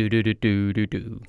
Do 0.00 0.08
do 0.08 0.22
do 0.22 0.32
do 0.32 0.72
do 0.72 0.86
do. 0.86 1.20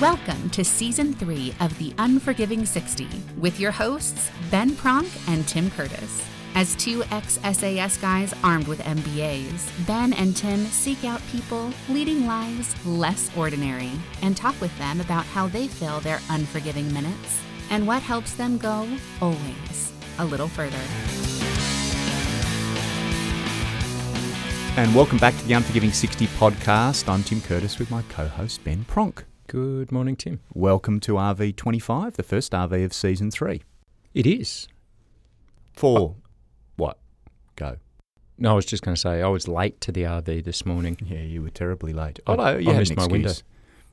Welcome 0.00 0.48
to 0.52 0.64
season 0.64 1.12
three 1.12 1.54
of 1.60 1.76
The 1.76 1.92
Unforgiving 1.98 2.64
60 2.64 3.06
with 3.36 3.60
your 3.60 3.72
hosts, 3.72 4.30
Ben 4.50 4.70
Pronk 4.70 5.10
and 5.28 5.46
Tim 5.46 5.70
Curtis. 5.70 6.26
As 6.54 6.74
two 6.76 7.04
ex 7.10 7.38
SAS 7.42 7.98
guys 7.98 8.32
armed 8.42 8.68
with 8.68 8.80
MBAs, 8.80 9.86
Ben 9.86 10.14
and 10.14 10.34
Tim 10.34 10.64
seek 10.64 11.04
out 11.04 11.20
people 11.30 11.70
leading 11.90 12.26
lives 12.26 12.74
less 12.86 13.30
ordinary 13.36 13.92
and 14.22 14.34
talk 14.34 14.58
with 14.62 14.74
them 14.78 15.02
about 15.02 15.26
how 15.26 15.46
they 15.46 15.68
fill 15.68 16.00
their 16.00 16.20
unforgiving 16.30 16.90
minutes 16.94 17.42
and 17.68 17.86
what 17.86 18.00
helps 18.00 18.32
them 18.32 18.56
go 18.56 18.88
always 19.20 19.92
a 20.18 20.24
little 20.24 20.48
further. 20.48 21.41
And 24.76 24.94
welcome 24.94 25.18
back 25.18 25.36
to 25.36 25.44
the 25.46 25.52
Unforgiving 25.54 25.92
60 25.92 26.26
podcast. 26.28 27.08
I'm 27.08 27.22
Tim 27.22 27.40
Curtis 27.42 27.78
with 27.78 27.90
my 27.90 28.02
co 28.08 28.26
host 28.26 28.64
Ben 28.64 28.84
Pronk. 28.88 29.24
Good 29.46 29.92
morning, 29.92 30.16
Tim. 30.16 30.40
Welcome 30.54 30.98
to 31.00 31.12
RV25, 31.14 32.14
the 32.14 32.22
first 32.22 32.52
RV 32.52 32.82
of 32.84 32.94
season 32.94 33.30
three. 33.30 33.62
It 34.14 34.26
is. 34.26 34.68
For 35.74 36.16
what? 36.76 36.98
Go. 37.56 37.76
No, 38.38 38.52
I 38.52 38.54
was 38.54 38.64
just 38.64 38.82
going 38.82 38.94
to 38.94 39.00
say 39.00 39.20
I 39.20 39.28
was 39.28 39.46
late 39.46 39.80
to 39.82 39.92
the 39.92 40.02
RV 40.04 40.44
this 40.44 40.64
morning. 40.64 40.96
Yeah, 41.04 41.20
you 41.20 41.42
were 41.42 41.50
terribly 41.50 41.92
late. 41.92 42.18
I- 42.26 42.30
Although 42.30 42.56
you 42.56 42.70
I 42.70 42.74
had 42.74 42.78
missed 42.80 42.96
my 42.96 43.06
window. 43.06 43.32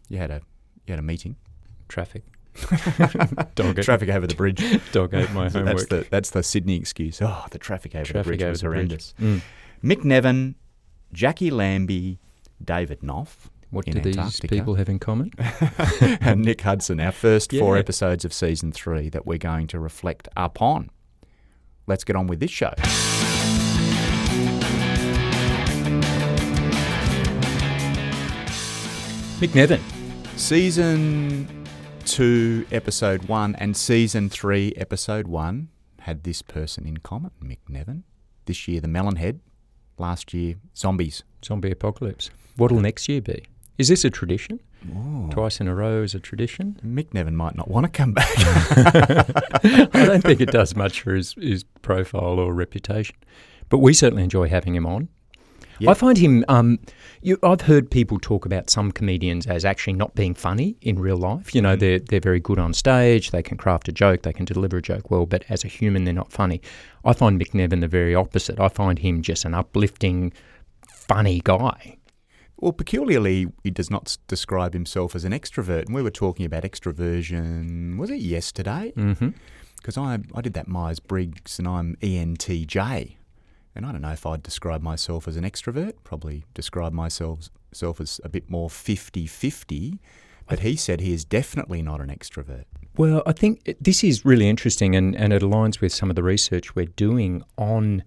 You 0.08 0.18
had 0.18 0.32
a 0.32 0.42
you 0.88 0.94
had 0.94 1.00
a 1.00 1.04
meeting. 1.04 1.36
Traffic. 1.90 2.24
Dog 3.56 3.82
Traffic 3.82 4.10
over 4.10 4.28
the 4.28 4.36
bridge. 4.36 4.64
Dog 4.92 5.14
ate 5.14 5.32
my 5.32 5.44
that's 5.50 5.56
homework. 5.56 5.90
the 5.90 6.08
that's 6.10 6.30
the 6.30 6.42
Sydney 6.42 6.78
excuse. 6.78 7.22
Oh, 7.22 7.46
the 7.52 7.60
traffic 7.60 7.96
over 7.96 8.14
the 8.14 8.24
bridge 8.24 8.42
over 8.42 8.50
was 8.52 8.62
the 8.62 8.68
bridge. 8.70 8.76
horrendous. 8.78 9.14
Mm. 9.20 9.42
Mick 9.84 10.04
Neven, 10.04 10.56
Jacqui 11.14 11.52
Lambie, 11.52 12.20
David 12.64 13.02
Knoff, 13.02 13.50
What 13.72 13.86
do 13.86 13.94
these 14.00 14.18
Antarctica. 14.18 14.48
people 14.48 14.76
have 14.76 14.90
in 14.90 15.00
common? 15.00 15.32
and 16.22 16.42
Nick 16.42 16.62
Hudson, 16.62 17.00
our 17.00 17.12
first 17.12 17.52
four 17.52 17.78
episodes 17.78 18.26
of 18.26 18.34
season 18.34 18.72
three 18.72 19.10
that 19.10 19.26
we're 19.26 19.38
going 19.38 19.68
to 19.68 19.80
reflect 19.80 20.28
upon. 20.38 20.90
Let's 21.88 22.04
get 22.04 22.16
on 22.16 22.28
with 22.28 22.40
this 22.40 22.52
show. 22.52 22.74
Mick 29.40 29.52
Neven. 29.56 29.80
Season 30.38 31.48
two, 32.06 32.66
episode 32.72 33.24
one, 33.26 33.56
and 33.56 33.76
season 33.76 34.30
three, 34.30 34.74
episode 34.76 35.28
one 35.28 35.70
had 36.02 36.24
this 36.24 36.42
person 36.42 36.86
in 36.86 36.98
common, 36.98 37.32
Mick 37.44 37.60
Neven. 37.70 38.04
This 38.46 38.68
year, 38.68 38.82
the 38.82 38.88
Melonhead. 38.88 39.40
Last 40.00 40.34
year, 40.34 40.56
zombies. 40.76 41.24
Zombie 41.44 41.72
apocalypse. 41.72 42.32
What'll 42.56 42.80
next 42.80 43.08
year 43.10 43.22
be? 43.22 43.44
Is 43.78 43.90
this 43.90 44.04
a 44.06 44.10
tradition? 44.10 44.60
Oh. 44.96 45.30
Twice 45.30 45.60
in 45.60 45.68
a 45.68 45.76
row 45.76 46.04
is 46.04 46.16
a 46.16 46.20
tradition? 46.20 46.80
Mick 46.86 47.10
Neven 47.10 47.34
might 47.34 47.56
not 47.56 47.70
want 47.70 47.86
to 47.86 47.90
come 47.90 48.14
back. 48.14 48.28
I 48.38 50.06
don't 50.06 50.22
think 50.22 50.40
it 50.42 50.52
does 50.52 50.76
much 50.76 51.02
for 51.02 51.14
his, 51.14 51.34
his 51.34 51.64
profile 51.82 52.40
or 52.40 52.54
reputation. 52.54 53.16
But 53.68 53.80
we 53.80 53.94
certainly 53.94 54.24
enjoy 54.24 54.48
having 54.48 54.74
him 54.74 54.86
on. 54.86 55.10
Yeah. 55.80 55.92
I 55.92 55.94
find 55.94 56.18
him. 56.18 56.44
Um, 56.50 56.80
you, 57.22 57.38
I've 57.44 57.62
heard 57.62 57.90
people 57.90 58.20
talk 58.20 58.46
about 58.46 58.70
some 58.70 58.92
comedians 58.92 59.48
as 59.48 59.64
actually 59.66 59.94
not 59.94 60.14
being 60.16 60.34
funny 60.34 60.76
in 60.82 61.00
real 61.00 61.18
life. 61.18 61.56
You 61.56 61.62
know, 61.62 61.76
Mm. 61.76 61.80
they're 61.80 62.00
they're 62.00 62.20
very 62.20 62.40
good 62.40 62.60
on 62.60 62.74
stage. 62.74 63.32
They 63.32 63.42
can 63.44 63.58
craft 63.58 63.88
a 63.88 63.92
joke. 63.92 64.22
They 64.24 64.34
can 64.34 64.46
deliver 64.46 64.78
a 64.78 64.82
joke 64.82 65.10
well. 65.10 65.26
But 65.26 65.44
as 65.50 65.64
a 65.64 65.68
human, 65.68 66.04
they're 66.04 66.14
not 66.14 66.32
funny. 66.32 66.62
I 67.06 67.14
find 67.14 67.40
Mick 67.42 67.52
Neven 67.52 67.82
the 67.82 67.88
very 67.88 68.14
opposite. 68.14 68.60
I 68.60 68.68
find 68.70 69.00
him 69.00 69.22
just 69.22 69.46
an 69.46 69.54
uplifting, 69.54 70.34
funny 70.88 71.42
guy. 71.44 71.96
Well, 72.58 72.74
peculiarly, 72.74 73.48
he 73.64 73.72
does 73.72 73.90
not 73.90 74.18
describe 74.28 74.74
himself 74.74 75.16
as 75.16 75.24
an 75.24 75.32
extrovert. 75.32 75.86
And 75.86 75.96
we 75.96 76.02
were 76.02 76.12
talking 76.12 76.46
about 76.46 76.64
extroversion, 76.64 77.98
was 77.98 78.10
it 78.10 78.20
yesterday? 78.20 78.92
Because 79.78 79.98
I, 79.98 80.20
I 80.36 80.42
did 80.42 80.54
that 80.56 80.68
Myers 80.68 81.00
Briggs 81.00 81.58
and 81.58 81.66
I'm 81.70 81.96
ENTJ. 82.02 83.16
And 83.76 83.86
I 83.86 83.92
don't 83.92 84.02
know 84.02 84.12
if 84.12 84.26
I'd 84.26 84.44
describe 84.44 84.82
myself 84.82 85.28
as 85.28 85.38
an 85.38 85.44
extrovert, 85.44 85.94
probably 86.04 86.44
describe 86.54 86.92
myself 86.94 87.50
self 87.72 88.02
as 88.02 88.20
a 88.24 88.30
bit 88.30 88.50
more 88.50 88.70
50 88.70 89.28
50. 89.28 90.00
But 90.48 90.60
he 90.62 90.76
said 90.76 91.00
he 91.00 91.14
is 91.14 91.24
definitely 91.24 91.84
not 91.84 92.02
an 92.02 92.08
extrovert. 92.10 92.64
Well, 92.98 93.22
I 93.28 93.34
think 93.34 93.76
this 93.80 94.04
is 94.04 94.26
really 94.26 94.50
interesting 94.50 94.96
and, 94.96 95.16
and 95.16 95.32
it 95.32 95.44
aligns 95.44 95.80
with 95.80 95.94
some 95.94 96.10
of 96.10 96.16
the 96.16 96.24
research 96.24 96.76
we're 96.76 96.86
doing 96.88 97.44
on 97.58 98.04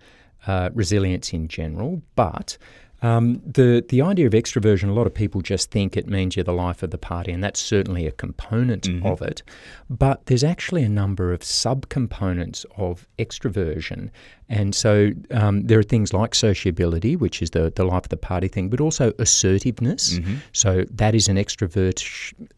uh, 0.48 0.70
resilience 0.74 1.32
in 1.32 1.46
general. 1.46 2.02
But 2.16 2.58
um, 3.00 3.40
the, 3.46 3.84
the 3.88 4.02
idea 4.02 4.26
of 4.26 4.32
extroversion, 4.32 4.88
a 4.88 4.92
lot 4.92 5.06
of 5.06 5.14
people 5.14 5.40
just 5.40 5.70
think 5.70 5.96
it 5.96 6.08
means 6.08 6.34
you're 6.36 6.44
the 6.44 6.52
life 6.52 6.82
of 6.82 6.90
the 6.90 6.98
party, 6.98 7.32
and 7.32 7.42
that's 7.42 7.58
certainly 7.60 8.06
a 8.06 8.12
component 8.12 8.84
Mhm. 8.84 9.04
of 9.04 9.22
it. 9.22 9.42
But 9.90 10.26
there's 10.26 10.44
actually 10.44 10.82
a 10.84 10.88
number 10.88 11.32
of 11.32 11.40
subcomponents 11.40 12.64
of 12.76 13.06
extroversion. 13.18 14.10
And 14.58 14.74
so 14.74 14.92
um, 15.30 15.62
there 15.68 15.78
are 15.78 15.88
things 15.94 16.12
like 16.12 16.34
sociability, 16.34 17.16
which 17.16 17.40
is 17.42 17.50
the, 17.50 17.72
the 17.74 17.84
life 17.84 18.04
of 18.04 18.10
the 18.10 18.16
party 18.32 18.48
thing, 18.48 18.68
but 18.68 18.80
also 18.80 19.12
assertiveness. 19.18 20.18
Mhm. 20.18 20.36
So 20.52 20.70
that 21.02 21.14
is 21.14 21.28
an 21.28 21.36
extrovert, 21.36 21.98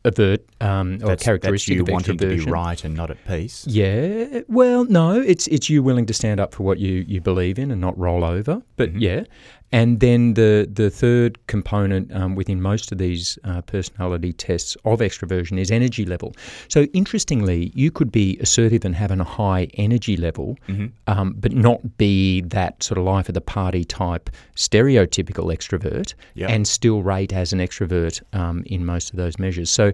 avert, 0.04 0.40
um, 0.60 0.98
or 1.04 1.16
characteristic 1.16 1.42
that's 1.44 1.68
you 1.68 1.82
of 1.82 1.88
wanting 1.88 2.18
to 2.18 2.26
be 2.26 2.40
right 2.40 2.84
and 2.84 2.94
not 2.96 3.10
at 3.10 3.18
peace. 3.26 3.64
Yeah, 3.66 4.40
well, 4.48 4.84
no, 5.00 5.20
it's 5.32 5.46
it's 5.48 5.70
you 5.70 5.82
willing 5.82 6.06
to 6.06 6.14
stand 6.14 6.40
up 6.40 6.54
for 6.54 6.62
what 6.64 6.78
you, 6.78 7.04
you 7.06 7.20
believe 7.20 7.58
in 7.62 7.70
and 7.70 7.80
not 7.80 7.96
roll 7.98 8.24
over. 8.24 8.60
But 8.76 8.88
Mhm. 8.92 9.00
yeah, 9.00 9.24
and 9.72 10.00
then 10.00 10.34
the 10.34 10.68
the 10.80 10.90
third 10.90 11.38
component 11.46 12.12
um, 12.14 12.34
within 12.36 12.60
most 12.60 12.92
of 12.92 12.98
these 12.98 13.38
uh, 13.44 13.60
personality 13.62 14.32
tests 14.32 14.76
of 14.84 15.00
extroversion 15.00 15.58
is 15.58 15.70
energy 15.70 16.04
level. 16.04 16.32
So 16.68 16.80
interestingly, 16.92 17.70
you 17.74 17.90
could 17.90 18.10
be 18.10 18.38
assertive 18.40 18.84
and 18.84 18.94
having 18.94 19.20
a 19.20 19.24
high 19.24 19.68
energy 19.74 20.16
level, 20.16 20.56
Mhm. 20.68 20.90
um, 21.06 21.34
but 21.40 21.52
not 21.52 21.80
be 21.96 22.40
that 22.42 22.82
sort 22.82 22.98
of 22.98 23.04
life 23.04 23.28
of 23.28 23.34
the 23.34 23.40
party 23.40 23.84
type 23.84 24.30
stereotypical 24.56 25.52
extrovert, 25.54 26.14
Yeah. 26.34 26.48
and 26.48 26.66
still 26.66 27.02
rate 27.02 27.32
as 27.32 27.52
an 27.52 27.58
extrovert 27.58 28.22
um, 28.32 28.62
in 28.66 28.84
most 28.84 29.10
of 29.10 29.16
those 29.16 29.38
measures. 29.38 29.70
So 29.70 29.92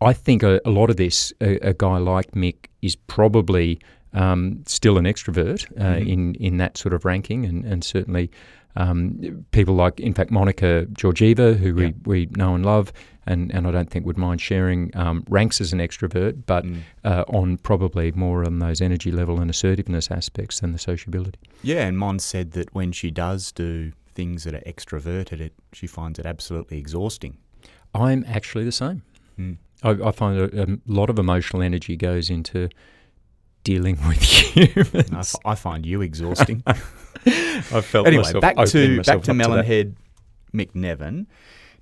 I 0.00 0.12
think 0.12 0.42
a, 0.42 0.60
a 0.64 0.70
lot 0.70 0.90
of 0.90 0.96
this, 0.96 1.32
a, 1.40 1.56
a 1.68 1.74
guy 1.74 1.98
like 1.98 2.32
Mick 2.32 2.66
is 2.82 2.96
probably 2.96 3.78
um, 4.12 4.62
still 4.66 4.98
an 4.98 5.04
extrovert 5.04 5.66
uh, 5.78 6.00
Mhm. 6.00 6.08
in 6.08 6.34
in 6.36 6.56
that 6.56 6.76
sort 6.76 6.92
of 6.94 7.04
ranking, 7.04 7.44
and 7.44 7.64
and 7.64 7.84
certainly. 7.84 8.30
Um, 8.76 9.44
people 9.50 9.74
like, 9.74 9.98
in 10.00 10.14
fact, 10.14 10.30
Monica 10.30 10.86
Georgieva, 10.92 11.56
who 11.56 11.68
Yeah. 11.68 11.90
we, 12.04 12.26
we 12.26 12.28
know 12.36 12.54
and 12.54 12.64
love, 12.64 12.92
and, 13.26 13.52
and 13.52 13.66
I 13.66 13.70
don't 13.70 13.90
think 13.90 14.06
would 14.06 14.16
mind 14.18 14.40
sharing, 14.40 14.90
um, 14.96 15.24
ranks 15.28 15.60
as 15.60 15.72
an 15.72 15.78
extrovert, 15.80 16.42
but 16.46 16.64
Mm. 16.64 16.80
uh, 17.04 17.24
on 17.28 17.58
probably 17.58 18.12
more 18.12 18.44
on 18.44 18.58
those 18.60 18.80
energy 18.80 19.10
level 19.10 19.40
and 19.40 19.50
assertiveness 19.50 20.10
aspects 20.10 20.60
than 20.60 20.72
the 20.72 20.78
sociability. 20.78 21.38
Yeah, 21.62 21.86
and 21.86 21.98
Mon 21.98 22.18
said 22.18 22.52
that 22.52 22.72
when 22.74 22.92
she 22.92 23.10
does 23.10 23.52
do 23.52 23.92
things 24.14 24.44
that 24.44 24.54
are 24.54 24.60
extroverted, 24.66 25.40
it 25.40 25.52
she 25.72 25.86
finds 25.86 26.18
it 26.18 26.26
absolutely 26.26 26.78
exhausting. 26.78 27.38
I'm 27.94 28.24
actually 28.28 28.64
the 28.64 28.72
same. 28.72 29.02
Mm. 29.38 29.56
I, 29.82 29.90
I 30.08 30.10
find 30.12 30.38
a, 30.38 30.62
a 30.62 30.66
lot 30.86 31.10
of 31.10 31.18
emotional 31.18 31.62
energy 31.62 31.96
goes 31.96 32.30
into 32.30 32.68
dealing 33.64 33.98
with 34.06 34.22
humans. 34.22 35.12
I, 35.12 35.18
f- 35.18 35.34
I 35.44 35.54
find 35.54 35.84
you 35.86 36.02
exhausting. 36.02 36.62
I 36.66 36.72
felt 37.82 38.06
anyway, 38.06 38.32
back 38.40 38.56
to 38.56 39.02
back 39.02 39.22
to. 39.22 39.32
Melonhead 39.32 39.94
Mick 40.54 40.72
Neven. 40.72 41.26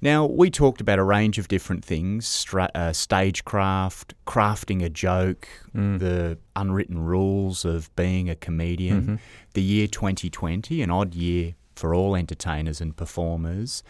Now 0.00 0.26
we 0.26 0.48
talked 0.50 0.80
about 0.80 0.98
a 1.00 1.02
range 1.04 1.38
of 1.38 1.48
different 1.48 1.84
things: 1.84 2.26
stra- 2.26 2.70
uh, 2.74 2.92
stagecraft, 2.92 4.14
crafting 4.26 4.82
a 4.84 4.88
joke, 4.88 5.48
Mm. 5.76 5.98
the 5.98 6.38
unwritten 6.56 6.98
rules 6.98 7.64
of 7.64 7.94
being 7.96 8.28
a 8.30 8.34
comedian. 8.36 9.02
Mhm. 9.02 9.18
The 9.54 9.62
year 9.62 9.86
2020, 9.86 10.82
an 10.82 10.90
odd 10.90 11.14
year 11.14 11.54
for 11.76 11.94
all 11.94 12.16
entertainers 12.16 12.80
and 12.80 12.96
performers, 12.96 13.82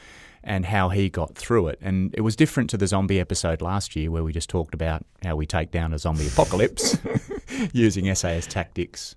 and 0.48 0.64
how 0.64 0.88
he 0.88 1.10
got 1.10 1.34
through 1.36 1.68
it. 1.68 1.78
And 1.82 2.14
it 2.14 2.22
was 2.22 2.34
different 2.34 2.70
to 2.70 2.78
the 2.78 2.86
zombie 2.86 3.20
episode 3.20 3.60
last 3.60 3.94
year, 3.94 4.10
where 4.10 4.24
we 4.24 4.32
just 4.32 4.48
talked 4.48 4.72
about 4.74 5.04
how 5.22 5.36
we 5.36 5.44
take 5.44 5.70
down 5.70 5.92
a 5.92 5.98
zombie 5.98 6.26
apocalypse 6.26 6.96
using 7.72 8.12
SAS 8.14 8.46
tactics, 8.46 9.14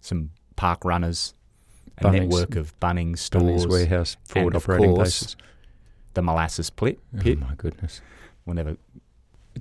some 0.00 0.30
park 0.56 0.84
runners, 0.84 1.34
a 1.98 2.04
Bunnings. 2.04 2.12
network 2.20 2.56
of 2.56 2.78
Bunnings 2.80 3.18
stores, 3.18 3.66
Bunnings 3.66 3.70
Warehouse 3.70 4.16
forward 4.24 4.56
operating 4.56 4.94
course, 4.94 5.20
bases. 5.20 5.36
the 6.14 6.22
molasses 6.22 6.70
pit. 6.70 6.98
Oh 7.14 7.20
pit. 7.20 7.38
Oh 7.42 7.46
my 7.46 7.54
goodness. 7.56 8.00
We'll 8.46 8.56
never 8.56 8.78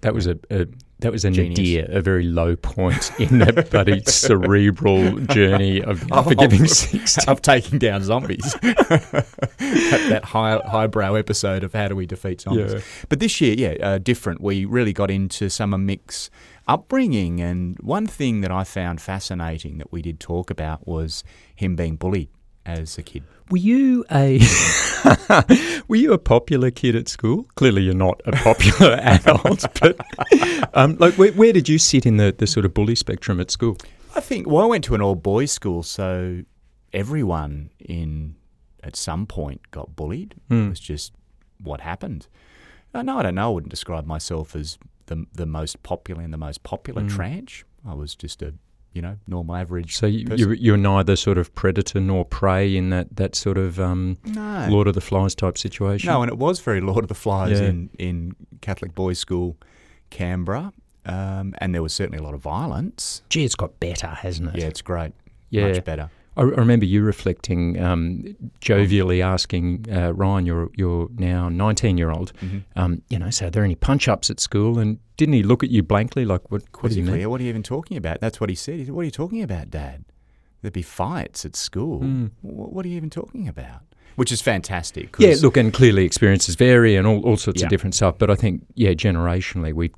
That 0.01 0.13
was 0.13 0.25
a, 0.25 0.39
a 0.49 0.67
that 0.99 1.11
was 1.11 1.23
a 1.23 1.29
nadir, 1.29 1.85
a 1.89 2.01
very 2.01 2.23
low 2.23 2.55
point 2.55 3.11
in 3.19 3.39
that 3.39 3.69
bloody 3.71 4.03
cerebral 4.03 5.17
journey 5.19 5.81
of 5.81 6.01
forgiving 6.01 6.67
sixty. 6.67 7.25
of 7.27 7.41
taking 7.41 7.79
down 7.79 8.03
zombies. 8.03 8.53
that 8.61 10.05
that 10.09 10.25
high 10.25 10.59
highbrow 10.65 11.15
episode 11.15 11.63
of 11.63 11.73
how 11.73 11.87
do 11.87 11.95
we 11.95 12.05
defeat 12.05 12.41
zombies. 12.41 12.73
Yeah. 12.73 12.81
But 13.07 13.19
this 13.19 13.39
year, 13.39 13.55
yeah, 13.57 13.85
uh, 13.85 13.97
different. 13.97 14.41
We 14.41 14.65
really 14.65 14.93
got 14.93 15.09
into 15.09 15.49
some 15.49 15.73
of 15.73 15.79
Mick's 15.79 16.29
upbringing. 16.67 17.41
And 17.41 17.77
one 17.79 18.05
thing 18.05 18.41
that 18.41 18.51
I 18.51 18.63
found 18.63 19.01
fascinating 19.01 19.77
that 19.79 19.91
we 19.91 20.01
did 20.01 20.19
talk 20.19 20.49
about 20.49 20.87
was 20.87 21.23
him 21.55 21.75
being 21.75 21.95
bullied 21.95 22.29
as 22.65 22.97
a 22.97 23.03
kid. 23.03 23.23
Were 23.49 23.57
you 23.57 24.05
a 24.11 24.39
were 25.87 25.95
you 25.95 26.13
a 26.13 26.17
popular 26.17 26.71
kid 26.71 26.95
at 26.95 27.07
school? 27.07 27.47
Clearly, 27.55 27.83
you're 27.83 27.93
not 27.93 28.21
a 28.25 28.31
popular 28.33 28.93
adult. 29.01 29.65
But 29.81 29.97
um, 30.73 30.97
like, 30.99 31.15
where, 31.15 31.31
where 31.33 31.53
did 31.53 31.67
you 31.69 31.77
sit 31.79 32.05
in 32.05 32.17
the, 32.17 32.33
the 32.37 32.47
sort 32.47 32.65
of 32.65 32.73
bully 32.73 32.95
spectrum 32.95 33.39
at 33.39 33.49
school? 33.51 33.77
I 34.15 34.19
think 34.21 34.47
well, 34.47 34.63
I 34.63 34.67
went 34.67 34.83
to 34.85 34.95
an 34.95 35.01
all 35.01 35.15
boys 35.15 35.51
school, 35.51 35.83
so 35.83 36.41
everyone 36.93 37.69
in 37.79 38.35
at 38.83 38.95
some 38.95 39.25
point 39.25 39.61
got 39.71 39.95
bullied. 39.95 40.35
Hmm. 40.49 40.65
It 40.67 40.69
was 40.69 40.79
just 40.79 41.13
what 41.61 41.81
happened. 41.81 42.27
Uh, 42.93 43.01
no, 43.03 43.19
I 43.19 43.23
don't 43.23 43.35
know. 43.35 43.49
I 43.51 43.53
wouldn't 43.53 43.69
describe 43.71 44.05
myself 44.05 44.55
as 44.55 44.77
the 45.07 45.25
the 45.33 45.45
most 45.45 45.81
popular 45.83 46.21
in 46.21 46.31
the 46.31 46.37
most 46.37 46.63
popular 46.63 47.03
Mm. 47.03 47.09
tranche. 47.15 47.65
I 47.87 47.93
was 47.93 48.15
just 48.15 48.41
a 48.41 48.53
you 48.93 49.01
know 49.01 49.17
normal 49.27 49.55
average. 49.55 49.95
So 49.95 50.05
you, 50.07 50.25
person. 50.25 50.37
you're, 50.39 50.53
you're 50.55 50.77
neither 50.77 51.15
sort 51.15 51.37
of 51.37 51.53
predator 51.55 51.99
nor 51.99 52.25
prey 52.25 52.75
in 52.75 52.89
that, 52.89 53.15
that 53.15 53.35
sort 53.35 53.57
of 53.57 53.79
um, 53.79 54.17
no, 54.25 54.67
Lord 54.69 54.87
of 54.87 54.95
the 54.95 55.01
Flies 55.01 55.35
type 55.35 55.57
situation. 55.57 56.07
no, 56.07 56.21
and 56.21 56.29
it 56.31 56.37
was 56.37 56.59
very 56.59 56.81
Lord 56.81 57.03
of 57.03 57.07
the 57.09 57.15
Flies 57.15 57.59
Yeah. 57.59 57.67
in 57.67 57.89
in 57.99 58.35
Catholic 58.61 58.95
boys' 58.95 59.19
school, 59.19 59.57
Canberra, 60.09 60.73
um, 61.05 61.53
and 61.59 61.73
there 61.73 61.81
was 61.83 61.93
certainly 61.93 62.17
a 62.19 62.23
lot 62.23 62.33
of 62.33 62.41
violence. 62.41 63.21
Gee, 63.29 63.45
it's 63.45 63.55
got 63.55 63.79
better, 63.79 64.07
hasn't 64.07 64.55
it? 64.55 64.61
Yeah, 64.61 64.67
it's 64.67 64.81
great. 64.81 65.13
Yeah. 65.49 65.67
much 65.67 65.83
better. 65.83 66.09
I, 66.39 66.43
I 66.43 66.59
remember 66.65 66.85
you 66.85 67.01
reflecting 67.03 67.79
um, 67.81 68.35
jovially, 68.61 69.21
asking 69.21 69.85
uh, 69.91 70.13
Ryan, 70.13 70.45
your 70.45 70.69
your 70.75 71.07
now 71.17 71.49
nineteen 71.49 71.97
year 71.97 72.11
old, 72.11 72.31
Mhm. 72.41 72.63
um, 72.75 73.01
you 73.09 73.19
know, 73.19 73.29
so 73.29 73.47
are 73.47 73.49
there 73.49 73.63
any 73.63 73.75
punch 73.75 74.07
ups 74.07 74.29
at 74.29 74.39
school? 74.39 74.79
And 74.79 74.99
didn't 75.17 75.33
he 75.33 75.43
look 75.43 75.63
at 75.63 75.69
you 75.69 75.83
blankly, 75.83 76.25
like, 76.25 76.49
what? 76.51 76.63
What 76.81 76.91
do 76.91 76.97
you 76.99 77.03
mean? 77.03 77.29
what 77.29 77.39
are 77.39 77.43
you 77.43 77.49
even 77.49 77.63
talking 77.63 77.97
about? 77.97 78.19
That's 78.21 78.39
what 78.39 78.49
he 78.49 78.55
said. 78.55 78.75
He 78.79 78.85
said, 78.85 78.93
What 78.93 79.01
are 79.01 79.05
you 79.05 79.11
talking 79.11 79.41
about, 79.43 79.69
Dad? 79.69 80.05
There'd 80.61 80.73
be 80.73 80.81
fights 80.81 81.45
at 81.45 81.55
school. 81.55 82.01
Mm. 82.01 82.31
Wh- 82.41 82.73
What 82.73 82.85
are 82.85 82.89
you 82.89 82.97
even 82.97 83.09
talking 83.09 83.47
about? 83.47 83.81
Which 84.15 84.31
is 84.31 84.41
fantastic. 84.41 85.15
Yeah, 85.19 85.35
look, 85.41 85.55
and 85.55 85.73
clearly 85.73 86.03
experiences 86.03 86.55
vary 86.55 86.97
and 86.97 87.07
all, 87.07 87.21
all 87.25 87.37
sorts 87.37 87.61
Yeah. 87.61 87.67
of 87.67 87.69
different 87.69 87.95
stuff. 87.95 88.17
But 88.17 88.29
I 88.29 88.35
think, 88.35 88.65
yeah, 88.75 88.91
generationally, 88.91 89.71
we've 89.73 89.93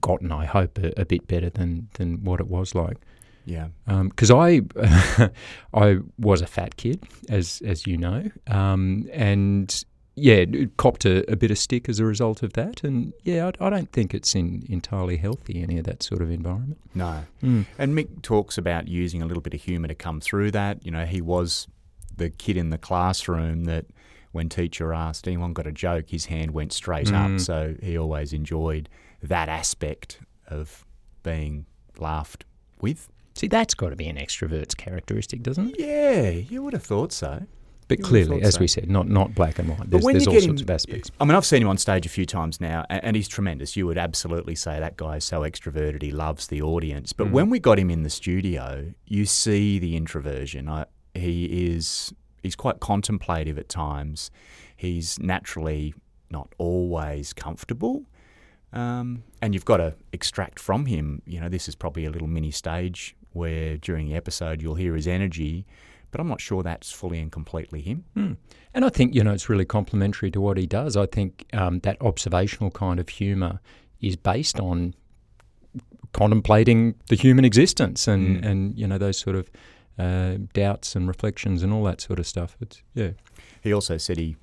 gotten, 0.00 0.30
I 0.30 0.44
hope, 0.44 0.78
a, 0.78 0.92
a 1.00 1.04
bit 1.04 1.26
better 1.26 1.50
than 1.50 1.88
than 1.94 2.22
what 2.24 2.38
it 2.40 2.46
was 2.46 2.74
like. 2.74 2.98
Yeah. 3.44 3.68
because 3.86 4.30
I 4.30 4.62
I 5.74 5.98
was 6.18 6.40
a 6.42 6.46
fat 6.46 6.76
kid, 6.76 7.02
as 7.28 7.62
as 7.64 7.86
you 7.86 7.96
know, 7.96 8.30
um, 8.46 9.08
and 9.12 9.84
yeah, 10.16 10.44
copped 10.76 11.04
a, 11.04 11.28
a 11.30 11.34
bit 11.36 11.50
of 11.50 11.58
stick 11.58 11.88
as 11.88 11.98
a 11.98 12.04
result 12.04 12.42
of 12.44 12.52
that, 12.52 12.84
and 12.84 13.12
yeah, 13.24 13.50
I, 13.60 13.66
I 13.66 13.70
don't 13.70 13.90
think 13.90 14.14
it's 14.14 14.34
in, 14.34 14.64
entirely 14.68 15.16
healthy 15.16 15.60
any 15.60 15.76
of 15.78 15.84
that 15.86 16.02
sort 16.04 16.22
of 16.22 16.30
environment. 16.30 16.78
No. 16.94 17.24
Mm. 17.42 17.66
And 17.78 17.98
Mick 17.98 18.22
talks 18.22 18.56
about 18.56 18.86
using 18.86 19.22
a 19.22 19.26
little 19.26 19.40
bit 19.42 19.54
of 19.54 19.62
humour 19.62 19.88
to 19.88 19.94
come 19.94 20.20
through 20.20 20.52
that. 20.52 20.84
You 20.86 20.92
know, 20.92 21.04
he 21.04 21.20
was 21.20 21.66
the 22.16 22.30
kid 22.30 22.56
in 22.56 22.70
the 22.70 22.78
classroom 22.78 23.64
that 23.64 23.86
when 24.30 24.48
teacher 24.48 24.92
asked 24.92 25.26
anyone 25.26 25.52
got 25.52 25.66
a 25.66 25.72
joke, 25.72 26.10
his 26.10 26.26
hand 26.26 26.52
went 26.52 26.72
straight 26.72 27.08
Mm. 27.08 27.34
up. 27.34 27.40
So 27.40 27.74
he 27.82 27.98
always 27.98 28.32
enjoyed 28.32 28.88
that 29.20 29.48
aspect 29.48 30.20
of 30.46 30.84
being 31.24 31.66
laughed 31.98 32.44
with. 32.80 33.08
See, 33.34 33.48
that's 33.48 33.74
got 33.74 33.90
to 33.90 33.96
be 33.96 34.06
an 34.08 34.16
extrovert's 34.16 34.74
characteristic, 34.74 35.42
doesn't 35.42 35.70
it? 35.70 35.80
Yeah, 35.80 36.28
you 36.30 36.62
would 36.62 36.72
have 36.72 36.84
thought 36.84 37.12
so. 37.12 37.46
But 37.86 37.98
You 37.98 38.04
clearly, 38.04 38.42
as 38.42 38.54
so. 38.54 38.60
we 38.60 38.66
said, 38.68 38.88
not 38.88 39.08
not 39.08 39.34
black 39.34 39.58
and 39.58 39.68
white. 39.68 39.78
But 39.80 39.90
There's, 39.90 40.04
when 40.04 40.14
there's 40.14 40.24
you 40.24 40.30
all 40.30 40.36
get 40.36 40.44
sorts 40.44 40.60
him, 40.62 40.64
of 40.66 40.70
aspects. 40.70 41.10
I 41.20 41.24
mean, 41.26 41.34
I've 41.34 41.44
seen 41.44 41.60
him 41.60 41.68
on 41.68 41.76
stage 41.76 42.06
a 42.06 42.08
few 42.08 42.24
times 42.24 42.58
now, 42.60 42.86
and, 42.88 43.04
and 43.04 43.16
he's 43.16 43.28
tremendous. 43.28 43.76
You 43.76 43.86
would 43.86 43.98
absolutely 43.98 44.54
say 44.54 44.80
that 44.80 44.96
guy 44.96 45.16
is 45.16 45.24
so 45.24 45.40
extroverted, 45.42 46.00
he 46.00 46.10
loves 46.10 46.46
the 46.46 46.62
audience. 46.62 47.12
But 47.12 47.26
Mm. 47.26 47.32
when 47.32 47.50
we 47.50 47.58
got 47.58 47.78
him 47.78 47.90
in 47.90 48.02
the 48.02 48.08
studio, 48.10 48.94
you 49.06 49.26
see 49.26 49.78
the 49.78 49.96
introversion. 49.96 50.66
I, 50.68 50.86
he 51.12 51.66
is 51.74 52.14
he's 52.42 52.56
quite 52.56 52.80
contemplative 52.80 53.58
at 53.58 53.68
times. 53.68 54.30
He's 54.76 55.18
naturally 55.18 55.92
not 56.30 56.54
always 56.56 57.32
comfortable. 57.34 58.04
Um, 58.72 59.24
and 59.42 59.52
you've 59.54 59.64
got 59.66 59.76
to 59.76 59.94
extract 60.12 60.58
from 60.58 60.86
him, 60.86 61.20
you 61.26 61.38
know, 61.40 61.48
this 61.48 61.68
is 61.68 61.74
probably 61.74 62.06
a 62.06 62.10
little 62.10 62.26
mini 62.28 62.50
stage 62.50 63.14
where 63.34 63.76
during 63.76 64.08
the 64.08 64.14
episode 64.16 64.62
you'll 64.62 64.74
hear 64.76 64.94
his 64.94 65.06
energy, 65.06 65.66
but 66.10 66.20
I'm 66.20 66.28
not 66.28 66.40
sure 66.40 66.62
that's 66.62 66.90
fully 66.90 67.18
and 67.20 67.30
completely 67.30 67.82
him. 67.82 68.04
Mm. 68.16 68.36
And 68.72 68.84
I 68.84 68.88
think, 68.88 69.14
you 69.14 69.22
know, 69.22 69.32
it's 69.32 69.48
really 69.48 69.64
complementary 69.66 70.30
to 70.30 70.40
what 70.40 70.56
he 70.56 70.66
does. 70.66 70.96
I 70.96 71.06
think 71.06 71.46
um, 71.52 71.80
that 71.80 71.96
observational 72.00 72.70
kind 72.70 72.98
of 72.98 73.08
humour 73.08 73.60
is 74.00 74.16
based 74.16 74.58
on 74.58 74.94
contemplating 76.12 76.94
the 77.08 77.16
human 77.16 77.44
existence 77.44 78.06
and, 78.08 78.42
Mm. 78.42 78.46
and 78.46 78.78
you 78.78 78.86
know, 78.86 78.98
those 78.98 79.18
sort 79.18 79.36
of 79.36 79.50
uh, 79.98 80.38
doubts 80.52 80.96
and 80.96 81.08
reflections 81.08 81.62
and 81.62 81.72
all 81.72 81.84
that 81.84 82.00
sort 82.00 82.18
of 82.18 82.26
stuff. 82.26 82.56
It's, 82.60 82.82
yeah. 82.94 83.10
He 83.62 83.72
also 83.72 83.96
said 83.96 84.18
he 84.18 84.36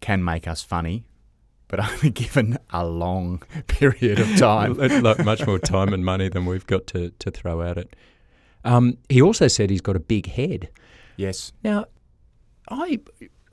can 0.00 0.24
make 0.24 0.46
us 0.48 0.62
funny, 0.62 1.04
but 1.68 1.80
only 1.92 2.10
given 2.10 2.58
a 2.70 2.86
long 2.86 3.42
period 3.66 4.18
of 4.20 4.36
time. 4.36 4.74
like 5.02 5.24
much 5.24 5.46
more 5.46 5.58
time 5.58 5.92
and 5.92 6.04
money 6.04 6.28
than 6.28 6.46
we've 6.46 6.66
got 6.66 6.86
to, 6.88 7.10
to 7.18 7.30
throw 7.30 7.62
at 7.62 7.78
it. 7.78 7.96
Um, 8.64 8.98
he 9.08 9.22
also 9.22 9.48
said 9.48 9.70
he's 9.70 9.80
got 9.80 9.96
a 9.96 10.00
big 10.00 10.26
head. 10.26 10.68
yes. 11.16 11.52
Now, 11.62 11.86
I, 12.68 12.98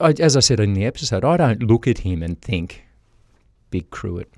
I, 0.00 0.10
as 0.18 0.36
I 0.36 0.40
said 0.40 0.58
in 0.58 0.74
the 0.74 0.84
episode, 0.84 1.24
I 1.24 1.36
don't 1.36 1.62
look 1.62 1.86
at 1.86 1.98
him 1.98 2.22
and 2.22 2.40
think 2.40 2.84
big 3.70 3.90
Cruet. 3.90 4.28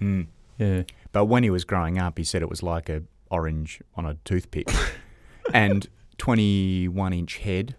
Mm. 0.00 0.26
Yeah. 0.58 0.82
But 1.12 1.26
when 1.26 1.44
he 1.44 1.50
was 1.50 1.64
growing 1.64 1.98
up, 1.98 2.18
he 2.18 2.24
said 2.24 2.42
it 2.42 2.50
was 2.50 2.62
like 2.64 2.88
a 2.88 3.02
orange 3.30 3.80
on 3.96 4.06
a 4.06 4.16
toothpick, 4.24 4.68
and 5.52 5.88
21 6.18 7.12
inch 7.12 7.38
head, 7.38 7.76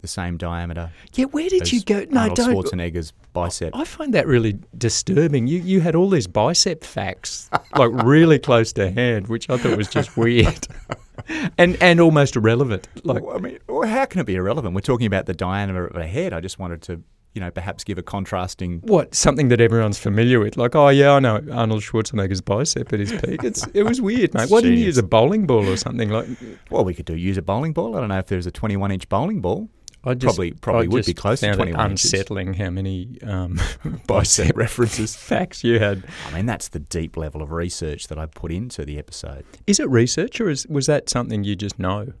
the 0.00 0.08
same 0.08 0.36
diameter 0.36 0.90
Yeah, 1.14 1.26
where 1.26 1.48
did 1.48 1.72
you 1.72 1.82
go? 1.82 2.04
No, 2.10 2.20
Arnold 2.20 2.36
don't. 2.36 2.54
Schwarzenegger's 2.54 3.12
bicep. 3.32 3.74
I 3.74 3.84
find 3.84 4.14
that 4.14 4.26
really 4.26 4.58
disturbing. 4.76 5.46
You 5.46 5.58
you 5.60 5.80
had 5.80 5.94
all 5.94 6.08
these 6.08 6.26
bicep 6.26 6.84
facts 6.84 7.50
like 7.76 7.90
really 8.04 8.38
close 8.38 8.72
to 8.74 8.90
hand, 8.90 9.28
which 9.28 9.50
I 9.50 9.56
thought 9.56 9.76
was 9.76 9.88
just 9.88 10.16
weird, 10.16 10.66
and 11.58 11.76
and 11.82 12.00
almost 12.00 12.36
irrelevant. 12.36 12.88
Like, 13.04 13.22
Well, 13.22 13.36
I 13.36 13.40
mean, 13.40 13.58
well, 13.68 13.88
how 13.88 14.04
can 14.06 14.20
it 14.20 14.26
be 14.26 14.36
irrelevant? 14.36 14.74
We're 14.74 14.80
talking 14.80 15.06
about 15.06 15.26
the 15.26 15.34
diameter 15.34 15.86
of 15.86 15.96
a 15.96 16.06
head. 16.06 16.32
I 16.32 16.40
just 16.40 16.58
wanted 16.58 16.82
to, 16.82 17.02
you 17.34 17.40
know, 17.40 17.50
perhaps 17.50 17.84
give 17.84 17.98
a 17.98 18.02
contrasting. 18.02 18.80
what 18.84 19.14
something 19.14 19.48
that 19.48 19.60
everyone's 19.60 19.98
familiar 19.98 20.40
with? 20.40 20.56
Like, 20.56 20.74
oh 20.74 20.88
yeah, 20.88 21.12
I 21.12 21.20
know 21.20 21.40
Arnold 21.52 21.82
Schwarzenegger's 21.82 22.40
bicep 22.40 22.92
at 22.92 23.00
his 23.00 23.12
peak. 23.12 23.44
It's 23.44 23.66
it 23.74 23.82
was 23.82 24.00
weird, 24.00 24.32
mate. 24.34 24.48
Why 24.50 24.60
didn't 24.60 24.78
you 24.78 24.84
use 24.84 24.98
a 24.98 25.02
bowling 25.02 25.46
ball 25.46 25.68
or 25.68 25.76
something? 25.76 26.08
Like, 26.08 26.28
Well, 26.70 26.84
we 26.84 26.94
could 26.94 27.06
do 27.06 27.16
use 27.16 27.36
a 27.36 27.42
bowling 27.42 27.72
ball. 27.72 27.96
I 27.96 28.00
don't 28.00 28.08
know 28.08 28.18
if 28.18 28.26
there's 28.26 28.46
a 28.46 28.52
21 28.52 28.90
inch 28.92 29.08
bowling 29.08 29.40
ball. 29.40 29.68
I 30.04 30.14
just 30.14 30.36
Probably- 30.36 30.52
probably 30.52 30.86
I 30.86 30.88
would 30.88 31.06
be 31.06 31.12
close 31.14 31.40
to 31.40 31.46
found 31.46 31.54
it 31.60 31.72
21 31.72 31.90
inches. 31.90 32.12
Unsettling 32.12 32.54
how 32.54 32.70
many 32.70 33.18
um, 33.22 33.54
Bicep 33.84 34.06
bicep 34.06 34.56
references. 34.56 35.16
facts 35.16 35.64
you 35.64 35.78
had. 35.80 36.04
I 36.30 36.34
mean, 36.34 36.46
that's 36.46 36.68
the 36.68 36.78
deep 36.78 37.16
level 37.16 37.42
of 37.42 37.50
research 37.50 38.06
that 38.08 38.18
I 38.18 38.26
put 38.26 38.52
into 38.52 38.84
the 38.84 38.98
episode. 38.98 39.44
Is 39.66 39.80
it 39.80 39.88
research 39.90 40.40
or 40.40 40.48
is 40.48 40.66
was 40.68 40.86
that 40.86 41.08
something 41.10 41.42
you 41.44 41.56
just 41.56 41.78
know? 41.78 42.12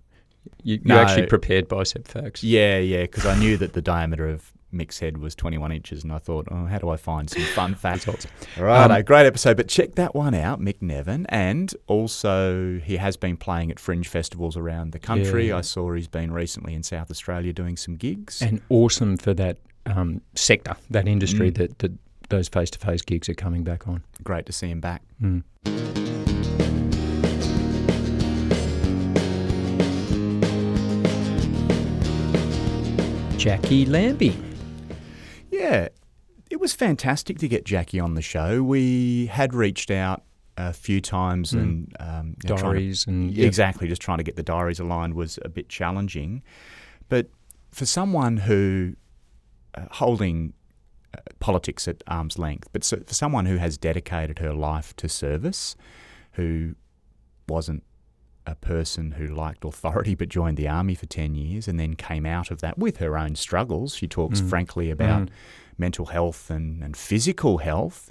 You, 0.62 0.76
you 0.76 0.80
No. 0.84 0.98
actually 0.98 1.26
prepared 1.26 1.68
bicep 1.68 2.08
facts. 2.08 2.42
Yeah, 2.42 2.78
yeah, 2.78 3.02
because 3.02 3.26
I 3.26 3.38
knew 3.38 3.56
that 3.58 3.74
the 3.74 3.82
diameter 3.82 4.26
of 4.28 4.52
Mick's 4.72 4.98
head 4.98 5.16
was 5.18 5.34
21 5.34 5.72
inches, 5.72 6.04
and 6.04 6.12
I 6.12 6.18
thought, 6.18 6.46
oh, 6.50 6.66
how 6.66 6.78
do 6.78 6.90
I 6.90 6.96
find 6.96 7.28
some 7.30 7.42
fun 7.54 7.74
facts? 7.84 8.06
All 8.06 8.16
right, 8.64 8.90
Um, 8.90 9.02
great 9.04 9.26
episode. 9.26 9.56
But 9.56 9.68
check 9.68 9.94
that 9.94 10.14
one 10.14 10.34
out, 10.34 10.60
Mick 10.60 10.80
Neven. 10.80 11.24
And 11.30 11.74
also, 11.86 12.78
he 12.84 12.96
has 12.98 13.16
been 13.16 13.36
playing 13.36 13.70
at 13.70 13.80
fringe 13.80 14.08
festivals 14.08 14.56
around 14.56 14.92
the 14.92 14.98
country. 14.98 15.48
Yeah. 15.48 15.56
I 15.58 15.60
saw 15.62 15.92
he's 15.94 16.08
been 16.08 16.32
recently 16.32 16.74
in 16.74 16.82
South 16.82 17.10
Australia 17.10 17.52
doing 17.52 17.76
some 17.76 17.96
gigs. 17.96 18.42
and 18.42 18.60
awesome 18.68 19.16
for 19.16 19.32
that 19.34 19.56
um, 19.86 20.20
sector, 20.34 20.76
that 20.90 21.08
industry 21.08 21.50
Mm. 21.50 21.56
that, 21.56 21.78
that 21.78 21.92
those 22.28 22.48
face 22.48 22.68
to 22.70 22.78
face 22.78 23.00
gigs 23.00 23.28
are 23.30 23.34
coming 23.34 23.64
back 23.64 23.88
on. 23.88 24.02
Great 24.22 24.44
to 24.46 24.52
see 24.52 24.68
him 24.68 24.80
back. 24.80 25.00
Mm. 25.22 25.44
Jacqui 33.38 33.86
Lambie. 33.88 34.36
Yeah, 35.58 35.88
it 36.50 36.60
was 36.60 36.72
fantastic 36.74 37.38
to 37.38 37.48
get 37.48 37.64
Jacqui 37.64 38.02
on 38.02 38.14
the 38.14 38.22
show. 38.22 38.62
We 38.62 39.26
had 39.26 39.52
reached 39.54 39.90
out 39.90 40.22
a 40.56 40.72
few 40.72 41.00
times 41.00 41.52
Mm. 41.52 41.60
and 41.62 41.96
um, 42.00 42.36
trying 42.44 42.56
to- 42.58 42.62
Diaries 42.62 43.06
and 43.06 43.30
yeah. 43.32 43.46
Exactly, 43.46 43.86
just 43.88 44.02
trying 44.02 44.18
to 44.18 44.24
get 44.24 44.36
the 44.36 44.42
diaries 44.42 44.80
aligned 44.80 45.14
was 45.14 45.38
a 45.44 45.48
bit 45.48 45.68
challenging. 45.68 46.42
But 47.08 47.28
for 47.70 47.86
someone 47.86 48.38
who 48.38 48.94
uh, 49.74 49.82
holding 49.92 50.52
uh, 51.16 51.20
politics 51.38 51.86
at 51.86 52.02
arm's 52.06 52.38
length, 52.38 52.68
but 52.72 52.82
so, 52.84 52.98
for 53.06 53.14
someone 53.14 53.46
who 53.46 53.56
has 53.58 53.78
dedicated 53.78 54.38
her 54.40 54.52
life 54.52 54.94
to 54.96 55.08
service, 55.08 55.76
who 56.32 56.74
wasn't 57.48 57.82
a 58.48 58.54
person 58.54 59.12
who 59.12 59.26
liked 59.26 59.64
authority 59.64 60.14
but 60.14 60.28
joined 60.28 60.56
the 60.56 60.68
army 60.68 60.94
for 60.94 61.06
10 61.06 61.34
years 61.34 61.68
and 61.68 61.78
then 61.78 61.94
came 61.94 62.24
out 62.26 62.50
of 62.50 62.60
that 62.60 62.78
with 62.78 62.96
her 62.98 63.16
own 63.18 63.34
struggles. 63.36 63.94
She 63.94 64.08
talks 64.08 64.40
Mm. 64.40 64.48
frankly 64.48 64.90
about 64.90 65.22
Mm. 65.22 65.28
mental 65.76 66.06
health 66.06 66.50
and, 66.50 66.82
and 66.82 66.96
physical 66.96 67.58
health 67.58 68.10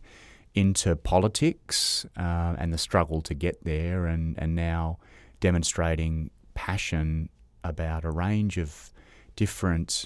into 0.53 0.96
politics 0.96 2.06
uh, 2.17 2.56
and 2.58 2.72
the 2.74 2.77
struggle 2.77 3.22
to 3.22 3.34
get 3.34 3.63
there, 3.63 4.06
and, 4.06 4.38
and 4.39 4.56
now 4.56 4.98
demonstrating 5.39 6.29
passion 6.53 7.29
about 7.63 8.03
a 8.06 8.10
range 8.12 8.58
of 8.58 8.91
different 9.36 10.06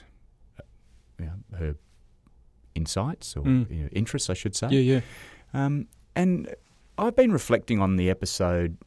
uh, 0.59 0.63
you 1.19 1.25
know, 1.25 1.57
her 1.57 1.75
insights 2.75 3.35
or 3.35 3.43
Mm. 3.43 3.69
you 3.69 3.83
know, 3.83 3.89
interests, 3.91 4.29
I 4.29 4.33
should 4.33 4.55
say. 4.55 4.67
Yeah, 4.71 4.79
yeah. 4.95 5.01
Um, 5.53 5.87
and 6.15 6.53
I've 6.97 7.15
been 7.15 7.31
reflecting 7.31 7.79
on 7.79 7.95
the 7.95 8.09
episode 8.09 8.77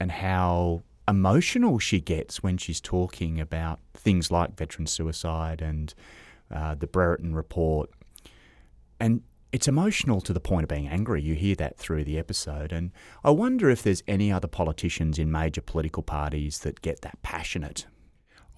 and 0.00 0.10
how 0.10 0.82
emotional 1.08 1.78
she 1.78 2.00
gets 2.00 2.42
when 2.42 2.56
she's 2.56 2.80
talking 2.80 3.40
about 3.40 3.80
things 3.94 4.30
like 4.30 4.56
veteran 4.56 4.86
suicide 4.86 5.60
and 5.60 5.94
uh, 6.50 6.74
the 6.74 6.86
Brereton 6.86 7.34
report. 7.34 7.90
And 9.00 9.22
it's 9.52 9.68
emotional 9.68 10.20
to 10.22 10.32
the 10.32 10.40
point 10.40 10.64
of 10.64 10.68
being 10.68 10.88
angry. 10.88 11.22
You 11.22 11.34
hear 11.34 11.54
that 11.56 11.76
through 11.76 12.04
the 12.04 12.18
episode. 12.18 12.72
And 12.72 12.90
I 13.22 13.30
wonder 13.30 13.68
if 13.68 13.82
there's 13.82 14.02
any 14.08 14.32
other 14.32 14.48
politicians 14.48 15.18
in 15.18 15.30
major 15.30 15.60
political 15.60 16.02
parties 16.02 16.60
that 16.60 16.80
get 16.80 17.02
that 17.02 17.20
passionate. 17.22 17.86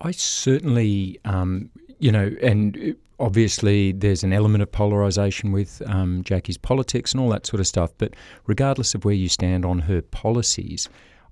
I 0.01 0.13
certainly, 0.13 1.19
um, 1.25 1.71
you 1.99 2.13
know, 2.13 2.31
and 2.43 2.97
obviously 3.19 3.93
there's 3.93 4.23
an 4.23 4.33
element 4.33 4.63
of 4.63 4.71
polarisation 4.71 5.53
with 5.53 5.83
um, 5.87 6.23
Jacqui's 6.25 6.59
politics 6.59 7.13
and 7.13 7.21
all 7.21 7.31
that 7.31 7.47
sort 7.47 7.61
of 7.61 7.67
stuff. 7.67 7.93
But 7.99 8.15
regardless 8.47 8.95
of 8.95 9.05
where 9.05 9.15
you 9.15 9.29
stand 9.29 9.65
on 9.65 9.81
her 9.81 10.03
policies, 10.03 10.89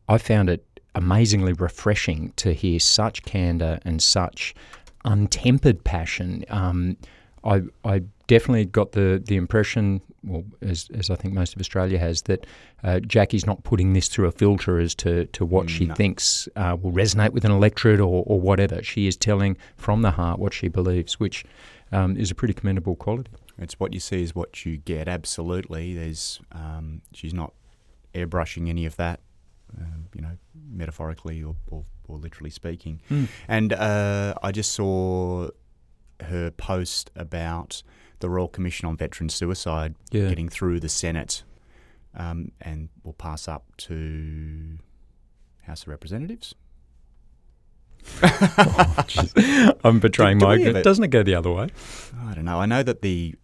I 0.08 0.18
found 0.18 0.50
it 0.50 0.66
amazingly 0.94 1.52
refreshing 1.54 2.32
to 2.36 2.52
hear 2.52 2.78
such 2.78 3.22
candour 3.22 3.78
and 3.84 4.02
such 4.02 4.54
untempered 5.04 5.84
passion. 5.84 6.44
Um, 6.48 6.96
I, 7.44 7.62
I 7.84 8.02
definitely 8.28 8.66
got 8.66 8.92
the, 8.92 9.20
the 9.24 9.36
impression, 9.36 10.00
well, 10.22 10.44
as, 10.60 10.88
as 10.94 11.10
I 11.10 11.16
think 11.16 11.34
most 11.34 11.54
of 11.54 11.60
Australia 11.60 11.98
has, 11.98 12.22
that 12.22 12.46
uh, 12.84 13.00
Jacqui's 13.02 13.46
not 13.46 13.64
putting 13.64 13.94
this 13.94 14.08
through 14.08 14.28
a 14.28 14.32
filter 14.32 14.78
as 14.78 14.94
to, 14.96 15.26
to 15.26 15.44
what 15.44 15.68
she 15.68 15.86
thinks 15.86 16.48
uh, 16.54 16.76
will 16.80 16.92
resonate 16.92 17.30
with 17.30 17.44
an 17.44 17.50
electorate 17.50 18.00
or, 18.00 18.22
or 18.26 18.40
whatever. 18.40 18.82
She 18.82 19.06
is 19.06 19.16
telling 19.16 19.56
from 19.76 20.02
the 20.02 20.12
heart 20.12 20.38
what 20.38 20.54
she 20.54 20.68
believes, 20.68 21.18
which 21.18 21.44
um, 21.90 22.16
is 22.16 22.30
a 22.30 22.34
pretty 22.34 22.54
commendable 22.54 22.94
quality. 22.94 23.30
It's 23.58 23.78
what 23.78 23.92
you 23.92 24.00
see 24.00 24.22
is 24.22 24.34
what 24.34 24.64
you 24.64 24.76
get. 24.76 25.08
Absolutely. 25.08 25.94
There's 25.94 26.40
um, 26.52 27.02
she's 27.12 27.34
not 27.34 27.52
airbrushing 28.14 28.68
any 28.68 28.86
of 28.86 28.96
that, 28.96 29.20
uh, 29.80 29.84
you 30.14 30.20
know, 30.22 30.36
metaphorically 30.70 31.42
or, 31.42 31.56
or, 31.68 31.84
or 32.08 32.18
literally 32.18 32.50
speaking. 32.50 33.00
And 33.48 33.72
uh, 33.72 34.34
I 34.42 34.52
just 34.52 34.72
saw 34.72 35.48
her 36.20 36.50
post 36.50 37.10
about 37.16 37.82
the 38.20 38.28
Royal 38.30 38.48
Commission 38.48 38.86
on 38.88 38.96
Veteran 38.96 39.28
Suicide 39.28 39.94
Yeah. 40.10 40.28
getting 40.28 40.48
through 40.48 40.80
the 40.80 40.88
Senate, 40.88 41.42
um, 42.14 42.52
and 42.60 42.88
will 43.02 43.14
pass 43.14 43.48
up 43.48 43.64
to 43.78 44.78
House 45.62 45.82
of 45.82 45.88
Representatives. 45.88 46.54
I'm 49.84 50.00
betraying 50.00 50.38
my. 50.38 50.56
it? 50.56 50.82
Doesn't 50.84 51.04
it 51.04 51.08
go 51.10 51.22
the 51.22 51.34
other 51.34 51.50
way? 51.52 51.68
I 52.24 52.34
don't 52.34 52.44
know. 52.44 52.60
I 52.60 52.66
know 52.66 52.82
that 52.82 53.02
the 53.02 53.34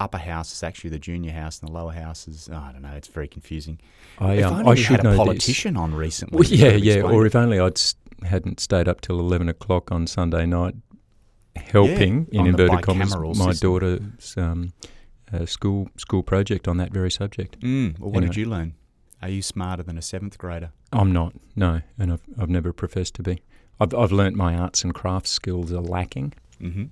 upper 0.00 0.18
house 0.18 0.52
is 0.52 0.62
actually 0.62 0.90
the 0.90 0.98
junior 0.98 1.32
house, 1.32 1.60
and 1.60 1.68
the 1.68 1.72
lower 1.72 1.92
house 1.92 2.26
is. 2.26 2.48
oh, 2.52 2.56
I 2.56 2.72
don't 2.72 2.82
know. 2.82 2.92
It's 2.96 3.08
very 3.08 3.28
confusing. 3.28 3.78
I, 4.18 4.34
if 4.34 4.46
um, 4.46 4.54
only 4.60 4.72
I 4.72 4.74
should 4.74 4.96
had 4.96 5.04
know 5.04 5.10
a 5.10 5.12
this. 5.12 5.18
politician 5.18 5.76
on 5.76 5.94
recently. 5.94 6.36
Well, 6.38 6.48
yeah, 6.48 6.72
yeah. 6.72 7.02
Or 7.02 7.26
if 7.26 7.36
only 7.36 7.60
I'd 7.60 7.80
hadn't 8.24 8.60
stayed 8.60 8.88
up 8.88 9.00
till 9.00 9.20
eleven 9.20 9.48
o'clock 9.48 9.92
on 9.92 10.06
Sunday 10.06 10.46
night, 10.46 10.74
helping 11.56 12.26
Yeah, 12.30 12.40
in 12.40 12.46
inverted 12.48 12.82
commas 12.82 13.14
my 13.16 13.32
system. 13.52 13.54
daughter's 13.70 14.34
um, 14.36 14.72
uh, 15.32 15.46
school 15.46 15.88
school 15.96 16.22
project 16.22 16.66
on 16.68 16.76
that 16.78 16.92
very 16.92 17.10
subject. 17.10 17.60
Mm, 17.60 17.98
well, 17.98 18.10
what 18.10 18.16
Anyway. 18.18 18.26
did 18.32 18.36
you 18.36 18.46
learn? 18.46 18.74
Are 19.22 19.28
you 19.28 19.42
smarter 19.42 19.82
than 19.82 19.98
a 19.98 20.02
seventh 20.02 20.38
grader? 20.38 20.70
I'm 20.92 21.12
not, 21.12 21.34
no, 21.54 21.82
and 21.98 22.12
I've 22.12 22.22
I've 22.38 22.48
never 22.48 22.72
professed 22.72 23.14
to 23.16 23.22
be. 23.22 23.42
I've 23.78 23.94
I've 23.94 24.12
learnt 24.12 24.36
my 24.36 24.56
arts 24.56 24.82
and 24.84 24.94
crafts 24.94 25.30
skills 25.30 25.72
are 25.72 25.80
lacking. 25.80 26.32
Mm-hmm. 26.60 26.84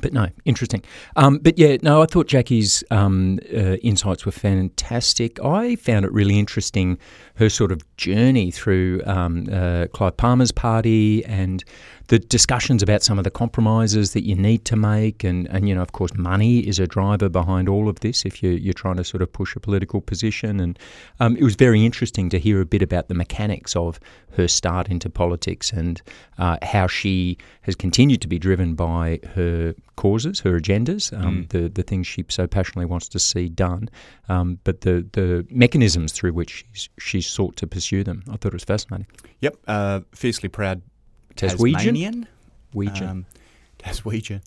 But 0.00 0.12
no, 0.12 0.28
interesting. 0.44 0.82
Um, 1.16 1.38
but 1.38 1.58
yeah, 1.58 1.76
no, 1.82 2.02
I 2.02 2.06
thought 2.06 2.28
Jacqui's 2.28 2.84
um, 2.90 3.38
uh, 3.52 3.76
insights 3.82 4.26
were 4.26 4.32
fantastic. 4.32 5.42
I 5.42 5.76
found 5.76 6.04
it 6.04 6.12
really 6.12 6.38
interesting 6.38 6.98
her 7.36 7.48
sort 7.48 7.72
of 7.72 7.82
journey 7.96 8.50
through 8.50 9.02
um, 9.06 9.48
uh, 9.50 9.86
Clive 9.92 10.16
Palmer's 10.16 10.52
party 10.52 11.24
and 11.24 11.64
the 12.08 12.18
discussions 12.18 12.82
about 12.82 13.02
some 13.02 13.18
of 13.18 13.24
the 13.24 13.30
compromises 13.30 14.12
that 14.12 14.24
you 14.24 14.34
need 14.36 14.64
to 14.66 14.76
make. 14.76 15.24
And, 15.24 15.46
and 15.48 15.68
you 15.68 15.74
know, 15.74 15.82
of 15.82 15.92
course, 15.92 16.14
money 16.14 16.60
is 16.60 16.78
a 16.78 16.86
driver 16.86 17.28
behind 17.28 17.68
all 17.68 17.88
of 17.88 18.00
this 18.00 18.24
if 18.24 18.42
you, 18.42 18.50
you're 18.50 18.74
trying 18.74 18.96
to 18.96 19.04
sort 19.04 19.22
of 19.22 19.32
push 19.32 19.56
a 19.56 19.60
political 19.60 20.00
position. 20.00 20.60
And 20.60 20.78
um, 21.20 21.36
it 21.36 21.42
was 21.42 21.56
very 21.56 21.84
interesting 21.84 22.28
to 22.30 22.38
hear 22.38 22.60
a 22.60 22.66
bit 22.66 22.82
about 22.82 23.08
the 23.08 23.14
mechanics 23.14 23.74
of 23.74 23.98
her 24.36 24.46
start 24.46 24.88
into 24.88 25.08
politics 25.10 25.72
and 25.72 26.00
uh, 26.38 26.58
how 26.62 26.86
she 26.86 27.38
has 27.62 27.74
continued 27.74 28.20
to 28.22 28.28
be 28.28 28.38
driven 28.38 28.74
by 28.74 29.18
her 29.34 29.74
causes, 29.96 30.40
her 30.40 30.60
agendas, 30.60 31.12
um, 31.18 31.26
Mm. 31.26 31.48
the 31.48 31.68
the 31.70 31.82
things 31.82 32.06
she 32.06 32.24
so 32.28 32.46
passionately 32.46 32.84
wants 32.84 33.08
to 33.08 33.18
see 33.18 33.48
done, 33.48 33.88
um, 34.28 34.58
but 34.64 34.82
the 34.82 35.04
the 35.12 35.46
mechanisms 35.50 36.12
through 36.12 36.34
which 36.34 36.64
she's, 36.72 36.88
she's 36.98 37.26
sought 37.26 37.56
to 37.56 37.66
pursue 37.66 38.04
them. 38.04 38.22
I 38.28 38.36
thought 38.36 38.48
it 38.48 38.52
was 38.52 38.64
fascinating. 38.64 39.06
Yep. 39.40 39.56
Uh, 39.66 40.00
fiercely 40.14 40.48
proud 40.50 40.82
Taswegian, 41.36 41.74
Tasmanian. 41.74 42.26
Um, 43.02 43.26
Taswegian. 43.78 44.42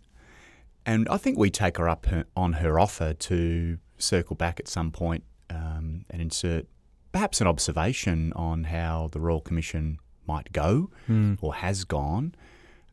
And 0.85 1.07
I 1.09 1.17
think 1.17 1.37
we 1.37 1.49
take 1.49 1.77
her 1.77 1.87
up 1.87 2.05
her, 2.07 2.25
on 2.35 2.53
her 2.53 2.79
offer 2.79 3.13
to 3.13 3.77
circle 3.97 4.35
back 4.35 4.59
at 4.59 4.67
some 4.67 4.91
point 4.91 5.23
um, 5.49 6.05
and 6.09 6.21
insert 6.21 6.65
perhaps 7.11 7.41
an 7.41 7.47
observation 7.47 8.33
on 8.35 8.65
how 8.65 9.09
the 9.11 9.19
Royal 9.19 9.41
Commission 9.41 9.99
might 10.27 10.51
go 10.53 10.89
Hmm. 11.07 11.35
or 11.41 11.53
has 11.55 11.83
gone. 11.83 12.33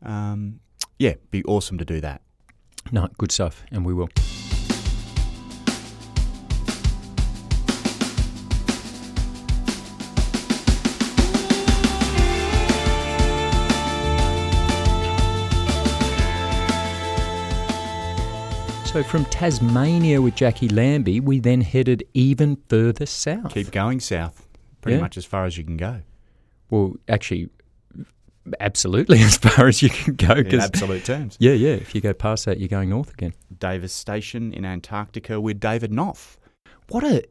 Um, 0.03 0.59
yeah, 0.99 1.15
be 1.31 1.43
awesome 1.45 1.77
to 1.77 1.85
do 1.85 2.01
that. 2.01 2.21
No, 2.91 3.07
good 3.17 3.31
stuff, 3.31 3.63
and 3.71 3.85
we 3.85 3.93
will. 3.93 4.09
So 18.87 19.03
from 19.03 19.25
Tasmania 19.25 20.21
with 20.21 20.35
Jacqui 20.35 20.71
Lambie, 20.71 21.19
we 21.19 21.39
then 21.39 21.61
headed 21.61 22.03
even 22.15 22.57
further 22.67 23.05
south. 23.05 23.53
Keep 23.53 23.69
going 23.71 23.99
south, 23.99 24.47
pretty 24.81 24.95
Yeah. 24.95 25.01
much 25.01 25.17
as 25.17 25.25
far 25.25 25.45
as 25.45 25.55
you 25.57 25.63
can 25.63 25.77
go. 25.77 26.01
Well, 26.71 26.95
actually, 27.07 27.49
absolutely 28.59 29.19
as 29.21 29.37
far 29.37 29.67
as 29.67 29.83
you 29.83 29.89
can 29.89 30.15
go. 30.15 30.33
In 30.33 30.59
absolute 30.59 31.05
terms. 31.05 31.37
yeah, 31.39 31.51
yeah. 31.51 31.73
If 31.73 31.93
you 31.93 32.01
go 32.01 32.13
past 32.13 32.45
that, 32.45 32.59
you're 32.59 32.69
going 32.69 32.89
north 32.89 33.13
again. 33.13 33.33
Davis 33.59 33.93
Station 33.93 34.51
in 34.51 34.65
Antarctica 34.65 35.39
with 35.39 35.59
David 35.59 35.91
Knoff. 35.91 36.37
What 36.89 37.03
a 37.03 37.23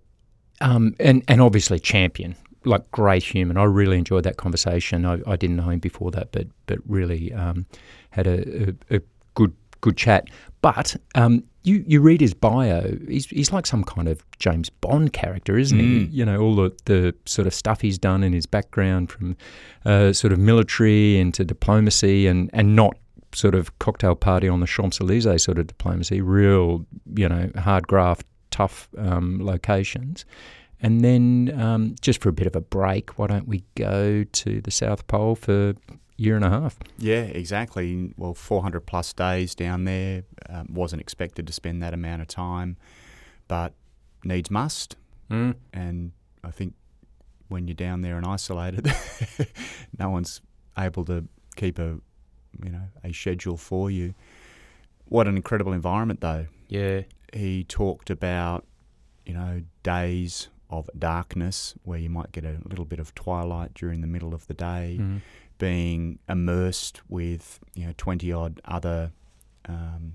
um, 0.61 0.95
and 1.01 1.25
and 1.27 1.41
obviously 1.41 1.81
champion, 1.81 2.37
like 2.65 2.89
great 2.93 3.25
human. 3.25 3.57
I 3.57 3.65
really 3.65 3.99
enjoyed 3.99 4.23
that 4.25 4.37
conversation. 4.37 5.05
I, 5.05 5.19
I 5.27 5.35
didn't 5.37 5.57
know 5.57 5.71
him 5.71 5.81
before 5.81 6.13
that, 6.13 6.31
but 6.31 6.47
but 6.67 6.79
really 6.87 7.33
um, 7.33 7.67
had 8.11 8.27
a, 8.29 8.69
a, 8.91 8.97
a 8.97 9.01
good 9.35 9.55
good 9.81 9.97
chat. 9.97 10.29
But 10.75 10.97
um, 11.15 11.45
you 11.63 11.85
you 11.87 12.01
read 12.01 12.21
his 12.21 12.35
bio, 12.35 12.99
he's 13.07 13.27
he's 13.27 13.53
like 13.53 13.67
some 13.67 13.85
kind 13.85 14.09
of 14.09 14.25
James 14.41 14.69
Bond 14.69 15.13
character, 15.13 15.57
isn't 15.57 15.79
he? 15.79 15.85
Mm. 15.85 16.13
You 16.13 16.25
know 16.25 16.41
all 16.41 16.57
the 16.57 16.77
the 16.87 17.15
sort 17.25 17.47
of 17.47 17.55
stuff 17.55 17.83
he's 17.83 17.99
done 17.99 18.25
in 18.25 18.33
his 18.33 18.47
background, 18.47 19.13
from 19.13 19.37
uh, 19.85 20.13
sort 20.13 20.33
of 20.33 20.41
military 20.41 21.21
into 21.21 21.45
diplomacy, 21.45 22.27
and 22.27 22.51
and 22.53 22.75
not 22.75 22.97
sort 23.33 23.55
of 23.55 23.79
cocktail 23.79 24.17
party 24.17 24.49
on 24.49 24.59
the 24.59 24.67
Champs 24.67 25.01
Elysees 25.01 25.45
sort 25.45 25.59
of 25.59 25.69
diplomacy. 25.69 26.21
Real, 26.21 26.85
you 27.15 27.29
know, 27.29 27.49
hard 27.57 27.87
graft, 27.87 28.27
tough 28.51 28.89
um, 28.99 29.39
locations. 29.41 30.25
And 30.81 31.03
then, 31.03 31.57
um, 31.61 31.95
just 32.01 32.21
for 32.21 32.29
a 32.29 32.33
bit 32.33 32.49
of 32.49 32.57
a 32.57 32.61
break, 32.61 33.21
why 33.21 33.29
don't 33.29 33.47
we 33.47 33.63
go 33.77 34.25
to 34.25 34.61
the 34.61 34.73
South 34.73 35.07
Pole 35.07 35.37
for 35.37 35.75
year 36.17 36.37
and 36.37 36.45
a 36.45 36.51
half? 36.51 36.79
Yeah, 36.99 37.23
exactly. 37.23 38.13
Well, 38.17 38.35
400 38.35 38.81
plus 38.81 39.13
days 39.13 39.55
down 39.55 39.85
there. 39.85 40.25
Um, 40.49 40.69
wasn't 40.71 41.01
expected 41.01 41.47
to 41.47 41.53
spend 41.53 41.83
that 41.83 41.95
amount 41.95 42.23
of 42.23 42.29
time, 42.29 42.77
but 43.49 43.75
needs 44.25 44.51
must. 44.51 44.97
Mm. 45.31 45.57
And 45.73 46.13
I 46.45 46.51
think 46.51 46.75
when 47.49 47.69
you're 47.69 47.75
down 47.75 48.03
there 48.03 48.17
and 48.17 48.27
isolated, 48.27 48.93
no 49.99 50.11
one's 50.11 50.41
able 50.79 51.05
to 51.07 51.27
keep 51.57 51.79
a, 51.79 51.99
you 52.63 52.71
know, 52.71 52.89
a 53.05 53.13
schedule 53.13 53.57
for 53.57 53.91
you. 53.91 54.15
What 55.07 55.29
an 55.29 55.37
incredible 55.37 55.73
environment, 55.73 56.21
though. 56.21 56.47
Yeah. 56.69 57.03
He 57.33 57.65
talked 57.65 58.11
about, 58.11 58.65
you 59.25 59.35
know, 59.35 59.63
days 59.83 60.49
of 60.69 60.91
darkness 60.99 61.75
where 61.85 61.99
you 61.99 62.11
might 62.11 62.33
get 62.33 62.45
a 62.45 62.57
little 62.65 62.85
bit 62.85 62.99
of 62.99 63.15
twilight 63.15 63.73
during 63.75 64.01
the 64.01 64.07
middle 64.07 64.35
of 64.35 64.47
the 64.49 64.55
day 64.55 64.99
Mm. 65.01 65.21
Being 65.59 66.19
immersed 66.29 67.01
with 67.09 67.61
you 67.75 67.87
know 67.87 67.93
twenty 67.97 68.33
odd 68.33 68.61
other 68.65 69.13
um, 69.69 70.15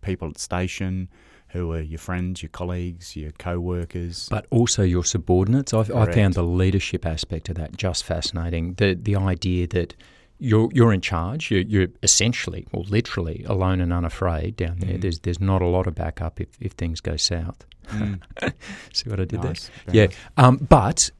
people 0.00 0.28
at 0.28 0.34
the 0.34 0.40
station 0.40 1.08
who 1.48 1.70
are 1.72 1.80
your 1.82 1.98
friends, 1.98 2.42
your 2.42 2.48
colleagues, 2.48 3.14
your 3.14 3.30
co-workers. 3.32 4.26
But 4.30 4.46
also 4.50 4.82
your 4.82 5.04
subordinates. 5.04 5.74
I've, 5.74 5.90
I 5.94 6.10
found 6.10 6.32
the 6.32 6.42
leadership 6.42 7.04
aspect 7.04 7.50
of 7.50 7.56
that 7.56 7.76
just 7.76 8.04
fascinating. 8.04 8.74
The 8.74 8.94
the 8.94 9.16
idea 9.16 9.66
that 9.68 9.94
you're 10.38 10.70
you're 10.72 10.92
in 10.92 11.00
charge. 11.02 11.50
You're, 11.50 11.60
you're 11.62 11.88
essentially 12.02 12.66
or 12.72 12.84
literally 12.84 13.44
alone 13.46 13.80
and 13.80 13.92
unafraid 13.92 14.56
down 14.56 14.78
there. 14.78 14.94
Mm. 14.94 15.00
There's 15.02 15.18
there's 15.20 15.40
not 15.40 15.60
a 15.62 15.66
lot 15.66 15.86
of 15.86 15.94
backup 15.94 16.40
if, 16.40 16.48
if 16.60 16.72
things 16.72 17.00
go 17.00 17.16
south. 17.16 17.64
Mm, 17.88 18.20
See 18.92 19.10
what 19.10 19.20
I 19.20 19.24
did 19.24 19.42
nice. 19.42 19.68
there? 19.68 19.76
Very 19.86 19.98
Yeah. 19.98 20.04
nice. 20.06 20.16
Um, 20.38 20.56
but 20.56 21.10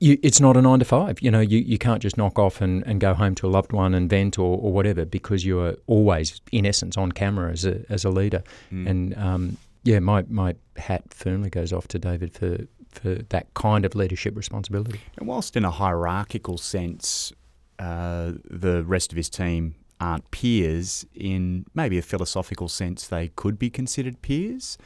you, 0.00 0.18
it's 0.22 0.40
not 0.40 0.56
a 0.56 0.62
nine 0.62 0.78
to 0.78 0.84
five. 0.84 1.20
You 1.20 1.30
know, 1.30 1.40
you, 1.40 1.58
you 1.58 1.78
can't 1.78 2.02
just 2.02 2.16
knock 2.16 2.38
off 2.38 2.60
and, 2.60 2.82
and 2.86 3.00
go 3.00 3.14
home 3.14 3.34
to 3.36 3.46
a 3.46 3.50
loved 3.50 3.72
one 3.72 3.94
and 3.94 4.08
vent 4.08 4.38
or, 4.38 4.58
or 4.58 4.72
whatever 4.72 5.04
because 5.04 5.44
you 5.44 5.60
are 5.60 5.76
always, 5.86 6.40
in 6.52 6.66
essence, 6.66 6.96
on 6.96 7.12
camera 7.12 7.52
as 7.52 7.64
a 7.64 7.84
as 7.88 8.04
a 8.04 8.10
leader. 8.10 8.42
Mm. 8.72 8.88
And 8.88 9.18
um, 9.18 9.56
yeah, 9.82 9.98
my, 9.98 10.24
my 10.28 10.54
hat 10.76 11.02
firmly 11.12 11.50
goes 11.50 11.72
off 11.72 11.88
to 11.88 11.98
David 11.98 12.32
for 12.34 12.58
for 12.90 13.14
that 13.28 13.52
kind 13.54 13.84
of 13.84 13.94
leadership 13.94 14.36
responsibility. 14.36 15.00
And 15.18 15.26
whilst 15.26 15.56
in 15.56 15.64
a 15.64 15.70
hierarchical 15.70 16.58
sense, 16.58 17.32
uh, 17.78 18.32
the 18.48 18.84
rest 18.84 19.12
of 19.12 19.16
his 19.16 19.28
team 19.28 19.74
aren't 20.00 20.30
peers, 20.30 21.04
in 21.14 21.66
maybe 21.74 21.98
a 21.98 22.02
philosophical 22.02 22.68
sense, 22.68 23.08
they 23.08 23.28
could 23.28 23.58
be 23.58 23.70
considered 23.70 24.22
peers. 24.22 24.78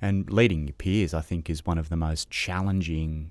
And 0.00 0.28
leading 0.30 0.66
your 0.66 0.72
peers, 0.72 1.14
I 1.14 1.20
think, 1.20 1.48
is 1.48 1.64
one 1.64 1.78
of 1.78 1.88
the 1.88 1.96
most 1.96 2.30
challenging 2.30 3.30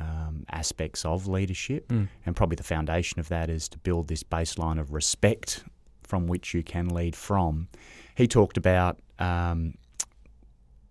um, 0.00 0.44
aspects 0.50 1.04
of 1.04 1.26
leadership. 1.26 1.88
Mm. 1.88 2.08
And 2.26 2.34
probably 2.34 2.56
the 2.56 2.62
foundation 2.62 3.20
of 3.20 3.28
that 3.28 3.50
is 3.50 3.68
to 3.68 3.78
build 3.78 4.08
this 4.08 4.22
baseline 4.22 4.80
of 4.80 4.92
respect 4.92 5.64
from 6.02 6.26
which 6.26 6.54
you 6.54 6.62
can 6.62 6.88
lead 6.88 7.14
from. 7.14 7.68
He 8.14 8.26
talked 8.26 8.56
about 8.56 8.98
um, 9.18 9.74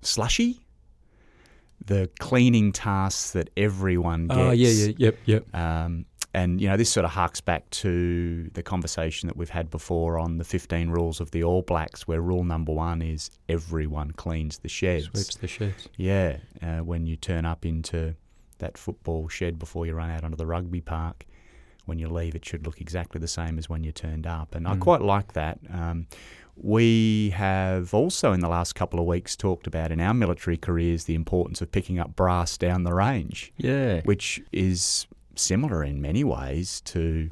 slushy, 0.01 0.61
the 1.85 2.09
cleaning 2.19 2.71
tasks 2.71 3.31
that 3.31 3.49
everyone 3.57 4.27
gets. 4.27 4.39
Oh 4.39 4.51
yeah, 4.51 4.69
yeah, 4.69 4.93
yep, 4.97 5.17
yep. 5.25 5.55
Um, 5.55 6.05
and 6.33 6.61
you 6.61 6.69
know, 6.69 6.77
this 6.77 6.91
sort 6.91 7.05
of 7.05 7.11
harks 7.11 7.41
back 7.41 7.69
to 7.71 8.49
the 8.53 8.61
conversation 8.61 9.27
that 9.27 9.35
we've 9.35 9.49
had 9.49 9.71
before 9.71 10.19
on 10.19 10.37
the 10.37 10.43
15 10.43 10.89
rules 10.89 11.19
of 11.19 11.31
the 11.31 11.43
All 11.43 11.63
Blacks, 11.63 12.07
where 12.07 12.21
rule 12.21 12.43
number 12.43 12.71
one 12.71 13.01
is 13.01 13.31
everyone 13.47 14.11
cleans 14.11 14.59
the 14.59 14.69
sheds. 14.69 15.05
Sweeps 15.05 15.35
the 15.37 15.47
sheds. 15.47 15.89
Yeah, 15.97 16.37
uh, 16.61 16.79
when 16.79 17.07
you 17.07 17.15
turn 17.15 17.45
up 17.45 17.65
into 17.65 18.15
that 18.59 18.77
football 18.77 19.27
shed 19.27 19.57
before 19.59 19.85
you 19.85 19.93
run 19.93 20.09
out 20.09 20.23
onto 20.23 20.37
the 20.37 20.45
rugby 20.45 20.81
park, 20.81 21.25
when 21.85 21.97
you 21.99 22.07
leave, 22.07 22.35
it 22.35 22.45
should 22.45 22.65
look 22.65 22.79
exactly 22.79 23.19
the 23.19 23.27
same 23.27 23.57
as 23.57 23.67
when 23.67 23.83
you 23.83 23.91
turned 23.91 24.27
up. 24.27 24.53
And 24.55 24.67
I 24.67 24.75
Mm. 24.75 24.79
quite 24.81 25.01
like 25.01 25.33
that. 25.33 25.59
Um, 25.69 26.05
we 26.55 27.31
have 27.31 27.93
also, 27.93 28.31
in 28.33 28.41
the 28.41 28.49
last 28.49 28.73
couple 28.75 28.99
of 28.99 29.05
weeks, 29.05 29.35
talked 29.35 29.65
about 29.65 29.91
in 29.91 29.99
our 29.99 30.13
military 30.13 30.57
careers 30.57 31.05
the 31.05 31.15
importance 31.15 31.61
of 31.61 31.71
picking 31.71 31.97
up 31.99 32.15
brass 32.15 32.57
down 32.57 32.83
the 32.83 32.93
range 32.93 33.51
Yeah. 33.57 34.01
which 34.03 34.41
is 34.51 35.07
similar 35.35 35.83
in 35.83 36.01
many 36.01 36.23
ways 36.23 36.81
to 36.81 37.29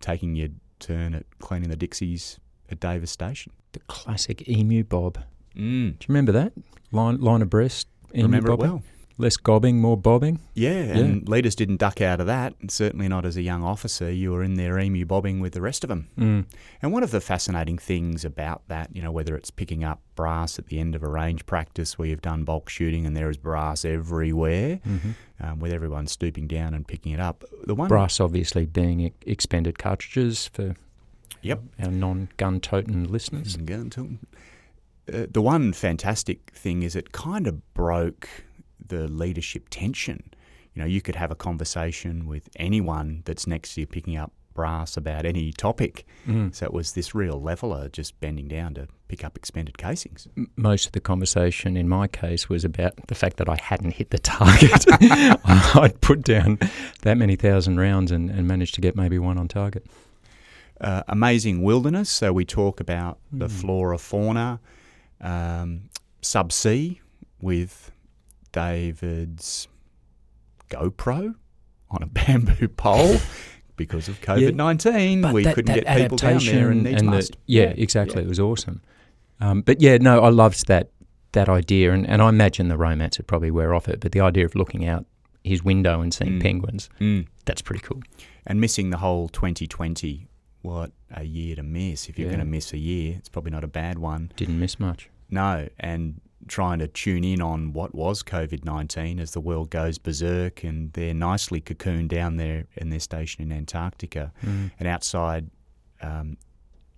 taking 0.00 0.36
your 0.36 0.48
turn 0.78 1.14
at 1.14 1.24
cleaning 1.38 1.70
the 1.70 1.76
Dixies 1.76 2.38
at 2.70 2.80
Davis 2.80 3.10
Station. 3.10 3.52
The 3.72 3.80
classic 3.80 4.46
emu 4.48 4.84
bob. 4.84 5.18
Mm. 5.56 5.98
Do 5.98 6.04
you 6.04 6.06
remember 6.08 6.32
that 6.32 6.52
line 6.92 7.18
line 7.20 7.42
abreast? 7.42 7.88
Emu 8.14 8.24
Remember 8.24 8.52
it 8.52 8.58
well. 8.58 8.82
Less 9.20 9.36
gobbing, 9.36 9.82
more 9.82 9.98
bobbing. 9.98 10.40
Yeah, 10.54 10.70
and 10.70 11.28
leaders 11.28 11.54
didn't 11.54 11.76
duck 11.76 12.00
out 12.00 12.20
of 12.20 12.26
that, 12.26 12.54
and 12.60 12.70
certainly 12.70 13.06
not 13.06 13.26
as 13.26 13.36
a 13.36 13.42
young 13.42 13.62
officer. 13.62 14.10
You 14.10 14.32
were 14.32 14.42
in 14.42 14.54
there 14.54 14.78
emu 14.78 15.04
bobbing 15.04 15.40
with 15.40 15.52
the 15.52 15.60
rest 15.60 15.84
of 15.84 15.88
them. 15.88 16.08
Mm. 16.18 16.46
And 16.80 16.90
one 16.90 17.02
of 17.02 17.10
the 17.10 17.20
fascinating 17.20 17.76
things 17.76 18.24
about 18.24 18.62
that, 18.68 18.88
you 18.96 19.02
know, 19.02 19.12
whether 19.12 19.36
it's 19.36 19.50
picking 19.50 19.84
up 19.84 20.00
brass 20.16 20.58
at 20.58 20.68
the 20.68 20.78
end 20.80 20.94
of 20.94 21.02
a 21.02 21.08
range 21.08 21.44
practice 21.44 21.98
where 21.98 22.08
you've 22.08 22.22
done 22.22 22.44
bulk 22.44 22.70
shooting 22.70 23.04
and 23.04 23.14
there 23.14 23.28
is 23.28 23.36
brass 23.36 23.84
everywhere, 23.84 24.76
hmm 24.76 25.10
um, 25.42 25.58
with 25.58 25.72
everyone 25.72 26.06
stooping 26.06 26.46
down 26.46 26.74
and 26.74 26.86
picking 26.86 27.12
it 27.12 27.20
up. 27.20 27.44
The 27.64 27.74
one 27.74 27.88
Brass, 27.88 28.20
obviously, 28.20 28.66
being 28.66 29.12
expended 29.26 29.78
cartridges 29.78 30.46
for 30.48 30.74
Yep. 31.42 31.62
our 31.82 31.90
non-gun 31.90 32.60
toting 32.60 33.04
listeners. 33.10 33.48
Isn't 33.48 33.66
going. 33.66 34.18
Uh, 35.12 35.26
the 35.30 35.42
one 35.42 35.72
fantastic 35.72 36.50
thing 36.52 36.82
is 36.82 36.94
it 36.94 37.12
kind 37.12 37.46
of 37.46 37.72
broke 37.74 38.28
the 38.86 39.08
leadership 39.08 39.66
tension. 39.70 40.22
You 40.74 40.82
know, 40.82 40.86
you 40.86 41.00
could 41.00 41.16
have 41.16 41.30
a 41.30 41.34
conversation 41.36 42.26
with 42.26 42.48
anyone 42.56 43.22
that's 43.24 43.46
next 43.46 43.74
to 43.74 43.80
you 43.82 43.86
picking 43.86 44.16
up 44.16 44.32
brass 44.54 44.96
about 44.96 45.24
any 45.24 45.52
topic. 45.52 46.04
Mm. 46.26 46.54
So 46.54 46.66
it 46.66 46.72
was 46.72 46.92
this 46.92 47.14
real 47.14 47.40
leveler 47.40 47.88
just 47.88 48.18
bending 48.20 48.48
down 48.48 48.74
to 48.74 48.88
pick 49.08 49.24
up 49.24 49.36
expended 49.36 49.78
casings. 49.78 50.26
Most 50.56 50.86
of 50.86 50.92
the 50.92 51.00
conversation 51.00 51.76
in 51.76 51.88
my 51.88 52.06
case 52.08 52.48
was 52.48 52.64
about 52.64 52.94
the 53.06 53.14
fact 53.14 53.36
that 53.38 53.48
I 53.48 53.56
hadn't 53.56 53.92
hit 53.92 54.10
the 54.10 54.18
target. 54.18 54.84
I'd 55.76 56.00
put 56.00 56.22
down 56.22 56.58
that 57.02 57.16
many 57.16 57.36
thousand 57.36 57.78
rounds 57.78 58.10
and, 58.12 58.28
and 58.30 58.46
managed 58.46 58.74
to 58.74 58.80
get 58.80 58.96
maybe 58.96 59.18
one 59.18 59.38
on 59.38 59.48
target. 59.48 59.86
Uh, 60.80 61.02
amazing 61.08 61.62
wilderness. 61.62 62.08
So 62.10 62.32
we 62.32 62.44
talk 62.44 62.80
about 62.80 63.18
the 63.32 63.46
Mm. 63.46 63.50
flora, 63.60 63.98
fauna, 63.98 64.60
um, 65.20 65.82
subsea 66.22 66.98
with 67.40 67.90
David's 68.52 69.68
GoPro 70.68 71.34
on 71.90 72.02
a 72.02 72.06
bamboo 72.06 72.68
pole 72.68 73.16
because 73.76 74.08
of 74.08 74.20
COVID 74.20 74.54
nineteen. 74.54 75.32
We 75.32 75.44
that- 75.44 75.54
couldn't 75.54 75.74
that 75.74 75.84
get 75.84 75.96
people 75.98 76.16
down 76.18 76.38
there, 76.44 76.70
and 76.70 76.84
needs 76.84 77.02
the- 77.02 77.08
must. 77.10 77.36
yeah, 77.46 77.72
exactly. 77.76 78.22
It 78.22 78.28
was 78.28 78.40
awesome. 78.40 78.80
Um, 79.40 79.62
but 79.62 79.80
yeah, 79.80 79.96
no, 79.98 80.20
I 80.20 80.28
loved 80.28 80.66
that 80.68 80.90
that 81.32 81.48
idea, 81.48 81.92
and, 81.92 82.06
and 82.08 82.20
I 82.20 82.28
imagine 82.28 82.68
the 82.68 82.76
romance 82.76 83.18
would 83.18 83.26
probably 83.26 83.50
wear 83.50 83.74
off 83.74 83.88
it. 83.88 84.00
But 84.00 84.12
the 84.12 84.20
idea 84.20 84.44
of 84.44 84.54
looking 84.54 84.84
out 84.86 85.06
his 85.44 85.62
window 85.62 86.00
and 86.00 86.12
seeing 86.12 86.38
Mm. 86.38 86.42
penguins, 86.42 86.90
Mm. 87.00 87.26
that's 87.46 87.62
pretty 87.62 87.80
cool. 87.82 88.02
And 88.46 88.60
missing 88.60 88.90
the 88.90 88.98
whole 88.98 89.28
2020. 89.28 90.26
What 90.62 90.92
a 91.10 91.24
year 91.24 91.56
to 91.56 91.62
miss! 91.62 92.10
If 92.10 92.18
you're 92.18 92.26
Yeah. 92.28 92.34
going 92.36 92.44
to 92.46 92.50
miss 92.50 92.74
a 92.74 92.78
year, 92.78 93.14
it's 93.16 93.30
probably 93.30 93.50
not 93.50 93.64
a 93.64 93.68
bad 93.68 93.98
one. 93.98 94.30
Didn't 94.36 94.58
miss 94.60 94.78
much. 94.78 95.08
No, 95.30 95.68
and 95.78 96.20
trying 96.48 96.78
to 96.78 96.88
tune 96.88 97.24
in 97.24 97.40
on 97.40 97.72
what 97.72 97.94
was 97.94 98.22
COVID 98.22 98.64
19 98.64 99.18
as 99.18 99.32
the 99.32 99.40
world 99.40 99.70
goes 99.70 99.98
berserk, 99.98 100.64
and 100.64 100.92
they're 100.92 101.14
nicely 101.14 101.60
cocooned 101.60 102.08
down 102.08 102.36
there 102.36 102.66
in 102.76 102.90
their 102.90 103.00
station 103.00 103.42
in 103.42 103.52
Antarctica. 103.52 104.32
Mm. 104.44 104.70
And 104.78 104.88
outside, 104.88 105.50
um, 106.02 106.36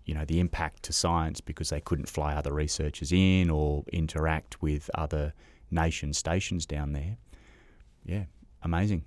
you 0.04 0.14
know, 0.14 0.24
the 0.24 0.40
impact 0.40 0.84
to 0.84 0.92
science 0.92 1.40
because 1.40 1.70
they 1.70 1.80
couldn't 1.80 2.08
fly 2.08 2.34
other 2.34 2.52
researchers 2.52 3.12
in 3.12 3.50
or 3.50 3.84
interact 3.92 4.62
with 4.62 4.90
other 4.94 5.32
nation 5.70 6.12
stations 6.12 6.66
down 6.66 6.92
there. 6.92 7.16
Yeah, 8.04 8.24
amazing. 8.62 9.04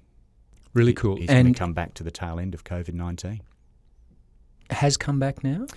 Really 0.73 0.93
cool. 0.93 1.15
He's 1.15 1.27
going 1.27 1.47
and 1.47 1.55
to 1.55 1.59
come 1.59 1.73
back 1.73 1.93
to 1.95 2.03
the 2.03 2.11
tail 2.11 2.39
end 2.39 2.53
of 2.53 2.63
COVID 2.63 2.93
19. 2.93 3.41
has 4.69 4.97
come 4.97 5.19
back 5.19 5.43
now. 5.43 5.67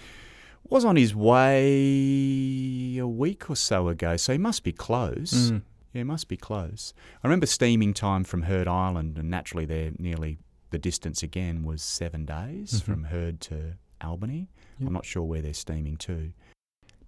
Was 0.71 0.85
on 0.85 0.97
his 0.97 1.15
way 1.15 2.99
a 2.99 3.07
week 3.07 3.49
or 3.49 3.57
so 3.57 3.89
ago, 3.89 4.17
so 4.17 4.33
he 4.33 4.39
must 4.39 4.63
be 4.65 4.73
close. 4.73 5.51
Mm. 5.51 5.63
Yeah, 5.95 6.03
must 6.03 6.29
be 6.29 6.37
close. 6.37 6.93
I 7.25 7.27
remember 7.27 7.47
steaming 7.47 7.95
time 7.95 8.23
from 8.25 8.43
Heard 8.43 8.69
Island, 8.69 9.17
and 9.19 9.31
naturally, 9.31 9.65
there 9.65 9.93
nearly 9.99 10.39
the 10.71 10.79
distance 10.79 11.23
again 11.23 11.65
was 11.65 11.83
seven 11.83 12.27
days 12.27 12.73
Mhm. 12.75 12.83
from 12.83 13.05
Heard 13.05 13.41
to 13.43 13.79
Albany. 14.03 14.49
Yep. 14.79 14.89
I'm 14.89 14.93
not 14.93 15.07
sure 15.07 15.23
where 15.23 15.41
they're 15.41 15.55
steaming 15.55 15.97
to. 15.99 16.33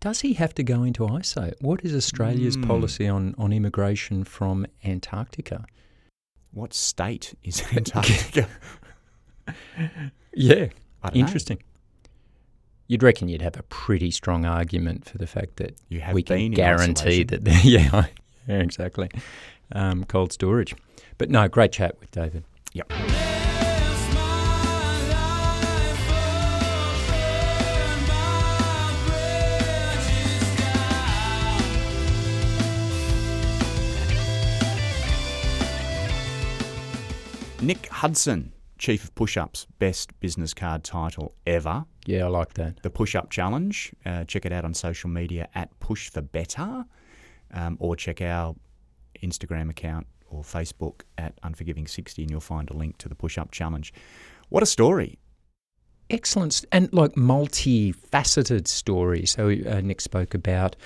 Does 0.00 0.22
he 0.22 0.32
have 0.32 0.54
to 0.54 0.62
go 0.62 0.82
into 0.82 1.06
ISO? 1.06 1.52
What 1.60 1.84
is 1.84 1.94
Australia's 1.94 2.56
Mm. 2.56 2.66
policy 2.66 3.06
on, 3.06 3.34
on 3.36 3.52
immigration 3.52 4.24
from 4.24 4.64
Antarctica? 4.82 5.66
What 6.52 6.72
state 6.72 7.34
is 7.42 7.62
Antarctica? 7.76 8.48
Yeah, 10.32 10.68
I 11.02 11.10
don't 11.10 11.16
know. 11.50 11.56
You'd 12.90 13.04
reckon 13.04 13.28
you'd 13.28 13.42
have 13.42 13.56
a 13.56 13.62
pretty 13.62 14.10
strong 14.10 14.44
argument 14.44 15.04
for 15.08 15.16
the 15.16 15.28
fact 15.28 15.58
that 15.58 15.76
You 15.88 16.00
have 16.00 16.12
we 16.12 16.24
can 16.24 16.50
guarantee 16.50 17.22
that. 17.22 17.44
they- 17.44 17.52
Yeah, 17.62 18.06
yeah, 18.48 18.58
exactly. 18.58 19.08
Um, 19.70 20.02
cold 20.02 20.32
storage, 20.32 20.74
but 21.16 21.30
no, 21.30 21.46
great 21.46 21.70
chat 21.70 22.00
with 22.00 22.10
David. 22.10 22.42
Yep. 22.72 22.90
Nick 37.60 37.88
Hudson, 37.88 38.52
Chief 38.80 39.04
of 39.04 39.14
Push 39.14 39.36
Ups, 39.36 39.66
best 39.78 40.18
business 40.20 40.54
card 40.54 40.84
title 40.84 41.34
ever. 41.46 41.84
Yeah, 42.06 42.24
I 42.24 42.28
like 42.28 42.54
that. 42.54 42.82
The 42.82 42.88
Push 42.88 43.14
Up 43.14 43.28
Challenge. 43.28 43.92
Uh, 44.06 44.24
check 44.24 44.46
it 44.46 44.52
out 44.52 44.64
on 44.64 44.72
social 44.72 45.10
media 45.10 45.48
at 45.54 45.78
Push 45.80 46.08
for 46.08 46.22
Better, 46.22 46.86
um, 47.52 47.76
or 47.78 47.94
check 47.94 48.22
our 48.22 48.56
Instagram 49.22 49.68
account 49.68 50.06
or 50.30 50.42
Facebook 50.42 51.02
at 51.18 51.38
Unforgiving60, 51.42 52.22
and 52.22 52.30
you'll 52.30 52.40
find 52.40 52.70
a 52.70 52.72
link 52.72 52.96
to 52.98 53.08
the 53.10 53.14
Push 53.14 53.36
Up 53.36 53.50
Challenge. 53.50 53.92
What 54.48 54.62
a 54.62 54.66
story! 54.66 55.18
excellent 56.10 56.64
and 56.72 56.92
like 56.92 57.12
multifaceted 57.12 58.66
story. 58.66 59.24
So 59.26 59.48
uh, 59.48 59.80
Nick 59.80 60.00
spoke 60.00 60.34
about 60.34 60.76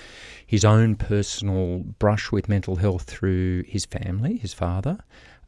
his 0.45 0.63
own 0.63 0.95
personal 0.95 1.79
brush 1.79 2.31
with 2.31 2.47
mental 2.47 2.75
health 2.75 3.03
through 3.03 3.63
his 3.63 3.85
family, 3.85 4.37
his 4.37 4.53
father, 4.53 4.99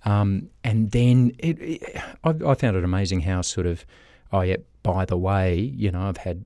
um, 0.06 0.50
and 0.64 0.92
then 0.92 1.32
it, 1.40 1.60
it, 1.62 2.02
I, 2.24 2.34
I, 2.46 2.54
found 2.56 2.78
it 2.78 2.84
amazing 2.84 3.22
how 3.22 3.42
sort 3.42 3.66
of, 3.66 3.86
oh 4.32 4.42
yeah, 4.42 4.58
by 4.84 5.06
the 5.06 5.18
way, 5.18 5.56
you 5.56 5.92
know, 5.92 6.02
I've 6.02 6.18
had 6.18 6.46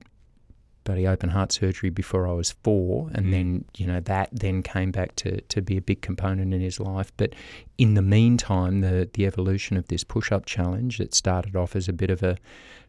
bloody 0.84 1.06
open 1.06 1.30
heart 1.30 1.52
surgery 1.52 1.90
before 1.90 2.26
I 2.26 2.32
was 2.32 2.52
four, 2.62 3.10
and 3.14 3.26
mm. 3.26 3.30
then 3.30 3.64
you 3.76 3.86
know 3.86 4.00
that 4.00 4.30
then 4.32 4.62
came 4.62 4.90
back 4.90 5.14
to, 5.16 5.40
to 5.40 5.62
be 5.62 5.76
a 5.76 5.80
big 5.80 6.02
component 6.02 6.52
in 6.52 6.60
his 6.60 6.80
life. 6.80 7.12
But 7.16 7.34
in 7.78 7.94
the 7.94 8.02
meantime, 8.02 8.80
the 8.80 9.08
the 9.12 9.26
evolution 9.26 9.76
of 9.76 9.88
this 9.88 10.04
push 10.04 10.32
up 10.32 10.46
challenge 10.46 10.98
that 10.98 11.14
started 11.14 11.56
off 11.56 11.76
as 11.76 11.88
a 11.88 11.92
bit 11.92 12.10
of 12.10 12.22
a, 12.22 12.36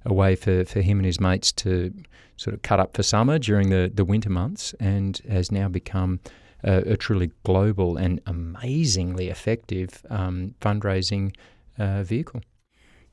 a 0.06 0.13
way 0.13 0.36
for, 0.36 0.65
for 0.65 0.82
him 0.82 0.97
and 0.97 1.06
his 1.06 1.19
mates 1.19 1.52
to 1.54 1.93
sort 2.38 2.54
of 2.54 2.62
cut 2.62 2.80
up 2.80 2.95
for 2.95 3.04
summer 3.04 3.38
during 3.38 3.69
the, 3.69 3.91
the 3.93 4.06
winter 4.06 4.30
months, 4.30 4.73
and 4.80 5.21
has 5.30 5.52
now 5.52 5.67
become 5.67 6.19
a, 6.63 6.93
a 6.93 6.97
truly 6.97 7.32
global 7.43 7.97
and 7.97 8.21
amazingly 8.26 9.30
effective 9.30 10.06
um, 10.10 10.56
fundraising 10.62 11.36
uh, 11.78 12.04
vehicle. 12.04 12.41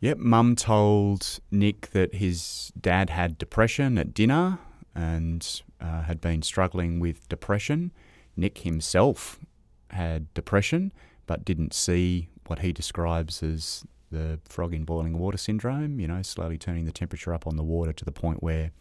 Yep, 0.00 0.18
mum 0.18 0.56
told 0.56 1.40
Nick 1.50 1.90
that 1.90 2.14
his 2.14 2.72
dad 2.80 3.10
had 3.10 3.36
depression 3.36 3.98
at 3.98 4.14
dinner 4.14 4.58
and 4.94 5.62
uh, 5.80 6.02
had 6.02 6.20
been 6.20 6.42
struggling 6.42 7.00
with 7.00 7.28
depression. 7.28 7.92
Nick 8.36 8.58
himself 8.58 9.38
had 9.90 10.32
depression, 10.32 10.92
but 11.26 11.44
didn't 11.44 11.74
see 11.74 12.28
what 12.46 12.60
he 12.60 12.72
describes 12.72 13.42
as 13.42 13.84
the 14.10 14.40
frog 14.44 14.74
in 14.74 14.84
boiling 14.84 15.18
water 15.18 15.38
syndrome, 15.38 16.00
you 16.00 16.08
know, 16.08 16.22
slowly 16.22 16.58
turning 16.58 16.84
the 16.84 16.92
temperature 16.92 17.32
up 17.32 17.46
on 17.46 17.56
the 17.56 17.62
water 17.62 17.92
to 17.92 18.04
the 18.04 18.12
point 18.12 18.42
where 18.42 18.72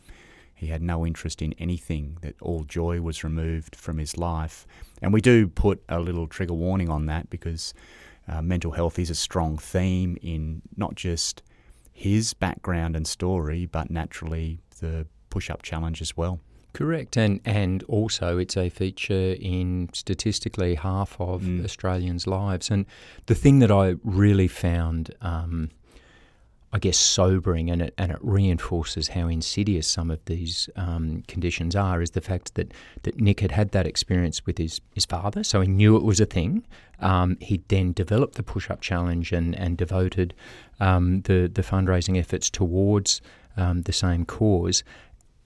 he 0.59 0.67
had 0.67 0.81
no 0.81 1.05
interest 1.05 1.41
in 1.41 1.53
anything, 1.57 2.17
that 2.19 2.35
all 2.41 2.65
joy 2.65 2.99
was 2.99 3.23
removed 3.23 3.77
from 3.77 3.97
his 3.97 4.17
life. 4.17 4.67
And 5.01 5.13
we 5.13 5.21
do 5.21 5.47
put 5.47 5.81
a 5.87 6.01
little 6.01 6.27
trigger 6.27 6.53
warning 6.53 6.89
on 6.89 7.05
that 7.05 7.29
because 7.29 7.73
uh, 8.27 8.41
mental 8.41 8.71
health 8.71 8.99
is 8.99 9.09
a 9.09 9.15
strong 9.15 9.57
theme 9.57 10.17
in 10.21 10.61
not 10.75 10.95
just 10.95 11.41
his 11.93 12.33
background 12.33 12.97
and 12.97 13.07
story, 13.07 13.67
but 13.67 13.89
naturally 13.89 14.59
the 14.81 15.07
push 15.29 15.49
up 15.49 15.61
challenge 15.61 16.01
as 16.01 16.17
well. 16.17 16.41
Correct, 16.73 17.15
and 17.15 17.39
and 17.45 17.81
also 17.83 18.37
it's 18.37 18.57
a 18.57 18.69
feature 18.69 19.35
in 19.39 19.89
statistically 19.93 20.75
half 20.75 21.19
of 21.21 21.41
mm. 21.41 21.63
Australians' 21.63 22.27
lives. 22.27 22.69
And 22.69 22.85
the 23.27 23.33
thing 23.33 23.59
that 23.59 23.71
I 23.71 23.95
really 24.03 24.49
found, 24.49 25.15
um, 25.21 25.71
I 26.71 26.79
guess, 26.79 26.97
sobering, 26.97 27.71
and 27.71 27.81
it 27.81 27.93
and 27.97 28.11
it 28.11 28.19
reinforces 28.21 29.09
how 29.09 29.27
insidious 29.27 29.87
some 29.87 30.11
of 30.11 30.23
these 30.25 30.69
um, 30.75 31.23
conditions 31.27 31.75
are, 31.75 32.01
is 32.01 32.11
the 32.11 32.21
fact 32.21 32.55
that 32.55 32.73
that 33.03 33.19
Nick 33.19 33.39
had 33.39 33.51
had 33.51 33.71
that 33.71 33.87
experience 33.87 34.45
with 34.45 34.57
his 34.57 34.79
his 34.93 35.05
father, 35.05 35.43
so 35.43 35.61
he 35.61 35.67
knew 35.67 35.95
it 35.95 36.03
was 36.03 36.19
a 36.19 36.25
thing. 36.25 36.65
Um, 36.99 37.37
he 37.39 37.61
then 37.69 37.93
developed 37.93 38.35
the 38.35 38.43
push 38.43 38.69
up 38.69 38.81
challenge 38.81 39.31
and 39.31 39.55
and 39.55 39.77
devoted 39.77 40.33
um, 40.79 41.21
the 41.21 41.49
the 41.51 41.63
fundraising 41.63 42.19
efforts 42.19 42.49
towards 42.49 43.21
um, 43.57 43.81
the 43.83 43.93
same 43.93 44.25
cause 44.25 44.83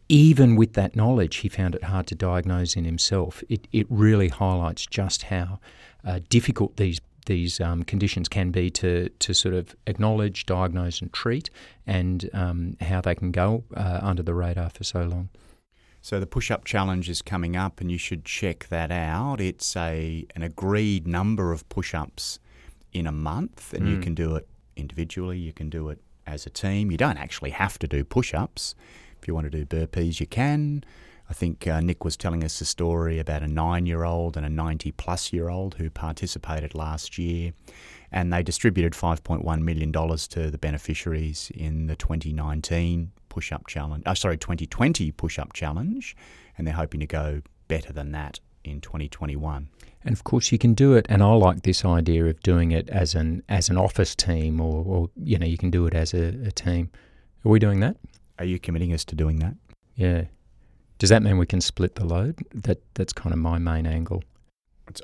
even 0.09 0.55
with 0.55 0.73
that 0.73 0.95
knowledge, 0.95 1.37
he 1.37 1.49
found 1.49 1.75
it 1.75 1.85
hard 1.85 2.05
to 2.07 2.13
diagnose 2.13 2.75
in 2.75 2.83
himself. 2.83 3.41
It, 3.49 3.67
it 3.71 3.87
really 3.89 4.27
highlights 4.27 4.85
just 4.85 5.23
how 5.23 5.59
uh, 6.05 6.19
difficult 6.29 6.77
these 6.77 6.99
these 7.25 7.59
um, 7.59 7.83
conditions 7.83 8.27
can 8.29 8.51
be 8.51 8.69
to, 8.71 9.09
to 9.09 9.33
sort 9.33 9.53
of 9.53 9.75
acknowledge, 9.87 10.45
diagnose, 10.45 11.01
and 11.01 11.11
treat, 11.13 11.49
and 11.85 12.29
um, 12.33 12.77
how 12.81 13.01
they 13.01 13.15
can 13.15 13.31
go 13.31 13.63
uh, 13.75 13.99
under 14.01 14.23
the 14.23 14.33
radar 14.33 14.69
for 14.69 14.83
so 14.83 15.03
long. 15.03 15.29
So 16.01 16.19
the 16.19 16.27
push-up 16.27 16.65
challenge 16.65 17.09
is 17.09 17.21
coming 17.21 17.55
up, 17.55 17.79
and 17.79 17.89
you 17.89 17.97
should 17.97 18.25
check 18.25 18.67
that 18.67 18.91
out. 18.91 19.39
It's 19.39 19.75
a 19.77 20.25
an 20.35 20.43
agreed 20.43 21.07
number 21.07 21.53
of 21.53 21.67
push-ups 21.69 22.39
in 22.91 23.07
a 23.07 23.11
month, 23.11 23.73
and 23.73 23.85
mm. 23.85 23.91
you 23.91 23.99
can 23.99 24.13
do 24.13 24.35
it 24.35 24.47
individually. 24.75 25.37
You 25.37 25.53
can 25.53 25.69
do 25.69 25.89
it 25.89 25.99
as 26.27 26.45
a 26.45 26.49
team. 26.49 26.91
You 26.91 26.97
don't 26.97 27.17
actually 27.17 27.51
have 27.51 27.79
to 27.79 27.87
do 27.87 28.03
push-ups. 28.03 28.75
If 29.21 29.27
you 29.27 29.33
want 29.33 29.49
to 29.49 29.63
do 29.63 29.65
burpees, 29.65 30.19
you 30.19 30.27
can. 30.27 30.83
I 31.29 31.33
think 31.33 31.67
uh, 31.67 31.79
Nick 31.79 32.03
was 32.03 32.17
telling 32.17 32.43
us 32.43 32.59
a 32.61 32.65
story 32.65 33.19
about 33.19 33.43
a 33.43 33.47
nine 33.47 33.85
year 33.85 34.03
old 34.03 34.37
and 34.37 34.45
a 34.45 34.49
90 34.49 34.91
plus 34.93 35.31
year 35.31 35.49
old 35.49 35.75
who 35.75 35.89
participated 35.89 36.75
last 36.75 37.17
year. 37.17 37.53
And 38.11 38.31
they 38.31 38.43
distributed 38.43 38.93
$5.1 38.93 39.61
million 39.61 39.91
to 39.91 40.51
the 40.51 40.57
beneficiaries 40.57 41.51
in 41.55 41.87
the 41.87 41.95
2019 41.95 43.11
push 43.29 43.51
up 43.51 43.65
challenge, 43.65 44.03
uh, 44.05 44.13
sorry, 44.13 44.37
2020 44.37 45.11
push 45.11 45.39
up 45.39 45.53
challenge. 45.53 46.15
And 46.57 46.67
they're 46.67 46.75
hoping 46.75 46.99
to 46.99 47.07
go 47.07 47.41
better 47.67 47.91
than 47.91 48.11
that 48.11 48.39
in 48.63 48.81
2021. 48.81 49.69
And 50.05 50.13
of 50.13 50.23
course, 50.23 50.51
you 50.51 50.57
can 50.57 50.73
do 50.73 50.93
it. 50.93 51.05
And 51.09 51.23
I 51.23 51.33
like 51.33 51.63
this 51.63 51.83
idea 51.85 52.25
of 52.25 52.39
doing 52.41 52.71
it 52.71 52.89
as 52.89 53.15
an 53.15 53.43
as 53.49 53.69
an 53.69 53.77
office 53.77 54.15
team, 54.15 54.59
or, 54.59 54.83
or 54.85 55.09
you 55.15 55.39
know, 55.39 55.45
you 55.45 55.57
can 55.57 55.71
do 55.71 55.85
it 55.87 55.93
as 55.93 56.13
a, 56.13 56.27
a 56.45 56.51
team. 56.51 56.91
Are 57.45 57.49
we 57.49 57.59
doing 57.59 57.79
that? 57.79 57.97
Are 58.39 58.45
you 58.45 58.59
committing 58.59 58.93
us 58.93 59.05
to 59.05 59.15
doing 59.15 59.39
that? 59.39 59.55
Yeah. 59.95 60.25
Does 60.99 61.09
that 61.09 61.23
mean 61.23 61.37
we 61.37 61.45
can 61.45 61.61
split 61.61 61.95
the 61.95 62.05
load? 62.05 62.39
That 62.53 62.81
that's 62.93 63.13
kind 63.13 63.33
of 63.33 63.39
my 63.39 63.57
main 63.57 63.85
angle. 63.85 64.23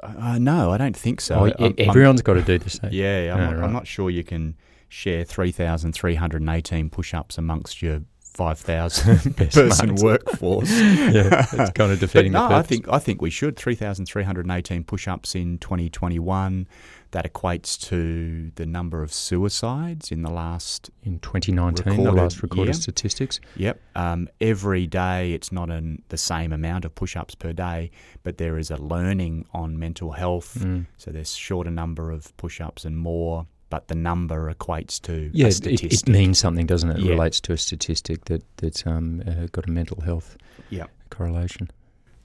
Uh, 0.04 0.38
no, 0.40 0.72
I 0.72 0.78
don't 0.78 0.96
think 0.96 1.22
so. 1.22 1.36
Oh, 1.36 1.66
I'm, 1.66 1.74
everyone's 1.78 2.22
I'm, 2.22 2.26
got 2.26 2.34
to 2.34 2.42
do 2.42 2.58
the 2.58 2.70
same. 2.70 2.90
Yeah, 2.94 3.34
I'm, 3.34 3.40
oh, 3.40 3.46
not, 3.46 3.56
right. 3.56 3.64
I'm 3.64 3.74
not 3.74 3.88
sure 3.88 4.10
you 4.10 4.24
can 4.24 4.56
share 4.90 5.24
3,318 5.24 6.90
push-ups 6.90 7.38
amongst 7.38 7.82
your 7.82 8.02
5,000 8.20 9.36
person 9.52 9.96
workforce. 9.96 10.70
yeah, 10.80 11.46
it's 11.52 11.72
kind 11.72 11.92
of 11.92 12.00
defeating 12.00 12.34
no, 12.34 12.50
the 12.50 12.56
I 12.56 12.62
think 12.62 12.88
I 12.90 13.00
think 13.00 13.22
we 13.22 13.30
should 13.30 13.58
3,318 13.58 14.84
push-ups 14.84 15.36
in 15.36 15.58
2021. 15.60 16.68
That 17.12 17.32
equates 17.32 17.80
to 17.88 18.52
the 18.56 18.68
number 18.68 19.02
of 19.02 19.12
suicides 19.12 20.12
in 20.12 20.22
the 20.22 20.30
last 20.30 20.92
in 21.02 21.20
2019, 21.20 22.04
the 22.04 22.12
last 22.12 22.44
recorded 22.44 22.76
statistics. 22.76 23.40
Yep. 23.56 23.82
Um, 23.96 24.30
every 24.40 24.86
day, 24.86 25.34
it's 25.34 25.52
not 25.52 25.72
an, 25.72 26.04
the 26.10 26.18
same 26.18 26.54
amount 26.54 26.86
of 26.86 26.94
push-ups 26.94 27.34
per 27.34 27.52
day, 27.52 27.90
but 28.22 28.38
there 28.38 28.60
is 28.60 28.70
a 28.70 28.78
learning 28.78 29.48
on 29.54 29.80
mental 29.80 30.12
health. 30.12 30.60
Mm. 30.60 30.86
So 30.98 31.10
there's 31.10 31.34
shorter 31.34 31.72
number 31.72 32.12
of 32.12 32.36
push-ups 32.38 32.86
and 32.86 32.98
more 32.98 33.48
but 33.70 33.88
the 33.88 33.96
number 33.96 34.52
equates 34.52 35.00
to 35.00 35.30
yeah, 35.32 35.48
it, 35.48 35.66
it, 35.66 36.08
means 36.10 36.40
something, 36.40 36.66
doesn't 36.66 36.90
it? 36.90 36.98
It 36.98 37.04
yeah. 37.04 37.12
relates 37.12 37.40
to 37.42 37.54
a 37.54 37.58
statistic 37.58 38.26
that 38.26 38.44
that's 38.58 38.86
um, 38.86 39.22
uh, 39.28 39.46
got 39.52 39.68
a 39.68 39.72
mental 39.72 40.02
health 40.02 40.38
yeah. 40.70 40.86
correlation. 41.10 41.70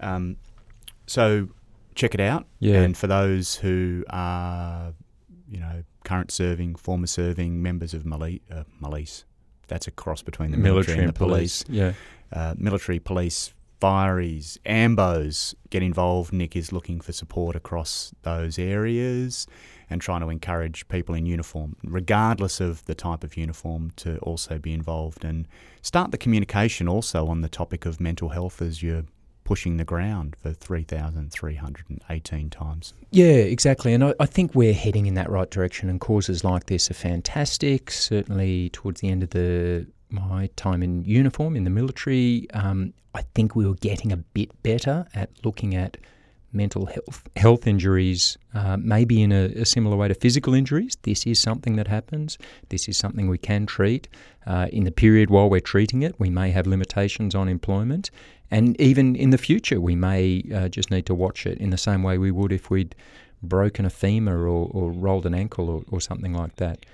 Um, 0.00 0.36
so 1.06 1.48
check 1.94 2.14
it 2.14 2.20
out. 2.20 2.46
Yeah. 2.58 2.82
And 2.82 2.96
for 2.96 3.06
those 3.06 3.56
who 3.56 4.04
are, 4.10 4.92
you 5.48 5.60
know, 5.60 5.84
current 6.04 6.30
serving, 6.30 6.74
former 6.76 7.06
serving 7.06 7.62
members 7.62 7.94
of 7.94 8.04
Mali- 8.04 8.42
uh, 8.50 8.64
Police, 8.80 9.24
that's 9.68 9.86
a 9.86 9.90
cross 9.90 10.22
between 10.22 10.50
the 10.50 10.56
military, 10.56 10.98
military 10.98 10.98
and 11.04 11.08
the 11.08 11.18
police. 11.18 11.64
police. 11.64 11.80
Yeah. 11.80 11.92
Uh, 12.32 12.54
military, 12.58 12.98
police, 12.98 13.54
fireys, 13.80 14.58
ambos 14.66 15.54
get 15.70 15.82
involved. 15.82 16.32
Nick 16.32 16.56
is 16.56 16.72
looking 16.72 17.00
for 17.00 17.12
support 17.12 17.56
across 17.56 18.12
those 18.22 18.58
areas 18.58 19.46
and 19.90 20.00
trying 20.00 20.20
to 20.20 20.30
encourage 20.30 20.88
people 20.88 21.14
in 21.14 21.26
uniform, 21.26 21.76
regardless 21.84 22.60
of 22.60 22.84
the 22.86 22.94
type 22.94 23.22
of 23.22 23.36
uniform, 23.36 23.92
to 23.96 24.16
also 24.18 24.58
be 24.58 24.72
involved 24.72 25.24
and 25.24 25.46
start 25.82 26.10
the 26.10 26.18
communication 26.18 26.88
also 26.88 27.26
on 27.26 27.42
the 27.42 27.48
topic 27.48 27.84
of 27.84 28.00
mental 28.00 28.30
health 28.30 28.62
as 28.62 28.82
you're 28.82 29.04
pushing 29.44 29.76
the 29.76 29.84
ground 29.84 30.36
for 30.42 30.52
3,318 30.52 32.50
times. 32.50 32.94
Yeah, 33.10 33.26
exactly. 33.26 33.92
And 33.92 34.04
I, 34.04 34.14
I, 34.18 34.26
think 34.26 34.54
we're 34.54 34.72
heading 34.74 35.06
in 35.06 35.14
that 35.14 35.30
right 35.30 35.50
direction, 35.50 35.88
and 35.88 36.00
causes 36.00 36.42
like 36.42 36.66
this 36.66 36.90
are 36.90 36.94
fantastic. 36.94 37.90
Certainly, 37.90 38.70
towards 38.70 39.00
the 39.00 39.08
end 39.08 39.22
of 39.22 39.30
the 39.30 39.86
my 40.10 40.48
time 40.56 40.82
in 40.82 41.04
uniform 41.04 41.56
in 41.56 41.64
the 41.64 41.70
military, 41.70 42.48
um, 42.54 42.92
I 43.14 43.22
think 43.34 43.54
we 43.54 43.66
were 43.66 43.74
getting 43.74 44.12
a 44.12 44.16
bit 44.16 44.62
better 44.62 45.06
at 45.14 45.30
looking 45.44 45.74
at 45.74 45.96
mental 46.54 46.86
health 46.86 47.22
health 47.36 47.66
injuries, 47.66 48.38
uh, 48.54 48.76
maybe 48.76 49.22
in 49.22 49.32
a, 49.32 49.46
a, 49.56 49.64
similar 49.64 49.96
way 49.96 50.08
to 50.08 50.14
physical 50.14 50.54
injuries. 50.54 50.96
This 51.02 51.26
is 51.26 51.38
something 51.38 51.76
that 51.76 51.88
happens. 51.88 52.38
This 52.68 52.88
is 52.88 52.96
something 52.96 53.28
we 53.28 53.38
can 53.38 53.66
treat. 53.66 54.08
Uh, 54.46 54.68
in 54.72 54.84
the 54.84 54.92
period 54.92 55.30
while 55.30 55.50
we're 55.50 55.60
treating 55.60 56.02
it, 56.02 56.18
we 56.18 56.30
may 56.30 56.50
have 56.50 56.66
limitations 56.66 57.34
on 57.34 57.48
employment, 57.48 58.10
and 58.50 58.80
even 58.80 59.16
in 59.16 59.30
the 59.30 59.38
future, 59.38 59.80
we 59.80 59.96
may 59.96 60.44
uh, 60.54 60.68
just 60.68 60.90
need 60.90 61.06
to 61.06 61.14
watch 61.14 61.46
it 61.46 61.58
in 61.58 61.70
the 61.70 61.78
same 61.78 62.02
way 62.02 62.18
we 62.18 62.30
would 62.30 62.52
if 62.52 62.70
we'd 62.70 62.94
broken 63.42 63.84
a 63.84 63.90
femur 63.90 64.46
or, 64.46 64.70
or 64.72 64.90
rolled 64.90 65.26
an 65.26 65.34
ankle 65.34 65.68
or, 65.68 65.82
or 65.90 66.00
something 66.00 66.32
like 66.32 66.56
that. 66.56 66.86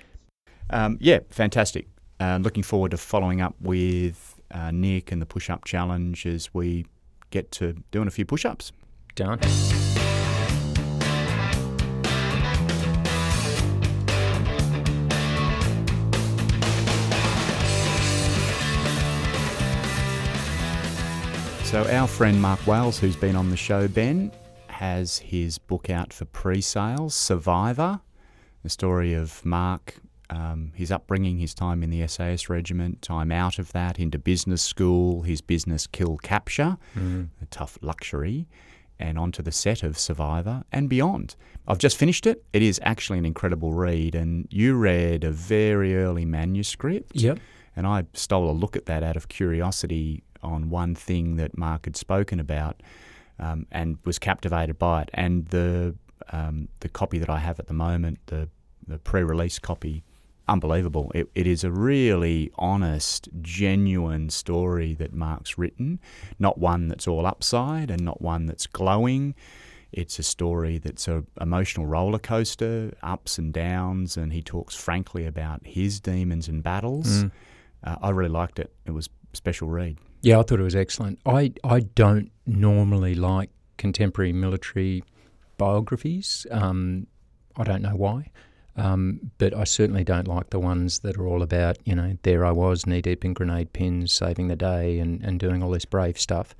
Um, 0.69 0.97
yeah, 0.99 1.19
fantastic. 1.29 1.87
Uh, 2.19 2.39
looking 2.41 2.63
forward 2.63 2.91
to 2.91 2.97
following 2.97 3.41
up 3.41 3.55
with 3.59 4.39
uh, 4.51 4.71
Nick 4.71 5.11
and 5.11 5.21
the 5.21 5.25
push 5.25 5.49
up 5.49 5.65
challenge 5.65 6.25
as 6.25 6.53
we 6.53 6.85
get 7.29 7.51
to 7.51 7.75
doing 7.91 8.07
a 8.07 8.11
few 8.11 8.25
push 8.25 8.45
ups. 8.45 8.71
Done. 9.15 9.39
So, 21.71 21.87
our 21.89 22.05
friend 22.05 22.41
Mark 22.41 22.67
Wales, 22.67 22.99
who's 22.99 23.15
been 23.15 23.37
on 23.37 23.49
the 23.49 23.55
show, 23.55 23.87
Ben, 23.87 24.29
has 24.67 25.19
his 25.19 25.57
book 25.57 25.89
out 25.89 26.11
for 26.11 26.25
pre 26.25 26.59
sales 26.59 27.15
Survivor, 27.15 28.01
the 28.61 28.69
story 28.69 29.13
of 29.13 29.45
Mark, 29.45 29.95
um, 30.29 30.73
his 30.75 30.91
upbringing, 30.91 31.37
his 31.37 31.53
time 31.53 31.81
in 31.81 31.89
the 31.89 32.05
SAS 32.07 32.49
regiment, 32.49 33.01
time 33.01 33.31
out 33.31 33.57
of 33.57 33.71
that 33.71 33.99
into 33.99 34.17
business 34.19 34.61
school, 34.61 35.21
his 35.21 35.39
business 35.39 35.87
kill 35.87 36.17
capture, 36.17 36.77
mm. 36.93 37.29
a 37.41 37.45
tough 37.45 37.77
luxury, 37.81 38.47
and 39.01 39.17
onto 39.17 39.41
the 39.41 39.51
set 39.51 39.83
of 39.83 39.97
Survivor 39.97 40.63
and 40.71 40.89
beyond. 40.89 41.35
I've 41.67 41.77
just 41.77 41.97
finished 41.97 42.25
it. 42.25 42.43
It 42.53 42.61
is 42.61 42.79
actually 42.83 43.17
an 43.17 43.25
incredible 43.25 43.73
read, 43.73 44.15
and 44.15 44.47
you 44.49 44.75
read 44.75 45.23
a 45.23 45.31
very 45.31 45.95
early 45.95 46.25
manuscript. 46.25 47.15
Yep. 47.15 47.39
And 47.75 47.87
I 47.87 48.05
stole 48.13 48.49
a 48.49 48.51
look 48.51 48.75
at 48.75 48.85
that 48.85 49.03
out 49.03 49.15
of 49.15 49.27
curiosity 49.27 50.23
on 50.43 50.69
one 50.69 50.95
thing 50.95 51.37
that 51.37 51.57
Mark 51.57 51.85
had 51.85 51.95
spoken 51.95 52.39
about 52.39 52.81
um, 53.39 53.65
and 53.71 53.97
was 54.05 54.19
captivated 54.19 54.77
by 54.77 55.03
it. 55.03 55.09
And 55.13 55.47
the 55.47 55.95
um, 56.31 56.67
the 56.79 56.89
copy 56.89 57.17
that 57.17 57.29
I 57.29 57.39
have 57.39 57.59
at 57.59 57.67
the 57.67 57.73
moment, 57.73 58.19
the 58.27 58.49
the 58.87 58.97
pre-release 58.97 59.59
copy, 59.59 60.03
unbelievable. 60.47 61.11
It, 61.13 61.29
it 61.35 61.47
is 61.47 61.63
a 61.63 61.71
really 61.71 62.51
honest, 62.55 63.29
genuine 63.41 64.29
story 64.29 64.93
that 64.95 65.13
Mark's 65.13 65.57
written, 65.57 65.99
not 66.39 66.57
one 66.57 66.87
that's 66.87 67.07
all 67.07 67.25
upside 67.25 67.89
and 67.89 68.03
not 68.03 68.21
one 68.21 68.45
that's 68.45 68.67
glowing. 68.67 69.35
It's 69.91 70.19
a 70.19 70.23
story 70.23 70.77
that's 70.77 71.07
a 71.07 71.23
emotional 71.39 71.85
roller 71.85 72.19
coaster, 72.19 72.93
ups 73.03 73.37
and 73.37 73.53
downs, 73.53 74.15
and 74.15 74.31
he 74.31 74.41
talks 74.41 74.75
frankly 74.75 75.25
about 75.25 75.61
his 75.65 75.99
demons 75.99 76.47
and 76.47 76.63
battles. 76.63 77.23
Mm. 77.23 77.31
Uh, 77.83 77.95
I 78.01 78.09
really 78.11 78.29
liked 78.29 78.59
it. 78.59 78.73
It 78.85 78.91
was 78.91 79.09
a 79.33 79.35
special 79.35 79.67
read. 79.67 79.97
Yeah, 80.21 80.39
I 80.39 80.43
thought 80.43 80.59
it 80.59 80.63
was 80.63 80.75
excellent. 80.75 81.19
I, 81.25 81.53
I 81.63 81.81
don't 81.81 82.31
normally 82.45 83.15
like 83.15 83.49
contemporary 83.77 84.31
military 84.31 85.03
biographies. 85.57 86.45
Um, 86.51 87.07
I 87.57 87.63
don't 87.63 87.81
know 87.81 87.95
why. 87.95 88.31
Um, 88.77 89.31
but 89.37 89.53
I 89.53 89.65
certainly 89.65 90.03
don't 90.03 90.27
like 90.27 90.49
the 90.49 90.59
ones 90.59 90.99
that 90.99 91.17
are 91.17 91.27
all 91.27 91.41
about, 91.41 91.77
you 91.83 91.95
know, 91.95 92.17
there 92.23 92.45
I 92.45 92.51
was 92.51 92.85
knee 92.85 93.01
deep 93.01 93.25
in 93.25 93.33
grenade 93.33 93.73
pins, 93.73 94.13
saving 94.13 94.47
the 94.47 94.55
day 94.55 94.99
and, 94.99 95.21
and 95.23 95.39
doing 95.39 95.61
all 95.61 95.71
this 95.71 95.85
brave 95.85 96.19
stuff. 96.19 96.55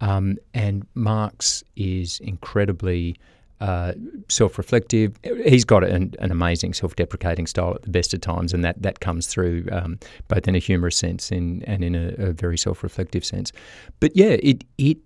Um, 0.00 0.38
and 0.52 0.86
Mark's 0.94 1.62
is 1.76 2.20
incredibly 2.20 3.16
uh, 3.60 3.92
self-reflective. 4.28 5.16
He's 5.46 5.64
got 5.64 5.84
an, 5.84 6.14
an 6.18 6.30
amazing 6.30 6.74
self-deprecating 6.74 7.46
style 7.46 7.74
at 7.74 7.82
the 7.82 7.90
best 7.90 8.12
of 8.12 8.20
times, 8.20 8.52
and 8.52 8.64
that 8.64 8.82
that 8.82 9.00
comes 9.00 9.26
through 9.26 9.66
um, 9.70 9.98
both 10.28 10.48
in 10.48 10.54
a 10.54 10.58
humorous 10.58 10.96
sense 10.96 11.30
in, 11.30 11.62
and 11.62 11.84
in 11.84 11.94
a, 11.94 12.08
a, 12.18 12.32
very 12.32 12.58
self-reflective 12.58 13.24
sense. 13.24 13.52
But 14.00 14.16
yeah, 14.16 14.36
it 14.42 14.64
it. 14.76 14.98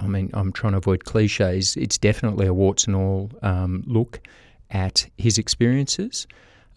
I 0.00 0.06
mean, 0.06 0.30
I'm 0.34 0.52
trying 0.52 0.72
to 0.72 0.78
avoid 0.78 1.04
cliches. 1.04 1.76
It's 1.76 1.98
definitely 1.98 2.46
a 2.46 2.54
warts 2.54 2.86
and 2.86 2.96
all 2.96 3.30
um, 3.42 3.84
look 3.86 4.20
at 4.70 5.08
his 5.16 5.38
experiences, 5.38 6.26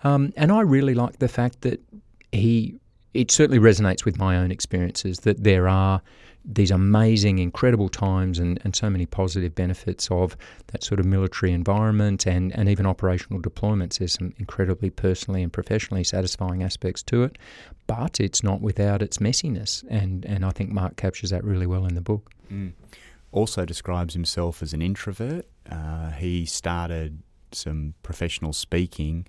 um, 0.04 0.34
and 0.36 0.52
I 0.52 0.62
really 0.62 0.94
like 0.94 1.20
the 1.20 1.28
fact 1.28 1.62
that 1.62 1.82
he. 2.32 2.76
It 3.14 3.30
certainly 3.30 3.60
resonates 3.60 4.06
with 4.06 4.18
my 4.18 4.38
own 4.38 4.52
experiences 4.52 5.20
that 5.20 5.44
there 5.44 5.68
are 5.68 6.02
these 6.44 6.72
amazing, 6.72 7.40
incredible 7.40 7.90
times 7.90 8.40
and, 8.40 8.60
and 8.64 8.76
so 8.76 8.90
many 8.90 9.06
positive 9.06 9.54
benefits 9.54 10.10
of 10.10 10.36
that 10.68 10.84
sort 10.84 11.00
of 11.00 11.06
military 11.06 11.52
environment 11.52 12.26
and, 12.26 12.56
and 12.56 12.68
even 12.68 12.86
operational 12.86 13.42
deployments. 13.42 14.00
There's 14.00 14.14
some 14.14 14.34
incredibly 14.38 14.90
personally 14.90 15.44
and 15.44 15.54
professionally 15.54 16.04
satisfying 16.04 16.64
aspects 16.64 17.04
to 17.04 17.24
it, 17.24 17.38
but 17.86 18.20
it's 18.20 18.44
not 18.44 18.62
without 18.62 19.02
its 19.02 19.18
messiness. 19.18 19.84
And, 19.90 20.26
and 20.26 20.44
I 20.44 20.50
think 20.52 20.72
Mark 20.72 20.96
captures 20.96 21.30
that 21.30 21.44
really 21.44 21.68
well 21.68 21.86
in 21.86 21.96
the 21.96 22.02
book. 22.02 22.32
Mm. 22.52 22.74
Also 23.32 23.66
describes 23.66 24.14
himself 24.14 24.64
as 24.64 24.74
an 24.74 24.82
introvert. 24.82 25.46
Uh, 25.70 26.10
he 26.12 26.46
started 26.46 27.22
some 27.56 27.94
professional 28.04 28.54
speaking 28.54 29.26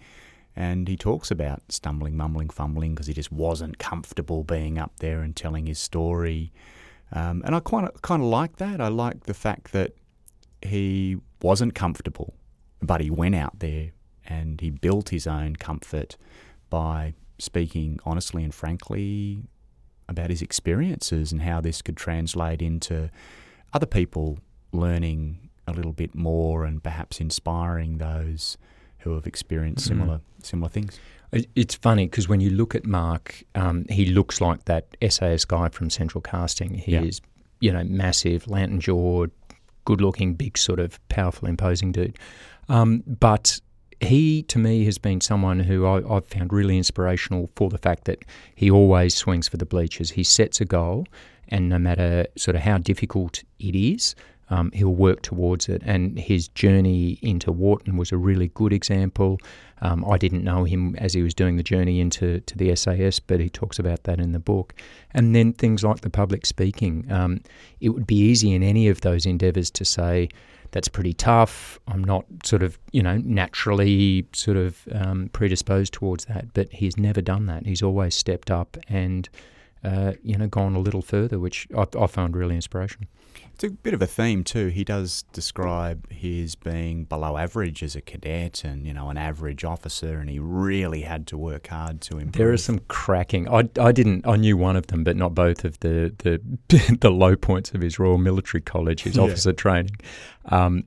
and 0.54 0.86
he 0.86 0.96
talks 0.96 1.30
about 1.30 1.62
stumbling, 1.70 2.16
mumbling, 2.16 2.50
fumbling 2.50 2.94
because 2.94 3.06
he 3.06 3.14
just 3.14 3.32
wasn't 3.32 3.78
comfortable 3.78 4.44
being 4.44 4.78
up 4.78 4.92
there 4.98 5.20
and 5.22 5.34
telling 5.34 5.66
his 5.66 5.78
story. 5.78 6.52
Um, 7.12 7.42
and 7.44 7.54
I 7.54 7.60
quite 7.60 8.02
kind 8.02 8.22
of 8.22 8.28
like 8.28 8.56
that. 8.56 8.80
I 8.80 8.88
like 8.88 9.24
the 9.24 9.34
fact 9.34 9.72
that 9.72 9.92
he 10.60 11.16
wasn't 11.40 11.74
comfortable, 11.74 12.34
but 12.82 13.00
he 13.00 13.10
went 13.10 13.34
out 13.34 13.60
there 13.60 13.92
and 14.26 14.60
he 14.60 14.70
built 14.70 15.08
his 15.08 15.26
own 15.26 15.56
comfort 15.56 16.16
by 16.68 17.14
speaking 17.38 17.98
honestly 18.04 18.44
and 18.44 18.54
frankly 18.54 19.42
about 20.08 20.30
his 20.30 20.42
experiences 20.42 21.32
and 21.32 21.42
how 21.42 21.60
this 21.60 21.80
could 21.80 21.96
translate 21.96 22.60
into 22.60 23.10
other 23.72 23.86
people 23.86 24.38
learning 24.72 25.50
a 25.72 25.76
little 25.76 25.92
bit 25.92 26.14
more 26.14 26.64
and 26.64 26.82
perhaps 26.82 27.20
inspiring 27.20 27.98
those 27.98 28.56
who 28.98 29.14
have 29.14 29.26
experienced 29.26 29.86
mm-hmm. 29.88 30.00
similar 30.00 30.20
similar 30.42 30.68
things. 30.68 30.98
It's 31.54 31.74
funny 31.74 32.06
because 32.06 32.28
when 32.28 32.40
you 32.40 32.50
look 32.50 32.74
at 32.74 32.84
Mark, 32.84 33.42
um, 33.54 33.86
he 33.88 34.04
looks 34.04 34.40
like 34.42 34.66
that 34.66 34.96
SAS 35.08 35.46
guy 35.46 35.70
from 35.70 35.88
Central 35.88 36.20
Casting. 36.20 36.74
He 36.74 36.92
yeah. 36.92 37.02
is, 37.02 37.22
you 37.58 37.72
know, 37.72 37.84
massive, 37.84 38.46
lantern 38.48 38.80
jawed, 38.80 39.30
good 39.86 40.02
looking, 40.02 40.34
big, 40.34 40.58
sort 40.58 40.78
of 40.78 41.00
powerful, 41.08 41.48
imposing 41.48 41.90
dude. 41.90 42.18
Um, 42.68 43.02
but 43.06 43.60
he, 44.00 44.42
to 44.44 44.58
me, 44.58 44.84
has 44.84 44.98
been 44.98 45.20
someone 45.20 45.60
who 45.60 45.86
I, 45.86 46.02
have 46.02 46.26
found 46.26 46.52
really 46.52 46.76
inspirational 46.76 47.50
for 47.56 47.70
the 47.70 47.78
fact 47.78 48.04
that 48.04 48.24
he 48.54 48.70
always 48.70 49.14
swings 49.14 49.48
for 49.48 49.56
the 49.56 49.66
bleachers. 49.66 50.10
He 50.10 50.24
sets 50.24 50.60
a 50.60 50.64
goal, 50.64 51.06
and 51.48 51.68
no 51.68 51.78
matter 51.78 52.26
sort 52.36 52.56
of 52.56 52.62
how 52.62 52.78
difficult 52.78 53.42
it 53.58 53.74
is, 53.74 54.14
um, 54.52 54.70
he'll 54.72 54.94
work 54.94 55.22
towards 55.22 55.68
it. 55.68 55.82
And 55.84 56.18
his 56.18 56.48
journey 56.48 57.18
into 57.22 57.50
Wharton 57.50 57.96
was 57.96 58.12
a 58.12 58.18
really 58.18 58.48
good 58.48 58.72
example. 58.72 59.38
Um, 59.80 60.04
I 60.04 60.18
didn't 60.18 60.44
know 60.44 60.64
him 60.64 60.94
as 60.96 61.14
he 61.14 61.22
was 61.22 61.32
doing 61.32 61.56
the 61.56 61.62
journey 61.62 62.00
into 62.00 62.40
to 62.40 62.58
the 62.58 62.76
SAS, 62.76 63.18
but 63.18 63.40
he 63.40 63.48
talks 63.48 63.78
about 63.78 64.04
that 64.04 64.20
in 64.20 64.32
the 64.32 64.38
book. 64.38 64.74
And 65.14 65.34
then 65.34 65.54
things 65.54 65.82
like 65.82 66.02
the 66.02 66.10
public 66.10 66.44
speaking. 66.44 67.10
Um, 67.10 67.40
it 67.80 67.88
would 67.88 68.06
be 68.06 68.16
easy 68.16 68.52
in 68.52 68.62
any 68.62 68.88
of 68.88 69.00
those 69.00 69.24
endeavours 69.24 69.70
to 69.70 69.86
say, 69.86 70.28
that's 70.72 70.88
pretty 70.88 71.14
tough. 71.14 71.78
I'm 71.88 72.04
not 72.04 72.26
sort 72.44 72.62
of, 72.62 72.78
you 72.92 73.02
know, 73.02 73.16
naturally 73.24 74.26
sort 74.34 74.58
of 74.58 74.86
um, 74.92 75.30
predisposed 75.32 75.94
towards 75.94 76.26
that. 76.26 76.52
But 76.52 76.70
he's 76.72 76.98
never 76.98 77.22
done 77.22 77.46
that. 77.46 77.64
He's 77.64 77.82
always 77.82 78.14
stepped 78.14 78.50
up 78.50 78.76
and, 78.88 79.28
uh, 79.82 80.12
you 80.22 80.36
know, 80.36 80.46
gone 80.46 80.74
a 80.74 80.78
little 80.78 81.02
further, 81.02 81.38
which 81.38 81.68
I, 81.76 81.86
I 81.98 82.06
found 82.06 82.36
really 82.36 82.54
inspirational. 82.54 83.08
It's 83.54 83.64
a 83.64 83.70
bit 83.70 83.94
of 83.94 84.02
a 84.02 84.06
theme 84.06 84.44
too. 84.44 84.68
He 84.68 84.84
does 84.84 85.24
describe 85.32 86.10
his 86.10 86.54
being 86.54 87.04
below 87.04 87.36
average 87.36 87.82
as 87.82 87.94
a 87.94 88.00
cadet 88.00 88.64
and 88.64 88.86
you 88.86 88.94
know 88.94 89.10
an 89.10 89.16
average 89.16 89.64
officer, 89.64 90.18
and 90.18 90.28
he 90.28 90.38
really 90.38 91.02
had 91.02 91.26
to 91.28 91.38
work 91.38 91.68
hard 91.68 92.00
to 92.02 92.18
improve. 92.18 92.32
There 92.32 92.52
are 92.52 92.56
some 92.56 92.80
cracking. 92.88 93.48
I, 93.48 93.68
I 93.78 93.92
didn't. 93.92 94.26
I 94.26 94.36
knew 94.36 94.56
one 94.56 94.76
of 94.76 94.88
them, 94.88 95.04
but 95.04 95.16
not 95.16 95.34
both 95.34 95.64
of 95.64 95.78
the 95.80 96.14
the 96.18 96.96
the 97.00 97.10
low 97.10 97.36
points 97.36 97.72
of 97.72 97.82
his 97.82 97.98
Royal 97.98 98.18
Military 98.18 98.60
College, 98.60 99.02
his 99.02 99.16
yeah. 99.16 99.22
officer 99.22 99.52
training. 99.52 99.96
Um, 100.46 100.84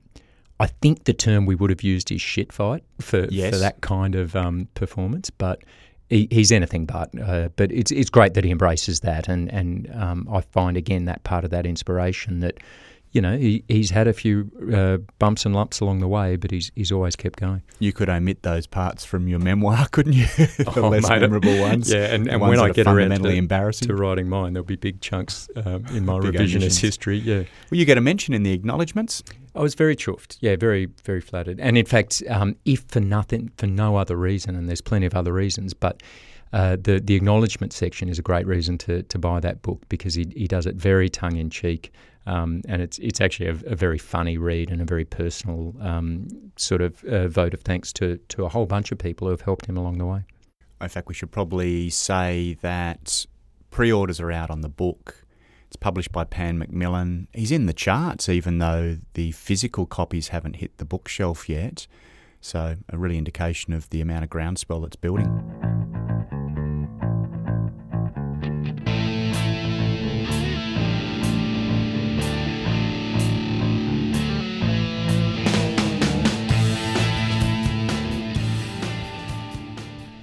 I 0.58 0.66
think 0.66 1.04
the 1.04 1.12
term 1.12 1.44
we 1.44 1.54
would 1.54 1.70
have 1.70 1.82
used 1.82 2.10
is 2.10 2.20
shit 2.20 2.52
fight 2.52 2.82
for, 2.98 3.26
yes. 3.26 3.52
for 3.52 3.58
that 3.58 3.82
kind 3.82 4.14
of 4.14 4.34
um, 4.34 4.68
performance, 4.74 5.28
but 5.28 5.62
he, 6.08 6.28
he's 6.30 6.52
anything 6.52 6.86
but. 6.86 7.10
Uh, 7.18 7.48
but 7.56 7.70
it's 7.72 7.90
it's 7.90 8.10
great 8.10 8.34
that 8.34 8.44
he 8.44 8.50
embraces 8.50 9.00
that, 9.00 9.28
and 9.28 9.50
and 9.52 9.90
um, 9.94 10.28
I 10.30 10.40
find 10.40 10.76
again 10.76 11.04
that 11.06 11.24
part 11.24 11.44
of 11.44 11.50
that 11.50 11.66
inspiration 11.66 12.40
that. 12.40 12.58
You 13.16 13.22
know, 13.22 13.38
he, 13.38 13.64
he's 13.66 13.88
had 13.88 14.08
a 14.08 14.12
few 14.12 14.50
uh, 14.74 14.98
bumps 15.18 15.46
and 15.46 15.54
lumps 15.54 15.80
along 15.80 16.00
the 16.00 16.06
way, 16.06 16.36
but 16.36 16.50
he's 16.50 16.70
he's 16.74 16.92
always 16.92 17.16
kept 17.16 17.38
going. 17.38 17.62
You 17.78 17.94
could 17.94 18.10
omit 18.10 18.42
those 18.42 18.66
parts 18.66 19.06
from 19.06 19.26
your 19.26 19.38
memoir, 19.38 19.86
couldn't 19.90 20.12
you? 20.12 20.26
the 20.36 20.70
oh, 20.76 20.90
less 20.90 21.08
mate, 21.08 21.22
memorable 21.22 21.58
ones. 21.60 21.90
Yeah, 21.90 22.12
and, 22.12 22.28
and 22.28 22.42
when 22.42 22.60
I 22.60 22.68
get 22.72 22.86
around 22.86 23.22
to, 23.22 23.30
embarrassing. 23.30 23.88
to 23.88 23.94
writing 23.94 24.28
mine, 24.28 24.52
there'll 24.52 24.66
be 24.66 24.76
big 24.76 25.00
chunks 25.00 25.48
um, 25.56 25.86
in 25.94 26.04
my 26.04 26.18
revisionist 26.18 26.78
history. 26.78 27.16
Yeah. 27.16 27.44
Well, 27.70 27.78
you 27.78 27.86
get 27.86 27.96
a 27.96 28.02
mention 28.02 28.34
in 28.34 28.42
the 28.42 28.52
acknowledgements. 28.52 29.22
I 29.54 29.62
was 29.62 29.74
very 29.74 29.96
chuffed. 29.96 30.36
Yeah, 30.42 30.56
very, 30.56 30.84
very 31.02 31.22
flattered. 31.22 31.58
And 31.58 31.78
in 31.78 31.86
fact, 31.86 32.22
um, 32.28 32.56
if 32.66 32.84
for 32.88 33.00
nothing, 33.00 33.50
for 33.56 33.66
no 33.66 33.96
other 33.96 34.14
reason, 34.16 34.56
and 34.56 34.68
there's 34.68 34.82
plenty 34.82 35.06
of 35.06 35.14
other 35.14 35.32
reasons, 35.32 35.72
but 35.72 36.02
uh, 36.52 36.76
the 36.78 37.00
the 37.00 37.14
acknowledgement 37.14 37.72
section 37.72 38.10
is 38.10 38.18
a 38.18 38.22
great 38.22 38.46
reason 38.46 38.76
to 38.78 39.02
to 39.04 39.18
buy 39.18 39.40
that 39.40 39.62
book 39.62 39.82
because 39.88 40.14
he 40.14 40.26
he 40.36 40.46
does 40.46 40.66
it 40.66 40.76
very 40.76 41.08
tongue 41.08 41.36
in 41.36 41.48
cheek. 41.48 41.92
Um, 42.26 42.62
and 42.68 42.82
it's 42.82 42.98
it's 42.98 43.20
actually 43.20 43.48
a, 43.48 43.72
a, 43.72 43.76
very 43.76 43.98
funny 43.98 44.36
read 44.36 44.70
and 44.70 44.82
a 44.82 44.84
very 44.84 45.04
personal 45.04 45.74
um, 45.80 46.26
sort 46.56 46.80
of 46.80 47.04
uh, 47.04 47.28
vote 47.28 47.54
of 47.54 47.60
thanks 47.60 47.92
to 47.94 48.16
to 48.28 48.44
a 48.44 48.48
whole 48.48 48.66
bunch 48.66 48.90
of 48.90 48.98
people 48.98 49.28
who 49.28 49.30
have 49.30 49.42
helped 49.42 49.66
him 49.66 49.76
along 49.76 49.98
the 49.98 50.06
way. 50.06 50.24
In 50.80 50.88
fact, 50.88 51.06
we 51.06 51.14
should 51.14 51.30
probably 51.30 51.88
say 51.88 52.56
that 52.62 53.26
pre-orders 53.70 54.18
are 54.20 54.32
out 54.32 54.50
on 54.50 54.62
the 54.62 54.68
book 54.68 55.26
it's 55.66 55.76
published 55.76 56.12
by 56.12 56.24
Pan 56.24 56.58
Macmillan. 56.58 57.28
He's 57.34 57.50
in 57.50 57.66
the 57.66 57.72
charts, 57.72 58.28
even 58.28 58.58
though 58.58 58.98
the 59.14 59.32
physical 59.32 59.84
copies 59.84 60.28
haven't 60.28 60.56
hit 60.56 60.78
the 60.78 60.84
bookshelf 60.84 61.48
yet. 61.48 61.86
So, 62.40 62.76
a 62.88 62.96
really 62.96 63.18
indication 63.18 63.72
of 63.72 63.90
the 63.90 64.00
amount 64.00 64.24
of 64.24 64.30
groundswell 64.30 64.80
that's 64.80 64.96
building. 64.96 65.65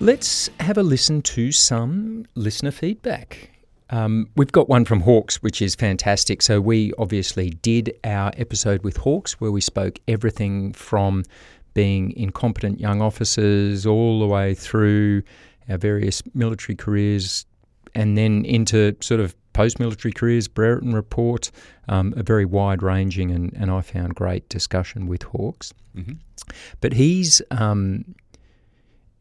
Let's 0.04 0.50
have 0.60 0.78
a 0.78 0.84
listen 0.84 1.22
to 1.22 1.54
some 1.54 2.26
listener 2.36 2.72
feedback. 2.72 3.52
Um, 3.90 4.28
we've 4.36 4.52
got 4.52 4.68
one 4.68 4.84
from 4.84 5.00
Hawks, 5.00 5.42
which 5.42 5.62
is 5.62 5.76
fantastic. 5.76 6.42
So, 6.42 6.60
we 6.60 6.92
obviously 6.98 7.52
did 7.52 7.98
our 8.04 8.34
episode 8.36 8.84
with 8.84 8.98
Hawks 8.98 9.40
where 9.40 9.50
we 9.50 9.62
spoke 9.62 10.00
everything 10.10 10.74
from 10.74 11.24
being 11.74 12.12
incompetent 12.18 12.82
young 12.82 13.02
officers 13.02 13.86
all 13.86 14.20
the 14.20 14.28
way 14.28 14.54
through 14.54 15.24
our 15.70 15.78
various 15.78 16.22
military 16.36 16.76
careers 16.76 17.46
and 17.96 18.18
then 18.18 18.44
into 18.44 18.98
sort 19.00 19.22
of 19.22 19.34
post 19.54 19.80
military 19.80 20.12
careers, 20.12 20.50
Brereton 20.50 20.94
Report, 20.94 21.50
um, 21.88 22.14
a 22.18 22.24
very 22.24 22.44
wide 22.44 22.84
ranging 22.84 23.32
and, 23.32 23.54
and 23.54 23.72
I 23.72 23.80
found 23.80 24.16
great 24.16 24.50
discussion 24.50 25.08
with 25.08 25.24
Hawks. 25.24 25.74
Mm-hmm. 25.96 26.16
But 26.82 26.92
he's. 26.92 27.42
Um, 27.52 28.04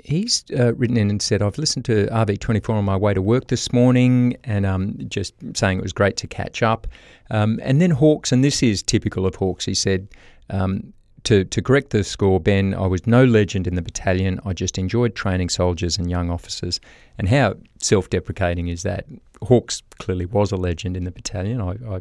he's 0.02 0.44
uh, 0.58 0.74
written 0.74 0.96
in 0.96 1.10
and 1.10 1.22
said, 1.22 1.42
I've 1.42 1.58
listened 1.58 1.84
to 1.86 2.06
RV24 2.06 2.70
on 2.70 2.84
my 2.84 2.96
way 2.96 3.14
to 3.14 3.22
work 3.22 3.48
this 3.48 3.72
morning 3.72 4.36
and 4.44 4.66
um, 4.66 4.96
just 5.08 5.34
saying 5.54 5.78
it 5.78 5.82
was 5.82 5.92
great 5.92 6.16
to 6.18 6.26
catch 6.26 6.62
up. 6.62 6.86
Um, 7.30 7.60
and 7.62 7.80
then 7.80 7.90
Hawks, 7.90 8.32
and 8.32 8.44
this 8.44 8.62
is 8.62 8.82
typical 8.82 9.26
of 9.26 9.36
Hawks, 9.36 9.64
he 9.64 9.74
said, 9.74 10.08
um, 10.50 10.92
to, 11.24 11.44
to 11.44 11.62
correct 11.62 11.90
the 11.90 12.02
score, 12.02 12.40
Ben, 12.40 12.74
I 12.74 12.86
was 12.86 13.06
no 13.06 13.24
legend 13.24 13.66
in 13.66 13.76
the 13.76 13.82
battalion. 13.82 14.40
I 14.44 14.52
just 14.52 14.76
enjoyed 14.76 15.14
training 15.14 15.50
soldiers 15.50 15.96
and 15.96 16.10
young 16.10 16.30
officers. 16.30 16.80
And 17.16 17.28
how 17.28 17.54
self 17.80 18.10
deprecating 18.10 18.68
is 18.68 18.82
that? 18.82 19.06
Hawks 19.40 19.82
clearly 19.98 20.26
was 20.26 20.52
a 20.52 20.56
legend 20.56 20.96
in 20.96 21.04
the 21.04 21.10
battalion. 21.10 21.60
I, 21.60 21.72
I 21.88 22.00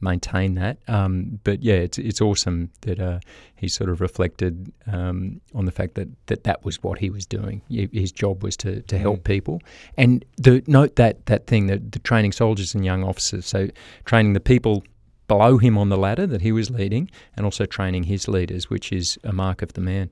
maintain 0.00 0.54
that. 0.54 0.78
Um, 0.88 1.40
but 1.44 1.62
yeah, 1.62 1.74
it's, 1.74 1.98
it's 1.98 2.20
awesome 2.20 2.70
that 2.82 3.00
uh, 3.00 3.20
he 3.54 3.68
sort 3.68 3.90
of 3.90 4.00
reflected 4.00 4.72
um, 4.86 5.40
on 5.54 5.64
the 5.64 5.72
fact 5.72 5.94
that, 5.94 6.08
that 6.26 6.44
that 6.44 6.64
was 6.64 6.82
what 6.82 6.98
he 6.98 7.10
was 7.10 7.26
doing. 7.26 7.62
His 7.68 8.12
job 8.12 8.42
was 8.42 8.56
to, 8.58 8.82
to 8.82 8.98
help 8.98 9.20
mm. 9.20 9.24
people. 9.24 9.62
And 9.96 10.24
the, 10.36 10.62
note 10.66 10.96
that, 10.96 11.26
that 11.26 11.46
thing, 11.46 11.66
that 11.68 11.92
the 11.92 11.98
training 11.98 12.32
soldiers 12.32 12.74
and 12.74 12.84
young 12.84 13.04
officers. 13.04 13.46
So 13.46 13.68
training 14.04 14.34
the 14.34 14.40
people 14.40 14.84
below 15.28 15.58
him 15.58 15.76
on 15.76 15.88
the 15.88 15.96
ladder 15.96 16.26
that 16.26 16.42
he 16.42 16.52
was 16.52 16.70
leading 16.70 17.10
and 17.36 17.44
also 17.44 17.64
training 17.64 18.04
his 18.04 18.28
leaders, 18.28 18.70
which 18.70 18.92
is 18.92 19.18
a 19.24 19.32
mark 19.32 19.62
of 19.62 19.72
the 19.72 19.80
man. 19.80 20.10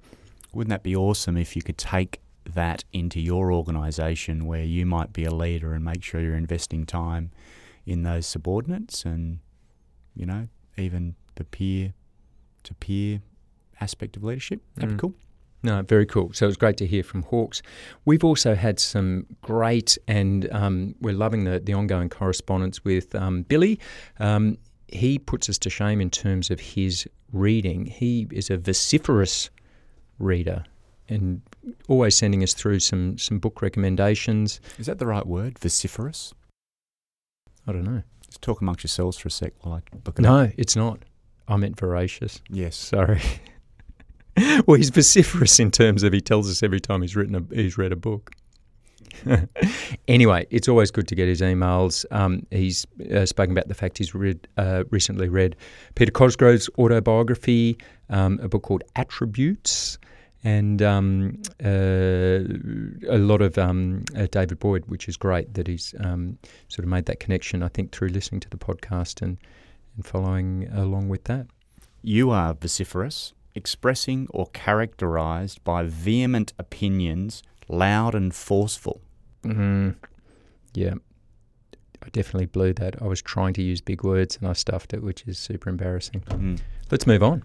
Wouldn't 0.53 0.70
that 0.70 0.83
be 0.83 0.97
awesome 0.97 1.37
if 1.37 1.55
you 1.57 1.62
could 1.62 1.79
take 1.79 2.20
that 2.53 2.85
into 2.92 3.20
your 3.20 3.53
organisation 3.53 4.47
where 4.47 4.64
you 4.64 4.87
might 4.87 5.12
be 5.12 5.25
a 5.25 5.35
leader 5.35 5.73
and 5.73 5.85
make 5.85 6.03
sure 6.03 6.20
you're 6.20 6.37
investing 6.37 6.85
time 6.85 7.31
in 7.87 8.03
those 8.03 8.27
subordinates 8.27 9.05
and, 9.05 9.38
you 10.14 10.27
know, 10.27 10.48
even 10.77 11.14
the 11.37 11.44
peer 11.44 11.92
to 12.64 12.74
peer 12.74 13.20
aspect 13.81 14.16
of 14.16 14.24
leadership? 14.24 14.61
That'd 14.77 14.90
mm. 14.90 14.96
be 14.96 15.00
cool. 15.00 15.14
No, 15.64 15.81
very 15.81 16.05
cool. 16.05 16.31
So 16.35 16.44
it 16.44 16.48
was 16.48 16.59
great 16.59 16.77
to 16.77 16.87
hear 16.87 17.03
from 17.03 17.22
Hawks. 17.22 17.62
We've 18.05 18.22
also 18.22 18.55
had 18.55 18.79
some 18.79 19.24
great, 19.40 19.96
and 20.07 20.50
um, 20.53 20.94
we're 21.00 21.14
loving 21.14 21.44
the, 21.44 21.59
the 21.59 21.72
ongoing 21.72 22.11
correspondence 22.11 22.85
with 22.85 23.14
um, 23.14 23.42
Billy. 23.42 23.81
Um, 24.20 24.59
he 24.88 25.18
puts 25.18 25.48
us 25.48 25.57
to 25.59 25.70
shame 25.70 26.03
in 26.03 26.11
terms 26.11 26.50
of 26.50 26.61
his 26.61 27.09
reading. 27.33 27.87
He 27.87 28.27
is 28.31 28.50
a 28.50 28.59
vociferous 28.59 29.48
reader 30.18 30.64
and 31.09 31.40
always 31.88 32.14
sending 32.14 32.42
us 32.42 32.53
through 32.53 32.81
some, 32.81 33.16
some 33.16 33.38
book 33.38 33.62
recommendations. 33.62 34.61
Is 34.79 34.87
that 34.87 34.98
the 34.98 35.07
right 35.07 35.27
word? 35.27 35.59
Vociferous? 35.59 36.35
I 37.66 37.72
don't 37.72 37.85
know. 37.85 38.03
Just 38.35 38.42
talk 38.42 38.61
amongst 38.61 38.83
yourselves 38.83 39.16
for 39.16 39.29
a 39.29 39.31
sec 39.31 39.53
while 39.61 39.75
I 39.77 39.83
look 40.05 40.18
it 40.18 40.23
No, 40.23 40.38
up. 40.40 40.51
it's 40.59 40.75
not. 40.75 40.99
I 41.47 41.55
meant 41.57 41.79
voracious. 41.79 42.42
Yes. 42.51 42.75
Sorry. 42.75 43.20
well, 44.66 44.77
he's 44.77 44.90
vociferous 44.90 45.61
in 45.61 45.70
terms 45.70 46.03
of 46.03 46.12
he 46.12 46.20
tells 46.20 46.51
us 46.51 46.61
every 46.61 46.81
time 46.81 47.03
he's 47.03 47.14
written 47.14 47.37
a, 47.37 47.55
he's 47.55 47.79
read 47.79 47.92
a 47.92 47.97
book. 47.97 48.33
anyway, 50.09 50.49
it's 50.51 50.66
always 50.66 50.90
good 50.90 51.07
to 51.07 51.14
get 51.14 51.29
his 51.29 51.42
emails. 51.42 52.05
Um, 52.11 52.44
he's 52.51 52.85
uh, 53.14 53.25
spoken 53.25 53.53
about 53.53 53.68
the 53.68 53.75
fact 53.75 53.99
he's 53.99 54.16
read, 54.16 54.49
uh, 54.57 54.83
recently 54.90 55.29
read 55.29 55.55
Peter 55.94 56.11
Cosgrove's 56.11 56.68
autobiography, 56.77 57.79
um, 58.11 58.40
a 58.42 58.49
book 58.49 58.64
called 58.64 58.83
Attributes, 58.97 59.97
and 60.45 60.83
um, 60.83 61.43
uh, 61.65 62.39
a 63.09 63.19
lot 63.19 63.41
of 63.41 63.57
um, 63.57 64.05
uh, 64.15 64.27
David 64.31 64.59
Boyd, 64.59 64.85
which 64.87 65.09
is 65.09 65.17
great 65.17 65.55
that 65.55 65.67
he's 65.67 65.95
um, 66.01 66.39
sort 66.69 66.85
of 66.85 66.91
made 66.91 67.07
that 67.07 67.19
connection, 67.19 67.63
I 67.63 67.69
think, 67.69 67.93
through 67.93 68.09
listening 68.09 68.41
to 68.43 68.51
the 68.51 68.59
podcast 68.59 69.23
and, 69.23 69.39
and 69.97 70.05
following 70.05 70.69
along 70.71 71.09
with 71.09 71.25
that. 71.25 71.47
You 72.03 72.31
are 72.31 72.53
vociferous, 72.53 73.33
expressing 73.55 74.29
or 74.31 74.47
characterized 74.49 75.65
by 75.65 75.85
vehement 75.85 76.53
opinions 76.59 77.43
loud 77.67 78.15
and 78.15 78.35
forceful. 78.35 79.01
Mm, 79.45 79.97
yeah, 80.75 80.95
I 82.03 82.09
definitely 82.11 82.47
blew 82.47 82.75
that. 82.75 83.01
I 83.01 83.07
was 83.07 83.23
trying 83.23 83.55
to 83.55 83.63
use 83.63 83.81
big 83.81 84.05
words 84.05 84.37
and 84.37 84.47
I 84.47 84.53
stuffed 84.53 84.93
it, 84.93 85.03
which 85.03 85.25
is 85.27 85.39
super 85.39 85.71
embarrassing. 85.71 86.21
Mm. 86.29 86.61
Let's 86.91 87.07
move 87.07 87.23
on. 87.23 87.45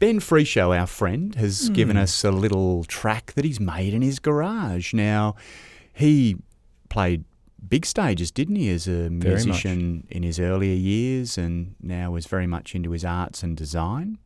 Ben 0.00 0.20
Freeshow, 0.20 0.78
our 0.78 0.86
friend, 0.86 1.34
has 1.34 1.70
mm. 1.70 1.74
given 1.74 1.96
us 1.96 2.24
a 2.24 2.30
little 2.30 2.84
track 2.84 3.32
that 3.32 3.44
he's 3.44 3.58
made 3.58 3.94
in 3.94 4.02
his 4.02 4.18
garage. 4.18 4.94
Now, 4.94 5.34
he 5.92 6.36
played 6.88 7.24
big 7.68 7.84
stages, 7.84 8.30
didn't 8.30 8.56
he, 8.56 8.70
as 8.70 8.86
a 8.86 9.10
musician 9.10 10.06
in 10.08 10.22
his 10.22 10.38
earlier 10.38 10.74
years, 10.74 11.36
and 11.36 11.74
now 11.82 12.14
is 12.14 12.26
very 12.26 12.46
much 12.46 12.74
into 12.74 12.92
his 12.92 13.04
arts 13.04 13.42
and 13.42 13.56
design 13.56 14.18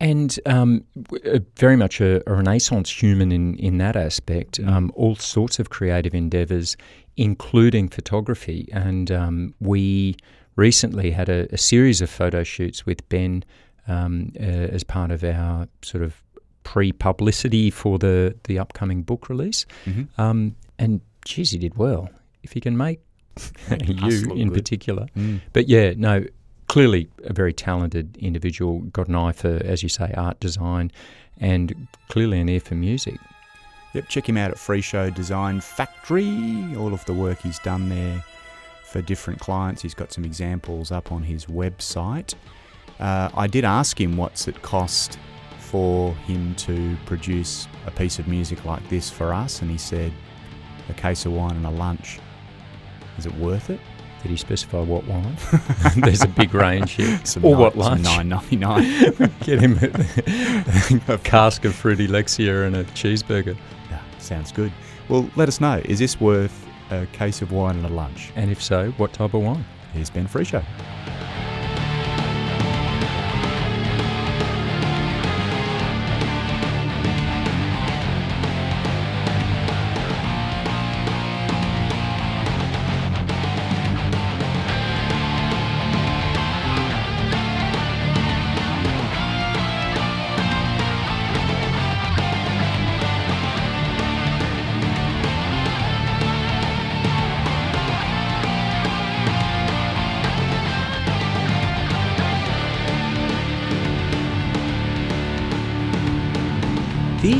and 0.00 0.40
um, 0.46 0.84
uh, 1.24 1.38
very 1.56 1.76
much 1.76 2.00
a, 2.00 2.22
a, 2.28 2.34
renaissance 2.34 2.90
human 2.90 3.30
in, 3.30 3.56
in 3.56 3.78
that 3.78 3.96
aspect. 3.96 4.60
Mm. 4.60 4.68
Um, 4.68 4.92
all 4.94 5.16
sorts 5.16 5.58
of 5.58 5.70
creative 5.70 6.14
endeavours, 6.14 6.76
including 7.16 7.88
photography. 7.88 8.68
And 8.72 9.10
um, 9.10 9.54
we 9.60 10.16
recently 10.56 11.12
had 11.12 11.28
a, 11.28 11.52
a, 11.52 11.58
series 11.58 12.00
of 12.00 12.10
photo 12.10 12.42
shoots 12.42 12.84
with 12.84 13.08
Ben 13.08 13.44
um, 13.88 14.32
uh, 14.38 14.42
as 14.42 14.84
part 14.84 15.10
of 15.10 15.22
our 15.24 15.68
sort 15.82 16.02
of 16.02 16.22
pre-publicity 16.64 17.70
for 17.70 17.98
the, 17.98 18.34
the 18.44 18.58
upcoming 18.58 19.02
book 19.02 19.28
release. 19.28 19.66
Mm-hmm. 19.84 20.20
Um, 20.20 20.56
and 20.78 21.00
geez, 21.24 21.50
he 21.50 21.58
did 21.58 21.76
well. 21.76 22.08
If 22.42 22.52
he 22.52 22.60
can 22.60 22.76
make 22.76 23.00
you 23.70 24.32
in 24.32 24.48
good. 24.48 24.54
particular. 24.54 25.06
Mm. 25.16 25.40
But 25.52 25.68
yeah, 25.68 25.94
no, 25.96 26.24
clearly 26.68 27.08
a 27.24 27.32
very 27.32 27.52
talented 27.52 28.16
individual, 28.18 28.80
got 28.80 29.08
an 29.08 29.14
eye 29.14 29.32
for, 29.32 29.60
as 29.64 29.82
you 29.82 29.88
say, 29.88 30.12
art 30.16 30.40
design, 30.40 30.90
and 31.38 31.86
clearly 32.08 32.40
an 32.40 32.48
ear 32.48 32.60
for 32.60 32.74
music. 32.74 33.18
Yep, 33.94 34.08
check 34.08 34.28
him 34.28 34.36
out 34.36 34.50
at 34.50 34.56
Freeshow 34.56 35.14
Design 35.14 35.60
Factory. 35.60 36.74
All 36.76 36.92
of 36.92 37.04
the 37.04 37.14
work 37.14 37.40
he's 37.40 37.60
done 37.60 37.88
there 37.88 38.24
for 38.84 39.00
different 39.00 39.40
clients. 39.40 39.82
He's 39.82 39.94
got 39.94 40.12
some 40.12 40.24
examples 40.24 40.90
up 40.90 41.12
on 41.12 41.22
his 41.22 41.46
website. 41.46 42.34
Uh, 43.00 43.28
I 43.34 43.46
did 43.46 43.64
ask 43.64 44.00
him 44.00 44.16
what's 44.16 44.48
it 44.48 44.62
cost 44.62 45.18
for 45.58 46.14
him 46.26 46.54
to 46.54 46.96
produce 47.06 47.66
a 47.86 47.90
piece 47.90 48.18
of 48.18 48.28
music 48.28 48.64
like 48.64 48.88
this 48.88 49.10
for 49.10 49.34
us, 49.34 49.60
and 49.60 49.70
he 49.70 49.78
said 49.78 50.12
a 50.88 50.94
case 50.94 51.26
of 51.26 51.32
wine 51.32 51.56
and 51.56 51.66
a 51.66 51.70
lunch. 51.70 52.20
Is 53.18 53.26
it 53.26 53.34
worth 53.36 53.70
it? 53.70 53.80
Did 54.22 54.30
he 54.30 54.36
specify 54.36 54.80
what 54.80 55.06
wine? 55.06 55.36
There's 55.96 56.22
a 56.22 56.28
big 56.28 56.54
range 56.54 56.92
here. 56.92 57.20
Some 57.24 57.44
or 57.44 57.50
nine, 57.50 57.60
what 57.60 57.76
lunch? 57.76 58.04
Nine 58.04 58.28
ninety 58.28 58.56
nine. 58.56 58.82
Get 59.40 59.60
him 59.60 59.78
a, 61.08 61.18
cask 61.18 61.64
of 61.64 61.74
fruity 61.74 62.08
Lexia 62.08 62.66
and 62.66 62.76
a 62.76 62.84
cheeseburger. 62.84 63.56
Yeah, 63.90 64.00
sounds 64.18 64.50
good. 64.50 64.72
Well, 65.08 65.28
let 65.36 65.48
us 65.48 65.60
know. 65.60 65.82
Is 65.84 65.98
this 65.98 66.20
worth 66.20 66.66
a 66.90 67.06
case 67.06 67.42
of 67.42 67.52
wine 67.52 67.76
and 67.76 67.84
a 67.84 67.90
lunch? 67.90 68.32
And 68.34 68.50
if 68.50 68.62
so, 68.62 68.92
what 68.92 69.12
type 69.12 69.34
of 69.34 69.42
wine? 69.42 69.64
Here's 69.92 70.08
Ben 70.08 70.26
Freeshow. 70.26 70.64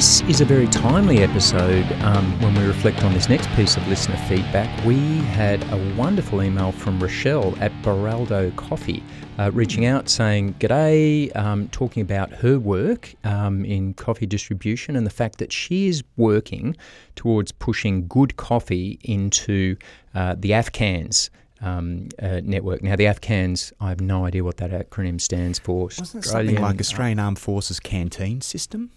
This 0.05 0.21
is 0.29 0.43
a 0.43 0.45
very 0.45 0.67
timely 0.67 1.21
episode 1.23 1.91
um, 2.03 2.39
when 2.43 2.55
we 2.55 2.67
reflect 2.67 3.03
on 3.05 3.15
this 3.15 3.31
next 3.31 3.49
piece 3.57 3.79
of 3.79 3.89
listener 3.89 4.19
feedback. 4.29 4.85
We 4.85 4.99
had 4.99 5.63
a 5.73 5.95
wonderful 5.97 6.43
email 6.43 6.73
from 6.73 7.01
Rochelle 7.01 7.57
at 7.59 7.73
Baraldo 7.83 8.51
Coffee 8.51 9.03
uh, 9.39 9.51
reaching 9.55 9.87
out 9.87 10.11
saying, 10.11 10.57
G'day, 10.61 11.35
um, 11.35 11.71
talking 11.71 12.03
about 12.03 12.31
her 12.33 12.59
work 12.59 13.15
um, 13.25 13.65
in 13.65 13.95
coffee 13.95 14.27
distribution 14.27 14.95
and 14.95 15.07
the 15.07 15.11
fact 15.11 15.39
that 15.39 15.51
she 15.55 15.89
is 15.89 16.05
working 16.19 16.77
towards 17.17 17.51
pushing 17.51 18.07
good 18.07 18.37
coffee 18.37 18.99
into 19.05 19.75
uh, 20.15 20.35
the 20.39 20.51
AFCANS. 20.51 21.31
Um, 21.63 22.11
uh, 22.21 22.43
network. 22.45 22.83
Now, 22.83 22.95
the 22.95 23.05
AFCANS, 23.05 23.73
I 23.81 23.89
have 23.89 24.03
no 24.03 24.27
idea 24.27 24.45
what 24.45 24.59
that 24.59 24.71
acronym 24.71 25.19
stands 25.19 25.59
for. 25.59 25.85
Wasn't 25.85 26.27
it 26.27 26.29
something 26.29 26.61
like 26.61 26.79
Australian 26.79 27.19
Armed 27.19 27.39
Forces 27.39 27.81
Canteen 27.81 28.43
System? 28.43 28.91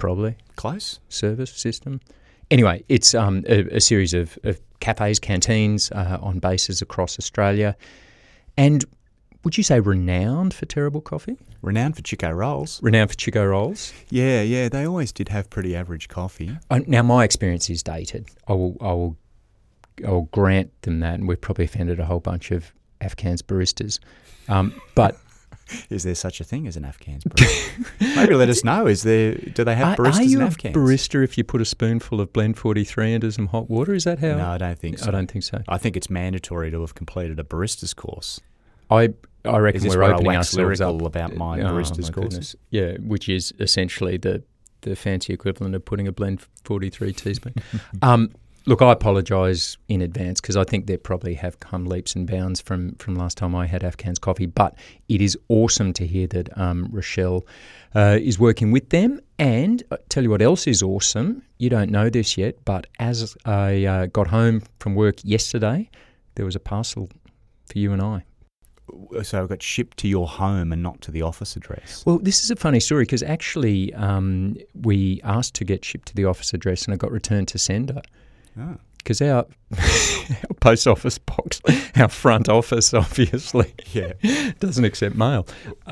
Probably. 0.00 0.36
Close. 0.56 0.98
Service 1.10 1.52
system. 1.52 2.00
Anyway, 2.50 2.82
it's 2.88 3.14
um, 3.14 3.44
a, 3.46 3.76
a, 3.76 3.80
series 3.80 4.14
of, 4.14 4.38
of 4.42 4.58
cafes, 4.80 5.20
canteens 5.20 5.92
uh, 5.92 6.18
on 6.20 6.38
bases 6.38 6.80
across 6.82 7.18
Australia. 7.18 7.76
And 8.56 8.84
would 9.44 9.56
you 9.56 9.62
say 9.62 9.78
renowned 9.78 10.54
for 10.54 10.64
terrible 10.64 11.02
coffee? 11.02 11.36
Renowned 11.62 11.96
for 11.96 12.02
Chiko 12.02 12.34
rolls. 12.34 12.82
Renowned 12.82 13.10
for 13.10 13.16
Chiko 13.16 13.50
rolls. 13.50 13.92
Yeah, 14.08 14.40
yeah, 14.40 14.70
they 14.70 14.86
always 14.86 15.12
did 15.12 15.28
have 15.28 15.50
pretty 15.50 15.76
average 15.76 16.08
coffee. 16.08 16.56
Uh, 16.70 16.80
now, 16.86 17.02
my 17.02 17.22
experience 17.22 17.68
is 17.68 17.82
dated. 17.82 18.26
I 18.48 18.54
will, 18.54 18.76
I 18.80 18.92
will, 18.92 19.16
I 20.06 20.10
will 20.10 20.28
grant 20.32 20.70
them 20.82 21.00
that, 21.00 21.14
and 21.14 21.28
we've 21.28 21.40
probably 21.40 21.66
offended 21.66 22.00
a 22.00 22.06
whole 22.06 22.20
bunch 22.20 22.50
of 22.50 22.72
AFCANS 23.02 23.42
baristas. 23.42 23.98
Um, 24.48 24.74
but 24.94 25.18
is 25.90 26.02
there 26.02 26.14
such 26.14 26.40
a 26.40 26.44
thing 26.44 26.66
as 26.66 26.76
an 26.76 26.84
AFCANS 26.84 27.22
barista? 27.24 28.00
Maybe 28.16 28.34
let 28.34 28.48
us 28.48 28.64
know. 28.64 28.86
Is 28.86 29.02
there? 29.02 29.34
Do 29.34 29.64
they 29.64 29.74
have 29.74 29.98
baristas 29.98 30.18
are, 30.18 30.20
are 30.20 30.24
you 30.24 30.42
a 30.42 30.48
barista 30.48 31.22
if 31.22 31.38
you 31.38 31.44
put 31.44 31.60
a 31.60 31.64
spoonful 31.64 32.20
of 32.20 32.32
blend 32.32 32.58
forty 32.58 32.84
three 32.84 33.12
into 33.12 33.30
some 33.32 33.48
hot 33.48 33.70
water? 33.70 33.94
Is 33.94 34.04
that 34.04 34.18
how? 34.18 34.36
No, 34.36 34.50
I 34.50 34.58
don't 34.58 34.78
think 34.78 34.98
so. 34.98 35.08
I 35.08 35.10
don't 35.10 35.30
think 35.30 35.44
so. 35.44 35.62
I 35.68 35.78
think 35.78 35.96
it's 35.96 36.10
mandatory 36.10 36.70
to 36.70 36.80
have 36.80 36.94
completed 36.94 37.38
a 37.38 37.44
barista's 37.44 37.94
course. 37.94 38.40
I 38.90 39.14
I 39.44 39.58
reckon 39.58 39.86
we're 39.88 40.02
opening 40.02 40.36
ourselves 40.36 40.80
lyrical 40.80 40.96
up 40.96 41.02
about 41.02 41.36
my 41.36 41.60
oh, 41.60 41.64
barista's 41.64 42.10
my 42.10 42.22
goodness. 42.22 42.56
Yeah, 42.70 42.96
which 42.98 43.28
is 43.28 43.54
essentially 43.58 44.16
the 44.16 44.42
the 44.82 44.96
fancy 44.96 45.32
equivalent 45.32 45.74
of 45.74 45.84
putting 45.84 46.08
a 46.08 46.12
blend 46.12 46.42
forty 46.64 46.90
three 46.90 47.12
teaspoon. 47.12 47.54
um, 48.02 48.32
Look, 48.66 48.82
I 48.82 48.92
apologise 48.92 49.78
in 49.88 50.02
advance 50.02 50.40
because 50.40 50.56
I 50.56 50.64
think 50.64 50.86
they 50.86 50.98
probably 50.98 51.34
have 51.34 51.60
come 51.60 51.86
leaps 51.86 52.14
and 52.14 52.26
bounds 52.26 52.60
from, 52.60 52.94
from 52.96 53.14
last 53.14 53.38
time 53.38 53.54
I 53.54 53.66
had 53.66 53.82
AFCANS 53.82 54.20
coffee. 54.20 54.46
But 54.46 54.74
it 55.08 55.22
is 55.22 55.36
awesome 55.48 55.92
to 55.94 56.06
hear 56.06 56.26
that 56.28 56.56
um, 56.58 56.88
Rochelle 56.92 57.46
uh, 57.94 58.18
is 58.20 58.38
working 58.38 58.70
with 58.70 58.90
them. 58.90 59.20
And 59.38 59.82
I 59.90 59.96
tell 60.10 60.22
you 60.22 60.30
what 60.30 60.42
else 60.42 60.66
is 60.66 60.82
awesome. 60.82 61.42
You 61.58 61.70
don't 61.70 61.90
know 61.90 62.10
this 62.10 62.36
yet, 62.36 62.62
but 62.64 62.86
as 62.98 63.34
I 63.46 63.84
uh, 63.86 64.06
got 64.06 64.26
home 64.26 64.62
from 64.78 64.94
work 64.94 65.16
yesterday, 65.24 65.88
there 66.34 66.44
was 66.44 66.54
a 66.54 66.60
parcel 66.60 67.08
for 67.66 67.78
you 67.78 67.92
and 67.92 68.02
I. 68.02 68.24
So 69.22 69.44
it 69.44 69.48
got 69.48 69.62
shipped 69.62 69.96
to 69.98 70.08
your 70.08 70.26
home 70.26 70.72
and 70.72 70.82
not 70.82 71.00
to 71.02 71.10
the 71.10 71.22
office 71.22 71.56
address. 71.56 72.04
Well, 72.04 72.18
this 72.18 72.42
is 72.42 72.50
a 72.50 72.56
funny 72.56 72.80
story 72.80 73.04
because 73.04 73.22
actually 73.22 73.94
um, 73.94 74.56
we 74.74 75.20
asked 75.22 75.54
to 75.54 75.64
get 75.64 75.84
shipped 75.84 76.08
to 76.08 76.14
the 76.14 76.24
office 76.24 76.52
address 76.52 76.84
and 76.84 76.94
it 76.94 76.98
got 76.98 77.12
returned 77.12 77.48
to 77.48 77.58
sender. 77.58 78.02
Because 78.98 79.22
our, 79.22 79.46
our 79.78 80.54
post 80.60 80.86
office 80.86 81.16
box, 81.16 81.60
our 81.96 82.08
front 82.08 82.50
office, 82.50 82.92
obviously, 82.92 83.72
yeah, 83.92 84.12
doesn't 84.60 84.84
accept 84.84 85.16
mail. 85.16 85.46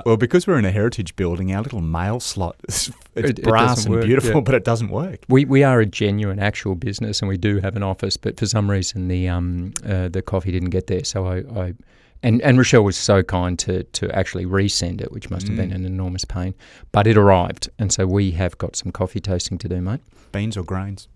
Well, 0.05 0.19
because 0.19 0.47
we're 0.47 0.59
in 0.59 0.67
a 0.67 0.71
heritage 0.71 1.17
building, 1.17 1.55
our 1.55 1.63
little 1.63 1.81
mail 1.81 2.21
slot 2.21 2.57
is 2.69 2.89
it's 3.15 3.31
It- 3.31 3.39
it 3.39 3.45
brass 3.45 3.77
doesn't 3.77 3.87
and 3.93 3.95
work, 4.01 4.05
beautiful, 4.05 4.35
yeah. 4.35 4.41
but 4.41 4.55
it 4.55 4.65
doesn't 4.65 4.91
work. 4.91 5.21
We 5.29 5.47
we 5.47 5.63
are 5.65 5.81
a 5.81 5.87
genuine 5.87 6.39
actual 6.39 6.75
business, 6.75 7.21
and 7.23 7.31
we 7.31 7.39
do 7.39 7.61
have 7.61 7.77
an 7.77 7.83
office, 7.83 8.19
but 8.19 8.39
for 8.39 8.45
some 8.47 8.71
reason 8.71 9.09
the 9.09 9.27
um 9.29 9.73
uh, 9.87 10.09
the 10.09 10.21
coffee 10.21 10.53
didn't 10.53 10.71
get 10.71 10.87
there. 10.87 11.03
So 11.05 11.27
I, 11.27 11.37
I 11.59 11.75
and 12.23 12.43
and 12.43 12.59
Rochelle 12.59 12.85
was 12.85 12.97
so 12.99 13.23
kind 13.23 13.59
to 13.61 13.85
to 13.85 14.11
actually 14.15 14.45
resend 14.45 15.01
it, 15.01 15.13
which 15.13 15.31
must 15.31 15.49
have 15.49 15.57
been 15.57 15.73
an 15.73 15.87
enormous 15.87 16.27
pain. 16.27 16.55
But 16.93 17.07
it 17.07 17.17
arrived, 17.17 17.71
and 17.79 17.91
so 17.91 18.07
we 18.07 18.33
have 18.33 18.59
got 18.59 18.77
some 18.77 18.93
coffee 18.93 19.21
toasting 19.21 19.57
to 19.59 19.69
do, 19.69 19.81
mate. 19.81 20.01
Beans 20.31 20.57
or 20.59 20.63
grains? 20.63 21.09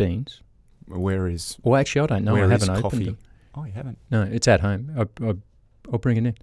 Beans. 0.00 0.42
Where 0.86 1.28
is? 1.28 1.58
Well, 1.62 1.78
actually, 1.78 2.02
I 2.02 2.06
don't 2.06 2.24
know. 2.24 2.32
where 2.32 2.46
I 2.46 2.48
haven't 2.48 2.70
opened 2.70 2.82
coffee? 2.82 3.04
them. 3.04 3.18
Oh, 3.54 3.64
you 3.64 3.72
haven't. 3.72 3.98
No, 4.10 4.22
it's 4.22 4.48
at 4.48 4.60
home. 4.60 4.90
I, 4.96 5.02
I, 5.24 5.34
I'll 5.92 5.98
bring 5.98 6.16
it 6.16 6.26
in. 6.26 6.36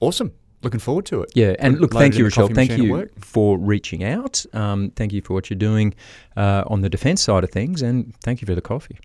Awesome. 0.00 0.32
Looking 0.62 0.80
forward 0.80 1.06
to 1.06 1.22
it. 1.22 1.30
Yeah, 1.34 1.54
and 1.58 1.80
look, 1.80 1.92
thank 1.92 2.16
you, 2.18 2.24
Rochelle. 2.24 2.48
Thank 2.48 2.76
you 2.76 3.08
for 3.18 3.58
reaching 3.58 4.04
out. 4.04 4.44
Um, 4.52 4.90
thank 4.96 5.12
you 5.12 5.22
for 5.22 5.32
what 5.32 5.48
you're 5.48 5.58
doing 5.58 5.94
uh, 6.36 6.64
on 6.66 6.82
the 6.82 6.90
defence 6.90 7.22
side 7.22 7.44
of 7.44 7.50
things, 7.50 7.82
and 7.82 8.14
thank 8.16 8.42
you 8.42 8.46
for 8.46 8.54
the 8.54 8.60
coffee. 8.60 8.98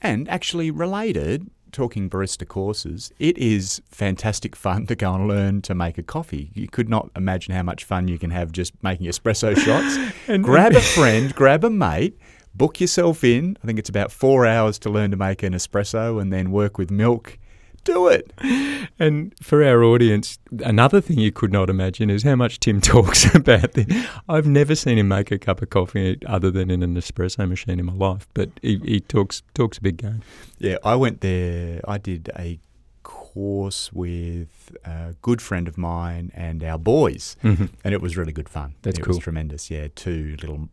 And 0.00 0.28
actually, 0.28 0.70
related, 0.70 1.50
talking 1.70 2.10
barista 2.10 2.46
courses, 2.46 3.12
it 3.18 3.38
is 3.38 3.80
fantastic 3.90 4.56
fun 4.56 4.86
to 4.86 4.96
go 4.96 5.14
and 5.14 5.28
learn 5.28 5.62
to 5.62 5.74
make 5.74 5.98
a 5.98 6.02
coffee. 6.02 6.50
You 6.54 6.68
could 6.68 6.88
not 6.88 7.10
imagine 7.14 7.54
how 7.54 7.62
much 7.62 7.84
fun 7.84 8.08
you 8.08 8.18
can 8.18 8.30
have 8.30 8.50
just 8.50 8.72
making 8.82 9.06
espresso 9.06 9.56
shots. 9.56 9.98
grab 10.42 10.72
a 10.72 10.80
friend, 10.80 11.34
grab 11.34 11.64
a 11.64 11.70
mate, 11.70 12.18
book 12.58 12.80
yourself 12.80 13.24
in. 13.24 13.56
I 13.62 13.66
think 13.66 13.78
it's 13.78 13.88
about 13.88 14.12
four 14.12 14.46
hours 14.46 14.78
to 14.80 14.90
learn 14.90 15.10
to 15.12 15.16
make 15.16 15.42
an 15.42 15.54
espresso 15.54 16.20
and 16.20 16.32
then 16.32 16.50
work 16.50 16.76
with 16.76 16.90
milk. 16.90 17.38
Do 17.84 18.08
it. 18.08 18.32
And 19.00 19.32
for 19.40 19.62
our 19.62 19.84
audience, 19.84 20.38
another 20.64 21.00
thing 21.00 21.18
you 21.20 21.30
could 21.30 21.52
not 21.52 21.70
imagine 21.70 22.10
is 22.10 22.24
how 22.24 22.34
much 22.34 22.58
Tim 22.58 22.80
talks 22.94 23.32
about 23.32 23.72
this. 23.72 23.86
I've 24.28 24.46
never 24.46 24.74
seen 24.74 24.98
him 24.98 25.06
make 25.06 25.30
a 25.30 25.38
cup 25.38 25.62
of 25.62 25.70
coffee 25.70 26.18
other 26.26 26.50
than 26.50 26.68
in 26.68 26.82
an 26.82 26.96
espresso 26.96 27.48
machine 27.48 27.78
in 27.78 27.86
my 27.86 27.92
life, 27.92 28.26
but 28.34 28.50
he, 28.60 28.80
he 28.84 29.00
talks 29.00 29.42
talks 29.54 29.78
a 29.78 29.80
big 29.80 29.98
game. 29.98 30.22
Yeah, 30.58 30.78
I 30.82 30.96
went 30.96 31.20
there. 31.20 31.80
I 31.86 31.98
did 31.98 32.30
a 32.36 32.58
course 33.04 33.92
with 33.92 34.76
a 34.84 35.14
good 35.22 35.40
friend 35.40 35.68
of 35.68 35.78
mine 35.78 36.32
and 36.34 36.64
our 36.64 36.78
boys, 36.78 37.36
mm-hmm. 37.44 37.66
and 37.84 37.94
it 37.94 38.02
was 38.02 38.16
really 38.16 38.32
good 38.32 38.48
fun. 38.48 38.74
That's 38.82 38.98
it 38.98 39.02
cool. 39.02 39.14
was 39.14 39.18
tremendous. 39.18 39.70
Yeah, 39.70 39.88
two 39.94 40.36
little, 40.40 40.68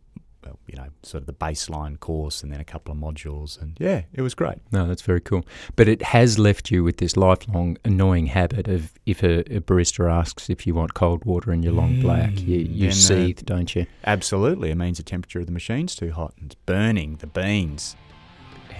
you 0.66 0.76
know, 0.76 0.88
sort 1.02 1.22
of 1.22 1.26
the 1.26 1.32
baseline 1.32 1.98
course, 1.98 2.42
and 2.42 2.52
then 2.52 2.60
a 2.60 2.64
couple 2.64 2.92
of 2.92 2.98
modules, 2.98 3.60
and 3.60 3.76
yeah, 3.80 4.02
it 4.12 4.22
was 4.22 4.34
great. 4.34 4.58
No, 4.72 4.86
that's 4.86 5.02
very 5.02 5.20
cool. 5.20 5.44
But 5.76 5.88
it 5.88 6.02
has 6.02 6.38
left 6.38 6.70
you 6.70 6.84
with 6.84 6.98
this 6.98 7.16
lifelong 7.16 7.76
annoying 7.84 8.26
habit 8.26 8.68
of 8.68 8.92
if 9.06 9.22
a, 9.22 9.40
a 9.54 9.60
barista 9.60 10.10
asks 10.10 10.48
if 10.50 10.66
you 10.66 10.74
want 10.74 10.94
cold 10.94 11.24
water 11.24 11.52
in 11.52 11.62
your 11.62 11.72
long 11.72 12.00
black, 12.00 12.30
mm, 12.30 12.46
you, 12.46 12.58
you 12.58 12.84
no. 12.86 12.90
Uh, 12.90 12.92
seethe, 12.92 13.44
don't 13.44 13.74
you? 13.74 13.86
Absolutely, 14.04 14.70
it 14.70 14.76
means 14.76 14.98
the 14.98 15.02
temperature 15.02 15.40
of 15.40 15.46
the 15.46 15.52
machine's 15.52 15.94
too 15.94 16.12
hot 16.12 16.34
and 16.40 16.52
it's 16.52 16.60
burning 16.66 17.16
the 17.16 17.26
beans. 17.26 17.96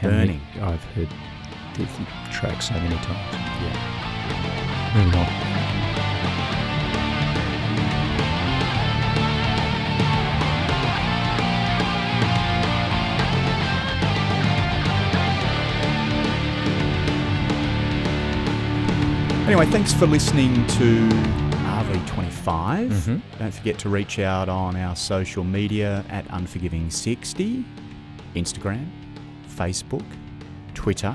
How 0.01 0.09
many- 0.09 0.41
Burning. 0.55 0.63
I've 0.63 0.85
heard 0.85 1.09
the 1.77 1.87
track 2.33 2.61
so 2.63 2.75
many 2.75 2.97
times. 2.97 3.35
Yeah. 3.63 4.93
Moving 4.97 5.19
on. 5.21 5.56
Anyway, 19.47 19.67
thanks 19.67 19.93
for 19.93 20.07
listening 20.07 20.67
to 20.67 21.09
RV25. 21.65 22.91
Mhm. 22.91 23.23
Don't 23.39 23.55
forget 23.55 23.79
to 23.79 23.89
reach 23.89 24.19
out 24.19 24.49
on 24.49 24.75
our 24.77 24.97
social 24.97 25.45
media 25.45 26.05
at 26.09 26.27
Unforgiving60, 26.29 27.65
Instagram, 28.35 28.87
Facebook, 29.49 30.05
Twitter, 30.75 31.15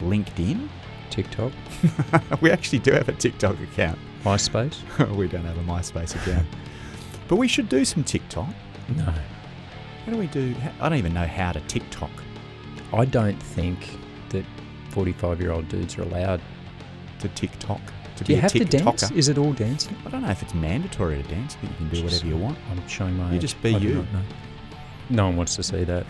LinkedIn. 0.00 0.68
TikTok, 1.10 1.50
we 2.40 2.52
actually 2.52 2.78
do 2.78 2.92
have 2.92 3.08
a 3.08 3.12
TikTok 3.12 3.58
account. 3.60 3.98
MySpace. 4.24 4.76
we 5.16 5.26
don't 5.26 5.44
have 5.44 5.58
a 5.58 5.62
MySpace 5.62 6.14
account. 6.14 6.46
but 7.28 7.34
we 7.34 7.48
should 7.48 7.68
do 7.68 7.84
some 7.84 8.04
TikTok. 8.04 8.46
No, 8.96 9.02
How 10.06 10.12
do 10.12 10.16
we 10.16 10.28
do? 10.28 10.54
I 10.80 10.88
don't 10.88 10.98
even 10.98 11.12
know 11.12 11.26
how 11.26 11.50
to 11.50 11.58
TikTok. 11.62 12.10
I 12.92 13.04
don't 13.04 13.40
think 13.42 13.98
that 14.28 14.44
forty-five-year-old 14.90 15.68
dudes 15.68 15.98
are 15.98 16.02
allowed. 16.02 16.40
To 17.20 17.28
TikTok. 17.28 17.80
To 18.16 18.24
Do 18.24 18.32
you 18.32 18.40
have 18.40 18.52
to 18.52 18.64
dance? 18.64 19.10
Is 19.12 19.28
it 19.28 19.38
all 19.38 19.52
dancing? 19.52 19.96
I 20.04 20.10
don't 20.10 20.22
know 20.22 20.30
if 20.30 20.42
it's 20.42 20.54
mandatory 20.54 21.22
to 21.22 21.28
dance. 21.28 21.56
I 21.56 21.60
think 21.60 21.72
you 21.72 21.78
can 21.78 21.88
do 21.88 22.02
whatever 22.04 22.26
you 22.26 22.36
want. 22.36 22.58
I'm 22.70 22.86
showing 22.88 23.16
my. 23.16 23.30
You 23.30 23.36
age. 23.36 23.42
just 23.42 23.62
be 23.62 23.74
I 23.74 23.78
you. 23.78 24.06
No 25.08 25.26
one 25.26 25.36
wants 25.36 25.56
to 25.56 25.62
see 25.62 25.84
that. 25.84 26.06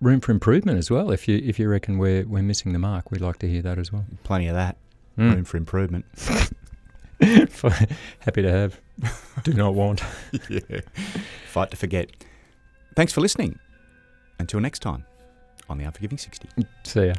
room 0.01 0.21
for 0.21 0.31
improvement 0.31 0.79
as 0.79 0.91
well. 0.91 1.11
If 1.11 1.27
you 1.27 1.41
if 1.45 1.59
you 1.59 1.69
reckon 1.69 1.99
we're 1.99 2.27
we're 2.27 2.43
missing 2.43 2.73
the 2.73 2.79
mark, 2.79 3.11
we'd 3.11 3.21
like 3.21 3.39
to 3.41 3.49
hear 3.49 3.63
that 3.63 3.79
as 3.79 3.93
well. 3.93 4.05
Plenty 4.23 4.47
of 4.49 4.55
that. 4.55 4.77
Mm. 5.19 5.35
Room 5.35 5.45
for 5.45 5.57
improvement. 5.57 6.05
Happy 8.21 8.43
to 8.43 8.51
have. 8.51 8.81
Do 9.43 9.53
not 9.55 9.75
want. 9.75 10.03
yeah. 10.49 10.81
Fight 11.49 11.71
to 11.71 11.77
forget. 11.77 12.11
Thanks 12.95 13.13
for 13.13 13.21
listening. 13.21 13.59
Until 14.39 14.61
next 14.61 14.81
time 14.81 15.05
on 15.69 15.79
the 15.79 15.85
Unforgiving 15.85 16.19
60. 16.19 16.49
See 16.85 17.07
ya. 17.07 17.15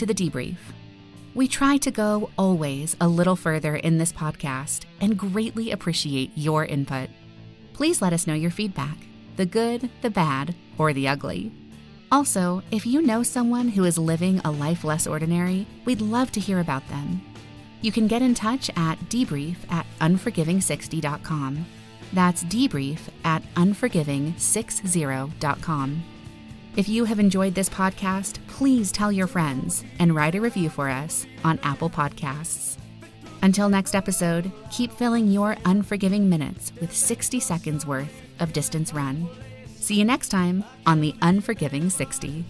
To 0.00 0.06
the 0.06 0.14
debrief. 0.14 0.56
We 1.34 1.46
try 1.46 1.76
to 1.76 1.90
go 1.90 2.30
always 2.38 2.96
a 3.02 3.06
little 3.06 3.36
further 3.36 3.76
in 3.76 3.98
this 3.98 4.14
podcast 4.14 4.84
and 4.98 5.18
greatly 5.18 5.70
appreciate 5.70 6.30
your 6.34 6.64
input. 6.64 7.10
Please 7.74 8.00
let 8.00 8.14
us 8.14 8.26
know 8.26 8.34
your 8.34 8.50
feedback 8.50 8.96
the 9.36 9.46
good, 9.46 9.88
the 10.02 10.10
bad, 10.10 10.54
or 10.76 10.92
the 10.92 11.08
ugly. 11.08 11.50
Also, 12.12 12.62
if 12.70 12.84
you 12.84 13.00
know 13.00 13.22
someone 13.22 13.68
who 13.68 13.84
is 13.84 13.96
living 13.96 14.40
a 14.40 14.50
life 14.50 14.84
less 14.84 15.06
ordinary, 15.06 15.66
we'd 15.84 16.00
love 16.00 16.32
to 16.32 16.40
hear 16.40 16.58
about 16.60 16.86
them. 16.88 17.22
You 17.80 17.92
can 17.92 18.06
get 18.06 18.22
in 18.22 18.34
touch 18.34 18.70
at 18.76 18.98
debrief 19.08 19.56
at 19.70 19.86
unforgiving60.com. 20.00 21.64
That's 22.12 22.44
debrief 22.44 22.98
at 23.24 23.42
unforgiving60.com. 23.54 26.02
If 26.76 26.88
you 26.88 27.04
have 27.04 27.18
enjoyed 27.18 27.54
this 27.54 27.68
podcast, 27.68 28.38
please 28.46 28.92
tell 28.92 29.10
your 29.10 29.26
friends 29.26 29.82
and 29.98 30.14
write 30.14 30.36
a 30.36 30.40
review 30.40 30.70
for 30.70 30.88
us 30.88 31.26
on 31.44 31.58
Apple 31.64 31.90
Podcasts. 31.90 32.76
Until 33.42 33.68
next 33.68 33.96
episode, 33.96 34.52
keep 34.70 34.92
filling 34.92 35.28
your 35.28 35.56
unforgiving 35.64 36.28
minutes 36.28 36.72
with 36.80 36.94
60 36.94 37.40
seconds 37.40 37.86
worth 37.86 38.22
of 38.38 38.52
distance 38.52 38.94
run. 38.94 39.28
See 39.76 39.96
you 39.96 40.04
next 40.04 40.28
time 40.28 40.62
on 40.86 41.00
the 41.00 41.12
Unforgiving 41.22 41.90
60. 41.90 42.44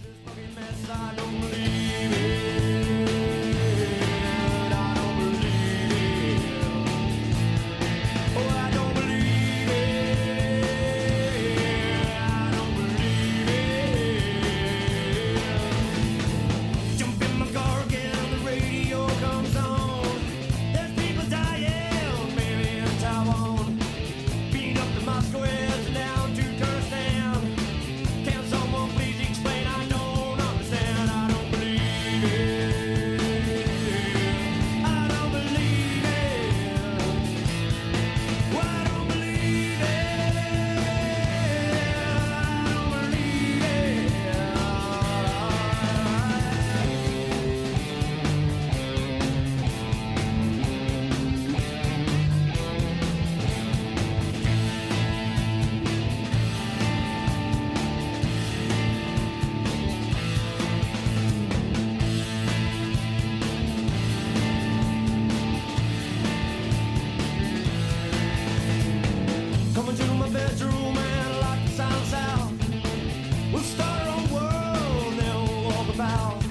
We'll 73.53 73.63
start 73.63 74.07
world, 74.33 75.13
they'll 75.19 75.65
walk 75.65 75.93
about. 75.93 76.43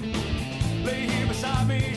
Lay 0.84 1.08
here 1.08 1.28
beside 1.28 1.68
me, 1.68 1.96